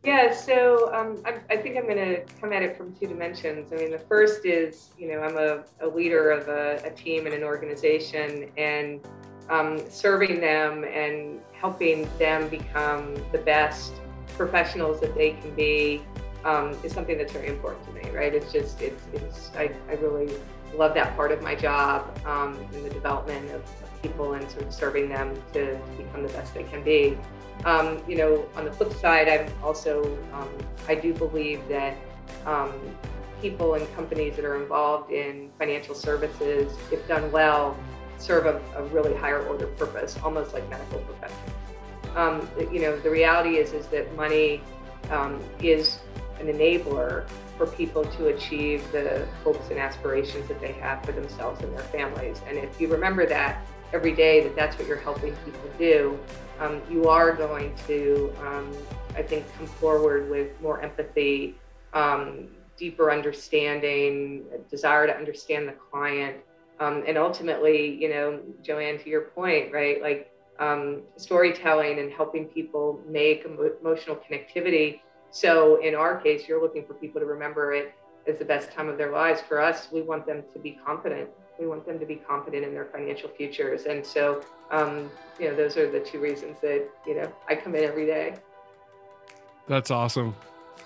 Yeah, 0.03 0.33
so 0.33 0.93
um, 0.93 1.23
I, 1.25 1.39
I, 1.53 1.57
think 1.57 1.77
I'm 1.77 1.83
going 1.83 1.97
to 1.97 2.21
come 2.41 2.51
at 2.51 2.63
it 2.63 2.77
from 2.77 2.93
two 2.95 3.07
dimensions. 3.07 3.71
I 3.71 3.77
mean, 3.77 3.91
the 3.91 3.99
first 3.99 4.45
is, 4.45 4.89
you 4.97 5.11
know, 5.11 5.21
I'm 5.21 5.37
a, 5.37 5.63
a 5.81 5.87
leader 5.87 6.31
of 6.31 6.49
a, 6.49 6.81
a, 6.85 6.91
team 6.91 7.25
and 7.25 7.35
an 7.35 7.43
organization, 7.43 8.49
and 8.57 9.01
um, 9.49 9.89
serving 9.89 10.41
them 10.41 10.83
and 10.83 11.39
helping 11.53 12.09
them 12.17 12.49
become 12.49 13.15
the 13.31 13.39
best 13.39 13.93
professionals 14.37 14.99
that 15.01 15.15
they 15.15 15.31
can 15.31 15.53
be 15.55 16.01
um, 16.45 16.77
is 16.83 16.93
something 16.93 17.17
that's 17.17 17.33
very 17.33 17.47
important 17.47 17.85
to 17.85 17.91
me, 17.93 18.15
right? 18.15 18.33
It's 18.33 18.51
just, 18.51 18.81
it's, 18.81 19.03
it's, 19.13 19.51
I, 19.55 19.71
I 19.89 19.93
really 19.93 20.33
love 20.75 20.93
that 20.93 21.15
part 21.15 21.31
of 21.31 21.41
my 21.41 21.55
job 21.55 22.17
um, 22.25 22.57
in 22.73 22.83
the 22.83 22.89
development 22.89 23.51
of, 23.51 23.63
people 24.01 24.33
and 24.33 24.49
sort 24.49 24.63
of 24.63 24.73
serving 24.73 25.09
them 25.09 25.35
to, 25.53 25.73
to 25.75 25.97
become 25.97 26.23
the 26.23 26.29
best 26.29 26.53
they 26.53 26.63
can 26.63 26.83
be. 26.83 27.17
Um, 27.65 28.01
you 28.07 28.15
know, 28.15 28.45
on 28.55 28.65
the 28.65 28.71
flip 28.71 28.93
side, 28.93 29.27
I'm 29.27 29.51
also, 29.61 30.17
um, 30.33 30.49
I 30.87 30.95
do 30.95 31.13
believe 31.13 31.59
that 31.67 31.97
um, 32.45 32.71
people 33.41 33.73
and 33.73 33.95
companies 33.95 34.35
that 34.37 34.45
are 34.45 34.61
involved 34.61 35.11
in 35.11 35.49
financial 35.57 35.93
services, 35.93 36.71
if 36.91 37.05
done 37.07 37.29
well, 37.31 37.77
serve 38.17 38.45
a, 38.45 38.61
a 38.77 38.83
really 38.85 39.15
higher 39.15 39.45
order 39.47 39.67
purpose, 39.67 40.17
almost 40.23 40.53
like 40.53 40.69
medical 40.69 40.99
professionals. 40.99 41.51
Um, 42.15 42.49
you 42.71 42.81
know, 42.81 42.97
the 42.99 43.09
reality 43.09 43.57
is 43.57 43.73
is 43.73 43.87
that 43.87 44.13
money 44.15 44.61
is 45.61 45.99
an 46.39 46.47
enabler 46.47 47.27
for 47.57 47.67
people 47.67 48.05
to 48.05 48.27
achieve 48.27 48.89
the 48.91 49.27
hopes 49.43 49.69
and 49.69 49.79
aspirations 49.79 50.47
that 50.47 50.59
they 50.61 50.71
have 50.73 51.03
for 51.03 51.11
themselves 51.11 51.61
and 51.61 51.73
their 51.73 51.83
families. 51.85 52.41
And 52.47 52.57
if 52.57 52.79
you 52.79 52.87
remember 52.87 53.25
that 53.25 53.65
every 53.93 54.13
day, 54.13 54.41
that 54.43 54.55
that's 54.55 54.77
what 54.77 54.87
you're 54.87 54.97
helping 54.97 55.35
people 55.45 55.69
do, 55.77 56.19
um, 56.59 56.81
you 56.89 57.07
are 57.07 57.33
going 57.33 57.73
to, 57.87 58.33
um, 58.45 58.71
I 59.15 59.21
think, 59.21 59.45
come 59.57 59.67
forward 59.67 60.29
with 60.29 60.59
more 60.61 60.81
empathy, 60.81 61.55
um, 61.93 62.47
deeper 62.77 63.11
understanding, 63.11 64.45
desire 64.69 65.07
to 65.07 65.15
understand 65.15 65.67
the 65.67 65.73
client. 65.73 66.37
Um, 66.79 67.03
and 67.05 67.17
ultimately, 67.17 67.95
you 67.95 68.09
know, 68.09 68.39
Joanne, 68.63 68.99
to 68.99 69.09
your 69.09 69.21
point, 69.21 69.73
right? 69.73 70.01
Like 70.01 70.31
um, 70.59 71.01
storytelling 71.17 71.99
and 71.99 72.11
helping 72.11 72.45
people 72.45 73.01
make 73.07 73.45
emotional 73.45 74.17
connectivity 74.17 75.01
so 75.31 75.81
in 75.81 75.95
our 75.95 76.19
case, 76.19 76.47
you're 76.47 76.61
looking 76.61 76.85
for 76.85 76.93
people 76.93 77.19
to 77.21 77.27
remember 77.27 77.73
it 77.73 77.93
as 78.27 78.37
the 78.37 78.45
best 78.45 78.71
time 78.71 78.87
of 78.87 78.97
their 78.97 79.11
lives. 79.11 79.41
For 79.41 79.61
us, 79.61 79.89
we 79.91 80.01
want 80.01 80.25
them 80.25 80.43
to 80.53 80.59
be 80.59 80.77
confident. 80.85 81.29
We 81.59 81.67
want 81.67 81.85
them 81.85 81.99
to 81.99 82.05
be 82.05 82.15
confident 82.15 82.63
in 82.63 82.73
their 82.73 82.85
financial 82.85 83.29
futures. 83.29 83.85
And 83.85 84.05
so, 84.05 84.43
um, 84.71 85.09
you 85.39 85.49
know, 85.49 85.55
those 85.55 85.77
are 85.77 85.89
the 85.89 85.99
two 85.99 86.19
reasons 86.19 86.57
that, 86.61 86.87
you 87.05 87.15
know, 87.15 87.31
I 87.47 87.55
come 87.55 87.75
in 87.75 87.83
every 87.83 88.05
day. 88.05 88.35
That's 89.67 89.91
awesome. 89.91 90.35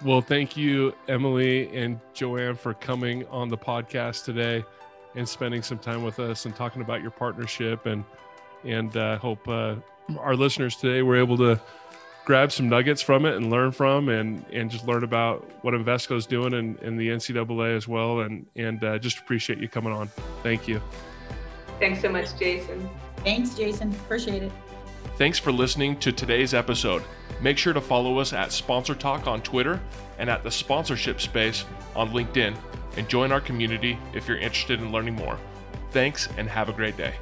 Well, 0.03 0.21
thank 0.21 0.57
you, 0.57 0.93
Emily 1.07 1.73
and 1.75 1.99
Joanne, 2.13 2.55
for 2.55 2.73
coming 2.73 3.25
on 3.27 3.49
the 3.49 3.57
podcast 3.57 4.25
today 4.25 4.65
and 5.15 5.29
spending 5.29 5.61
some 5.61 5.77
time 5.77 6.03
with 6.03 6.19
us 6.19 6.45
and 6.45 6.55
talking 6.55 6.81
about 6.81 7.01
your 7.01 7.11
partnership. 7.11 7.85
And 7.85 8.03
and 8.65 8.95
uh, 8.95 9.17
hope 9.17 9.47
uh, 9.47 9.75
our 10.17 10.35
listeners 10.35 10.75
today 10.75 11.01
were 11.01 11.17
able 11.17 11.37
to 11.37 11.61
grab 12.25 12.51
some 12.51 12.69
nuggets 12.69 13.01
from 13.01 13.25
it 13.25 13.35
and 13.35 13.49
learn 13.49 13.71
from 13.71 14.09
and 14.09 14.45
and 14.51 14.69
just 14.69 14.87
learn 14.87 15.03
about 15.03 15.49
what 15.61 15.73
Invesco 15.73 16.15
is 16.15 16.25
doing 16.25 16.53
in, 16.53 16.77
in 16.81 16.97
the 16.97 17.09
NCAA 17.09 17.75
as 17.75 17.87
well. 17.87 18.21
And 18.21 18.45
and 18.55 18.83
uh, 18.83 18.97
just 18.99 19.19
appreciate 19.19 19.59
you 19.59 19.67
coming 19.67 19.93
on. 19.93 20.07
Thank 20.41 20.67
you. 20.67 20.81
Thanks 21.79 22.01
so 22.01 22.09
much, 22.09 22.37
Jason. 22.37 22.89
Thanks, 23.17 23.55
Jason. 23.55 23.91
Appreciate 23.91 24.43
it. 24.43 24.51
Thanks 25.17 25.37
for 25.37 25.51
listening 25.51 25.97
to 25.99 26.11
today's 26.11 26.53
episode. 26.53 27.03
Make 27.41 27.57
sure 27.57 27.73
to 27.73 27.81
follow 27.81 28.19
us 28.19 28.33
at 28.33 28.51
Sponsor 28.51 28.95
Talk 28.95 29.27
on 29.27 29.41
Twitter 29.41 29.79
and 30.17 30.29
at 30.29 30.43
the 30.43 30.51
sponsorship 30.51 31.21
space 31.21 31.65
on 31.95 32.09
LinkedIn 32.11 32.55
and 32.97 33.09
join 33.09 33.31
our 33.31 33.41
community 33.41 33.97
if 34.13 34.27
you're 34.27 34.37
interested 34.37 34.79
in 34.79 34.91
learning 34.91 35.15
more. 35.15 35.37
Thanks 35.91 36.29
and 36.37 36.47
have 36.49 36.69
a 36.69 36.73
great 36.73 36.97
day. 36.97 37.15